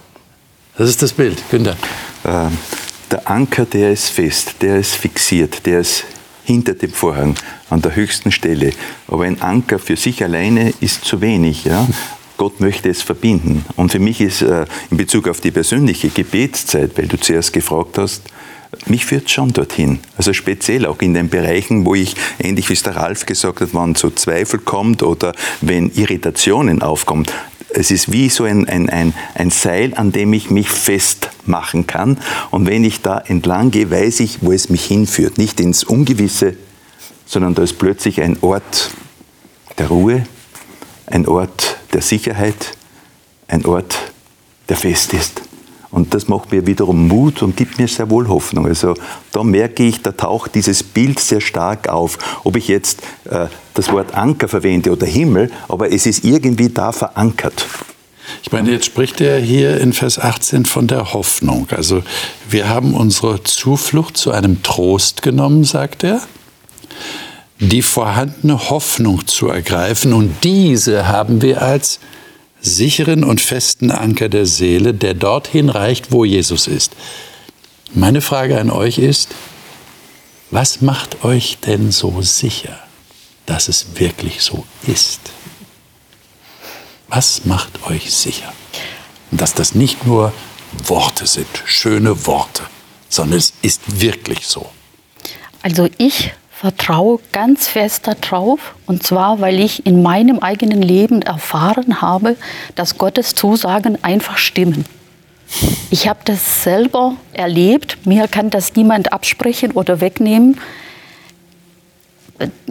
Das 0.76 0.88
ist 0.88 1.00
das 1.00 1.12
Bild. 1.12 1.40
Günther. 1.50 1.76
Ähm, 2.24 2.58
der 3.10 3.28
Anker, 3.28 3.64
der 3.64 3.92
ist 3.92 4.08
fest, 4.08 4.56
der 4.60 4.78
ist 4.78 4.94
fixiert, 4.94 5.64
der 5.66 5.80
ist 5.80 6.04
hinter 6.44 6.74
dem 6.74 6.90
Vorhang 6.90 7.34
an 7.70 7.82
der 7.82 7.94
höchsten 7.94 8.32
Stelle. 8.32 8.72
Aber 9.06 9.24
ein 9.24 9.40
Anker 9.42 9.78
für 9.78 9.96
sich 9.96 10.22
alleine 10.24 10.72
ist 10.80 11.04
zu 11.04 11.20
wenig. 11.20 11.64
Ja? 11.64 11.86
Gott 12.38 12.60
möchte 12.60 12.88
es 12.88 13.02
verbinden. 13.02 13.64
Und 13.76 13.92
für 13.92 13.98
mich 13.98 14.20
ist 14.20 14.42
äh, 14.42 14.64
in 14.90 14.96
Bezug 14.96 15.28
auf 15.28 15.40
die 15.40 15.50
persönliche 15.50 16.08
Gebetszeit, 16.08 16.96
weil 16.96 17.06
du 17.06 17.18
zuerst 17.18 17.52
gefragt 17.52 17.98
hast, 17.98 18.22
mich 18.86 19.06
führt 19.06 19.30
schon 19.30 19.52
dorthin. 19.52 19.98
Also 20.16 20.32
speziell 20.32 20.86
auch 20.86 21.00
in 21.00 21.14
den 21.14 21.28
Bereichen, 21.28 21.84
wo 21.84 21.94
ich, 21.94 22.14
ähnlich 22.38 22.68
wie 22.68 22.74
es 22.74 22.82
der 22.82 22.96
Ralf 22.96 23.26
gesagt 23.26 23.60
hat, 23.60 23.74
wenn 23.74 23.94
so 23.94 24.10
Zweifel 24.10 24.60
kommt 24.60 25.02
oder 25.02 25.32
wenn 25.60 25.90
Irritationen 25.94 26.82
aufkommen, 26.82 27.26
es 27.70 27.90
ist 27.90 28.12
wie 28.12 28.28
so 28.28 28.44
ein, 28.44 28.66
ein, 28.66 28.88
ein, 28.88 29.14
ein 29.34 29.50
Seil, 29.50 29.94
an 29.94 30.12
dem 30.12 30.32
ich 30.32 30.50
mich 30.50 30.70
festmachen 30.70 31.86
kann. 31.86 32.18
Und 32.50 32.66
wenn 32.66 32.84
ich 32.84 33.02
da 33.02 33.18
entlang 33.18 33.70
gehe, 33.70 33.90
weiß 33.90 34.20
ich, 34.20 34.38
wo 34.42 34.52
es 34.52 34.70
mich 34.70 34.84
hinführt. 34.84 35.38
Nicht 35.38 35.60
ins 35.60 35.84
Ungewisse, 35.84 36.56
sondern 37.26 37.54
da 37.54 37.62
ist 37.62 37.78
plötzlich 37.78 38.22
ein 38.22 38.38
Ort 38.40 38.90
der 39.76 39.88
Ruhe, 39.88 40.24
ein 41.06 41.26
Ort 41.26 41.78
der 41.92 42.02
Sicherheit, 42.02 42.76
ein 43.48 43.64
Ort, 43.66 44.12
der 44.68 44.76
fest 44.76 45.12
ist. 45.12 45.42
Und 45.90 46.12
das 46.12 46.28
macht 46.28 46.52
mir 46.52 46.66
wiederum 46.66 47.08
Mut 47.08 47.42
und 47.42 47.56
gibt 47.56 47.78
mir 47.78 47.88
sehr 47.88 48.10
wohl 48.10 48.28
Hoffnung. 48.28 48.66
Also 48.66 48.94
da 49.38 49.44
merke 49.44 49.84
ich, 49.84 50.02
da 50.02 50.10
taucht 50.10 50.56
dieses 50.56 50.82
Bild 50.82 51.20
sehr 51.20 51.40
stark 51.40 51.88
auf. 51.88 52.18
Ob 52.42 52.56
ich 52.56 52.66
jetzt 52.66 53.02
äh, 53.30 53.46
das 53.74 53.92
Wort 53.92 54.14
Anker 54.16 54.48
verwende 54.48 54.90
oder 54.90 55.06
Himmel, 55.06 55.52
aber 55.68 55.92
es 55.92 56.06
ist 56.06 56.24
irgendwie 56.24 56.70
da 56.70 56.90
verankert. 56.90 57.64
Ich 58.42 58.50
meine, 58.50 58.72
jetzt 58.72 58.86
spricht 58.86 59.20
er 59.20 59.38
hier 59.38 59.80
in 59.80 59.92
Vers 59.92 60.18
18 60.18 60.64
von 60.64 60.88
der 60.88 61.12
Hoffnung. 61.12 61.68
Also 61.70 62.02
wir 62.50 62.68
haben 62.68 62.94
unsere 62.94 63.44
Zuflucht 63.44 64.16
zu 64.16 64.32
einem 64.32 64.64
Trost 64.64 65.22
genommen, 65.22 65.62
sagt 65.62 66.02
er, 66.02 66.20
die 67.60 67.82
vorhandene 67.82 68.70
Hoffnung 68.70 69.24
zu 69.28 69.48
ergreifen 69.48 70.14
und 70.14 70.34
diese 70.42 71.06
haben 71.06 71.42
wir 71.42 71.62
als 71.62 72.00
sicheren 72.60 73.22
und 73.22 73.40
festen 73.40 73.92
Anker 73.92 74.28
der 74.28 74.46
Seele, 74.46 74.94
der 74.94 75.14
dorthin 75.14 75.68
reicht, 75.68 76.10
wo 76.10 76.24
Jesus 76.24 76.66
ist. 76.66 76.96
Meine 77.92 78.20
Frage 78.20 78.60
an 78.60 78.70
euch 78.70 78.98
ist, 78.98 79.34
was 80.50 80.80
macht 80.80 81.24
euch 81.24 81.58
denn 81.58 81.90
so 81.90 82.22
sicher, 82.22 82.78
dass 83.46 83.68
es 83.68 83.98
wirklich 83.98 84.42
so 84.42 84.64
ist? 84.86 85.20
Was 87.08 87.44
macht 87.44 87.86
euch 87.86 88.12
sicher? 88.14 88.52
dass 89.30 89.54
das 89.54 89.74
nicht 89.74 90.06
nur 90.06 90.32
Worte 90.84 91.26
sind, 91.26 91.48
schöne 91.64 92.26
Worte, 92.26 92.62
sondern 93.08 93.38
es 93.38 93.52
ist 93.62 94.00
wirklich 94.00 94.46
so. 94.46 94.66
Also 95.62 95.88
ich 95.98 96.32
vertraue 96.50 97.20
ganz 97.32 97.68
fest 97.68 98.06
darauf. 98.06 98.74
Und 98.86 99.02
zwar, 99.02 99.40
weil 99.40 99.60
ich 99.60 99.86
in 99.86 100.02
meinem 100.02 100.40
eigenen 100.40 100.82
Leben 100.82 101.22
erfahren 101.22 102.00
habe, 102.00 102.36
dass 102.74 102.98
Gottes 102.98 103.34
Zusagen 103.34 104.02
einfach 104.02 104.38
stimmen. 104.38 104.84
Ich 105.90 106.08
habe 106.08 106.20
das 106.24 106.62
selber 106.62 107.14
erlebt. 107.32 108.06
Mir 108.06 108.28
kann 108.28 108.50
das 108.50 108.74
niemand 108.76 109.12
absprechen 109.12 109.72
oder 109.72 110.00
wegnehmen. 110.00 110.60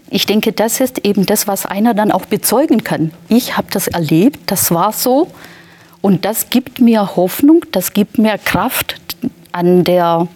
ich 0.09 0.25
denke, 0.25 0.53
das 0.53 0.79
ist 0.79 0.99
eben 0.99 1.25
das, 1.25 1.47
was 1.47 1.65
einer 1.65 1.93
dann 1.93 2.11
auch 2.11 2.25
bezeugen 2.25 2.83
kann. 2.83 3.11
Ich 3.27 3.57
habe 3.57 3.67
das 3.71 3.87
erlebt, 3.87 4.39
das 4.45 4.71
war 4.71 4.93
so. 4.93 5.29
Und 6.01 6.23
das 6.23 6.49
gibt 6.49 6.79
mir 6.79 7.15
Hoffnung, 7.15 7.65
das 7.71 7.91
gibt 7.91 8.17
mir 8.17 8.37
Kraft 8.37 8.95
an 9.51 9.83
der, 9.83 10.27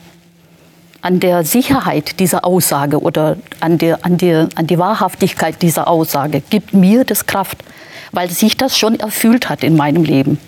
an 1.02 1.20
der 1.20 1.46
Sicherheit 1.46 2.20
dieser 2.20 2.44
Aussage 2.44 3.00
oder 3.00 3.38
an, 3.60 3.78
der, 3.78 4.04
an, 4.04 4.18
der, 4.18 4.50
an 4.56 4.68
die 4.68 4.80
Wahrhaftigkeit 4.80 5.62
dieser 5.62 5.88
Aussage. 5.88 6.42
Gibt 6.50 6.74
mir 6.74 7.06
das 7.06 7.28
Kraft, 7.28 7.64
weil 8.12 8.30
sich 8.30 8.58
das 8.58 8.78
schon 8.78 9.00
erfüllt 9.00 9.48
hat 9.48 9.64
in 9.64 9.78
meinem 9.78 10.04
Leben. 10.04 10.39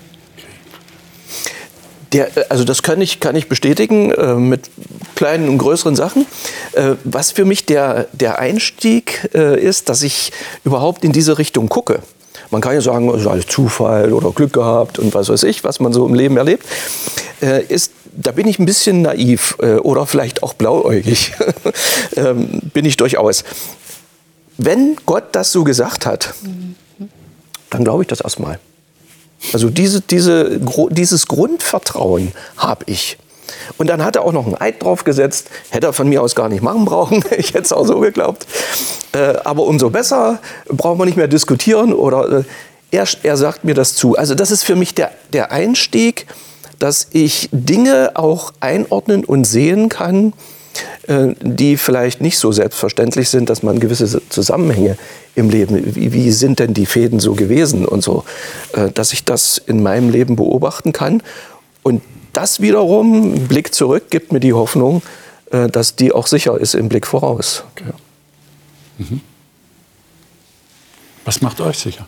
Der, 2.14 2.30
also 2.48 2.62
das 2.62 2.82
kann 2.82 3.00
ich, 3.00 3.18
kann 3.18 3.34
ich 3.34 3.48
bestätigen 3.48 4.12
äh, 4.12 4.34
mit 4.36 4.70
kleinen 5.16 5.48
und 5.48 5.58
größeren 5.58 5.96
Sachen. 5.96 6.26
Äh, 6.72 6.94
was 7.02 7.32
für 7.32 7.44
mich 7.44 7.66
der, 7.66 8.06
der 8.12 8.38
Einstieg 8.38 9.28
äh, 9.34 9.60
ist, 9.60 9.88
dass 9.88 10.02
ich 10.02 10.32
überhaupt 10.64 11.04
in 11.04 11.12
diese 11.12 11.38
Richtung 11.38 11.68
gucke. 11.68 12.00
Man 12.50 12.60
kann 12.60 12.74
ja 12.74 12.80
sagen, 12.80 13.08
es 13.10 13.22
ist 13.22 13.26
alles 13.26 13.46
Zufall 13.46 14.12
oder 14.12 14.30
Glück 14.30 14.52
gehabt 14.52 15.00
und 15.00 15.12
was 15.12 15.28
weiß 15.28 15.42
ich, 15.42 15.64
was 15.64 15.80
man 15.80 15.92
so 15.92 16.06
im 16.06 16.14
Leben 16.14 16.36
erlebt. 16.36 16.64
Äh, 17.42 17.64
ist, 17.64 17.90
da 18.16 18.30
bin 18.30 18.46
ich 18.46 18.60
ein 18.60 18.66
bisschen 18.66 19.02
naiv 19.02 19.56
äh, 19.60 19.74
oder 19.74 20.06
vielleicht 20.06 20.44
auch 20.44 20.54
blauäugig. 20.54 21.32
ähm, 22.16 22.60
bin 22.72 22.84
ich 22.84 22.96
durchaus. 22.96 23.42
Wenn 24.56 24.96
Gott 25.04 25.24
das 25.32 25.50
so 25.50 25.64
gesagt 25.64 26.06
hat, 26.06 26.32
dann 27.70 27.82
glaube 27.82 28.04
ich 28.04 28.08
das 28.08 28.20
erstmal. 28.20 28.60
Also 29.52 29.70
diese, 29.70 30.00
diese, 30.00 30.60
dieses 30.90 31.26
Grundvertrauen 31.26 32.32
habe 32.56 32.84
ich. 32.86 33.18
Und 33.78 33.88
dann 33.88 34.04
hat 34.04 34.16
er 34.16 34.22
auch 34.22 34.32
noch 34.32 34.46
einen 34.46 34.56
Eid 34.56 34.82
drauf 34.82 35.04
gesetzt. 35.04 35.48
Hätte 35.70 35.88
er 35.88 35.92
von 35.92 36.08
mir 36.08 36.22
aus 36.22 36.34
gar 36.34 36.48
nicht 36.48 36.62
machen 36.62 36.84
brauchen. 36.84 37.24
Ich 37.36 37.48
hätte 37.48 37.62
es 37.62 37.72
auch 37.72 37.86
so 37.86 38.00
geglaubt. 38.00 38.46
Äh, 39.12 39.36
aber 39.44 39.64
umso 39.64 39.90
besser, 39.90 40.40
brauchen 40.68 40.98
wir 40.98 41.06
nicht 41.06 41.16
mehr 41.16 41.28
diskutieren. 41.28 41.92
Oder 41.92 42.38
äh, 42.38 42.44
er, 42.90 43.06
er 43.22 43.36
sagt 43.36 43.64
mir 43.64 43.74
das 43.74 43.94
zu. 43.94 44.16
Also 44.16 44.34
das 44.34 44.50
ist 44.50 44.64
für 44.64 44.76
mich 44.76 44.94
der, 44.94 45.10
der 45.32 45.52
Einstieg, 45.52 46.26
dass 46.78 47.08
ich 47.10 47.48
Dinge 47.52 48.12
auch 48.14 48.52
einordnen 48.60 49.24
und 49.24 49.44
sehen 49.44 49.88
kann, 49.88 50.32
die 51.40 51.76
vielleicht 51.76 52.20
nicht 52.20 52.38
so 52.38 52.52
selbstverständlich 52.52 53.28
sind, 53.28 53.50
dass 53.50 53.62
man 53.62 53.80
gewisse 53.80 54.22
Zusammenhänge 54.28 54.96
im 55.34 55.50
Leben, 55.50 55.94
wie, 55.94 56.12
wie 56.12 56.30
sind 56.30 56.58
denn 56.58 56.74
die 56.74 56.86
Fäden 56.86 57.20
so 57.20 57.34
gewesen 57.34 57.84
und 57.84 58.02
so, 58.02 58.24
äh, 58.72 58.90
dass 58.90 59.12
ich 59.12 59.24
das 59.24 59.58
in 59.58 59.82
meinem 59.82 60.10
Leben 60.10 60.36
beobachten 60.36 60.92
kann. 60.92 61.22
Und 61.82 62.02
das 62.32 62.60
wiederum, 62.60 63.46
Blick 63.48 63.74
zurück, 63.74 64.10
gibt 64.10 64.32
mir 64.32 64.40
die 64.40 64.52
Hoffnung, 64.52 65.02
äh, 65.50 65.68
dass 65.68 65.96
die 65.96 66.12
auch 66.12 66.26
sicher 66.26 66.58
ist 66.58 66.74
im 66.74 66.88
Blick 66.88 67.06
voraus. 67.06 67.64
Okay. 67.72 67.90
Mhm. 68.98 69.20
Was 71.24 71.40
macht 71.40 71.60
euch 71.60 71.78
sicher? 71.78 72.06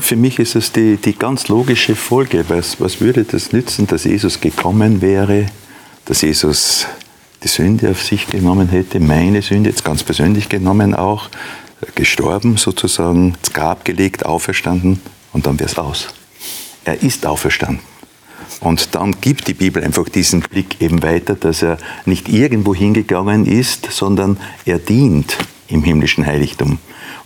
Für 0.00 0.14
mich 0.14 0.38
ist 0.38 0.54
es 0.54 0.70
die, 0.70 0.98
die 0.98 1.14
ganz 1.14 1.48
logische 1.48 1.96
Folge. 1.96 2.44
Was, 2.48 2.80
was 2.80 3.00
würde 3.00 3.24
das 3.24 3.52
nützen, 3.52 3.88
dass 3.88 4.04
Jesus 4.04 4.40
gekommen 4.40 5.02
wäre, 5.02 5.46
dass 6.04 6.22
Jesus 6.22 6.86
die 7.42 7.48
Sünde 7.48 7.90
auf 7.90 8.02
sich 8.02 8.26
genommen 8.26 8.68
hätte, 8.68 9.00
meine 9.00 9.42
Sünde 9.42 9.70
jetzt 9.70 9.84
ganz 9.84 10.02
persönlich 10.02 10.48
genommen 10.48 10.94
auch, 10.94 11.28
gestorben 11.94 12.56
sozusagen, 12.56 13.36
ins 13.40 13.52
Grab 13.52 13.84
gelegt, 13.84 14.26
auferstanden 14.26 15.00
und 15.32 15.46
dann 15.46 15.58
wäre 15.58 15.70
es 15.70 15.78
aus. 15.78 16.08
Er 16.84 17.02
ist 17.02 17.26
auferstanden. 17.26 17.80
Und 18.60 18.94
dann 18.94 19.20
gibt 19.20 19.46
die 19.46 19.54
Bibel 19.54 19.84
einfach 19.84 20.08
diesen 20.08 20.40
Blick 20.40 20.80
eben 20.80 21.02
weiter, 21.02 21.34
dass 21.34 21.62
er 21.62 21.78
nicht 22.06 22.28
irgendwo 22.28 22.74
hingegangen 22.74 23.46
ist, 23.46 23.88
sondern 23.90 24.38
er 24.64 24.78
dient 24.78 25.36
im 25.68 25.84
himmlischen 25.84 26.26
Heiligtum. 26.26 26.78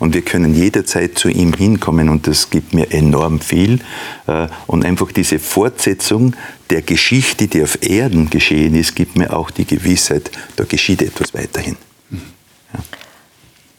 Und 0.03 0.15
wir 0.15 0.23
können 0.23 0.53
jederzeit 0.53 1.17
zu 1.17 1.29
ihm 1.29 1.53
hinkommen 1.53 2.09
und 2.09 2.27
das 2.27 2.51
gibt 2.51 2.75
mir 2.75 2.91
enorm 2.91 3.39
viel. 3.39 3.79
Äh, 4.27 4.49
und 4.67 4.85
einfach 4.85 5.13
diese 5.13 5.39
Fortsetzung 5.39 6.35
der 6.71 6.83
Geschichte, 6.83 7.47
die 7.47 7.63
auf 7.63 7.89
Erden 7.89 8.29
geschehen 8.29 8.75
ist, 8.75 8.97
gibt 8.97 9.15
mir 9.17 9.33
auch 9.33 9.53
die 9.53 9.65
Gewissheit, 9.65 10.33
da 10.57 10.65
geschieht 10.65 11.03
etwas 11.03 11.33
weiterhin. 11.35 11.77
Ja. 12.11 12.81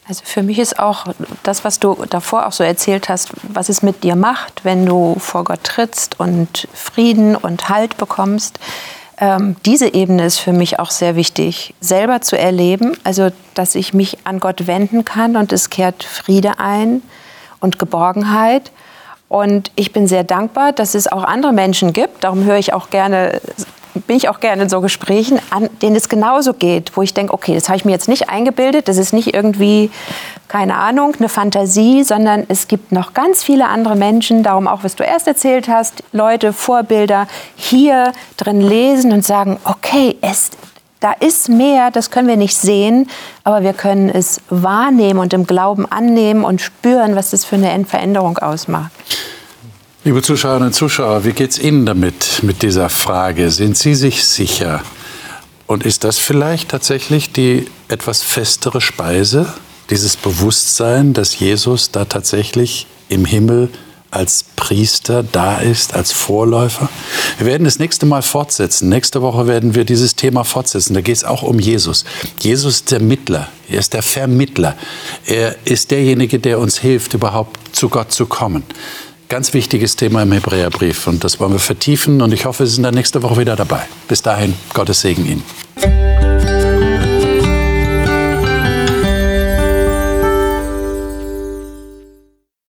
Also 0.08 0.22
für 0.24 0.44
mich 0.44 0.60
ist 0.60 0.80
auch 0.80 1.14
das, 1.44 1.66
was 1.66 1.82
du 1.82 2.06
davor 2.10 2.46
auch 2.46 2.54
so 2.54 2.64
erzählt 2.64 3.10
hast, 3.10 3.32
was 3.42 3.68
es 3.68 3.82
mit 3.82 4.06
dir 4.06 4.16
macht, 4.16 4.64
wenn 4.64 4.86
du 4.86 5.18
vor 5.20 5.44
Gott 5.44 5.66
trittst 5.66 6.22
und 6.22 6.70
Frieden 6.74 7.36
und 7.36 7.68
Halt 7.68 7.98
bekommst. 7.98 8.60
Ähm, 9.20 9.56
diese 9.66 9.94
Ebene 9.94 10.26
ist 10.26 10.40
für 10.40 10.54
mich 10.54 10.80
auch 10.80 10.92
sehr 10.92 11.16
wichtig, 11.16 11.74
selber 11.80 12.22
zu 12.22 12.38
erleben, 12.38 12.98
also 13.04 13.30
dass 13.54 13.76
ich 13.76 13.94
mich 13.94 14.18
an 14.24 14.40
Gott 14.40 14.66
wenden 14.68 15.06
kann 15.06 15.36
und 15.36 15.54
es 15.54 15.70
kehrt 15.70 16.04
Friede 16.04 16.60
ein 16.60 17.02
und 17.60 17.80
Geborgenheit. 17.80 18.72
Und 19.30 19.72
ich 19.76 19.94
bin 19.94 20.08
sehr 20.08 20.24
dankbar, 20.24 20.74
dass 20.74 20.96
es 20.96 21.08
auch 21.08 21.24
andere 21.24 21.54
Menschen 21.54 21.94
gibt. 21.94 22.24
Darum 22.24 22.44
höre 22.44 22.58
ich 22.58 22.74
auch 22.74 22.90
gerne 22.90 23.42
bin 24.08 24.18
ich 24.18 24.30
auch 24.30 24.40
gerne 24.40 24.64
in 24.64 24.70
so 24.70 24.82
Gesprächen, 24.82 25.40
an 25.50 25.70
denen 25.82 25.96
es 25.96 26.10
genauso 26.10 26.54
geht, 26.54 26.96
wo 26.96 27.02
ich 27.02 27.14
denke, 27.14 27.34
okay, 27.34 27.54
das 27.54 27.70
habe 27.70 27.78
ich 27.78 27.86
mir 27.86 27.92
jetzt 27.92 28.08
nicht 28.08 28.30
eingebildet, 28.30 28.88
das 28.88 28.98
ist 28.98 29.14
nicht 29.14 29.34
irgendwie, 29.34 29.92
keine 30.48 30.76
Ahnung, 30.76 31.14
eine 31.18 31.30
Fantasie, 31.30 32.04
sondern 32.04 32.46
es 32.48 32.68
gibt 32.68 32.92
noch 32.92 33.14
ganz 33.14 33.44
viele 33.44 33.68
andere 33.68 33.96
Menschen, 33.96 34.44
darum 34.44 34.68
auch, 34.68 34.84
was 34.84 34.96
du 34.96 35.04
erst 35.04 35.28
erzählt 35.28 35.68
hast, 35.68 36.04
Leute, 36.12 36.54
Vorbilder, 36.54 37.28
hier 37.56 38.12
drin 38.38 38.62
lesen 38.62 39.12
und 39.12 39.24
sagen, 39.24 39.60
okay, 39.64 40.18
es, 40.22 40.52
da 41.00 41.12
ist 41.12 41.50
mehr, 41.50 41.92
das 41.92 42.12
können 42.12 42.28
wir 42.28 42.38
nicht 42.38 42.56
sehen, 42.56 43.10
aber 43.44 43.64
wir 43.64 43.74
können 43.74 44.10
es 44.10 44.42
wahrnehmen 44.50 45.20
und 45.20 45.34
im 45.34 45.46
Glauben 45.46 45.86
annehmen 45.86 46.44
und 46.46 46.62
spüren, 46.62 47.16
was 47.16 47.32
das 47.32 47.46
für 47.46 47.56
eine 47.56 47.86
Veränderung 47.86 48.38
ausmacht. 48.38 48.92
Liebe 50.06 50.22
Zuschauerinnen 50.22 50.68
und 50.68 50.74
Zuschauer, 50.74 51.24
wie 51.24 51.32
geht 51.32 51.52
es 51.52 51.60
Ihnen 51.60 51.86
damit, 51.86 52.42
mit 52.44 52.62
dieser 52.62 52.90
Frage? 52.90 53.50
Sind 53.52 53.78
Sie 53.78 53.96
sich 53.96 54.26
sicher? 54.26 54.84
Und 55.66 55.86
ist 55.86 56.04
das 56.04 56.20
vielleicht 56.20 56.68
tatsächlich 56.68 57.32
die 57.32 57.68
etwas 57.88 58.22
festere 58.22 58.82
Speise, 58.82 59.54
dieses 59.90 60.18
Bewusstsein, 60.18 61.14
dass 61.14 61.40
Jesus 61.40 61.92
da 61.92 62.04
tatsächlich 62.04 62.86
im 63.08 63.24
Himmel 63.24 63.70
als 64.12 64.44
Priester 64.58 65.24
da 65.24 65.60
ist, 65.60 65.94
als 65.94 66.12
Vorläufer. 66.12 66.90
Wir 67.38 67.48
werden 67.48 67.64
das 67.64 67.80
nächste 67.80 68.06
Mal 68.06 68.24
fortsetzen. 68.24 68.90
Nächste 68.90 69.22
Woche 69.22 69.48
werden 69.48 69.74
wir 69.74 69.86
dieses 69.86 70.18
Thema 70.18 70.44
fortsetzen. 70.44 70.96
Da 70.96 71.02
geht 71.02 71.16
es 71.16 71.24
auch 71.24 71.44
um 71.44 71.60
Jesus. 71.60 72.04
Jesus 72.42 72.76
ist 72.76 72.92
der 72.92 73.00
Mittler. 73.00 73.48
Er 73.70 73.80
ist 73.80 73.94
der 73.94 74.04
Vermittler. 74.04 74.76
Er 75.26 75.56
ist 75.64 75.92
derjenige, 75.92 76.40
der 76.40 76.60
uns 76.60 76.78
hilft, 76.78 77.14
überhaupt 77.14 77.58
zu 77.74 77.88
Gott 77.88 78.12
zu 78.12 78.26
kommen. 78.26 78.64
Ganz 79.34 79.52
wichtiges 79.56 79.96
Thema 79.96 80.22
im 80.22 80.32
Hebräerbrief 80.32 81.08
und 81.08 81.24
das 81.24 81.40
wollen 81.40 81.54
wir 81.54 81.60
vertiefen 81.60 82.22
und 82.22 82.32
ich 82.36 82.46
hoffe, 82.46 82.68
Sie 82.68 82.76
sind 82.76 82.84
dann 82.84 82.94
nächste 82.94 83.24
Woche 83.24 83.40
wieder 83.40 83.56
dabei. 83.56 83.82
Bis 84.08 84.22
dahin, 84.22 84.54
Gottes 84.76 85.02
Segen 85.02 85.26
Ihnen. 85.26 86.13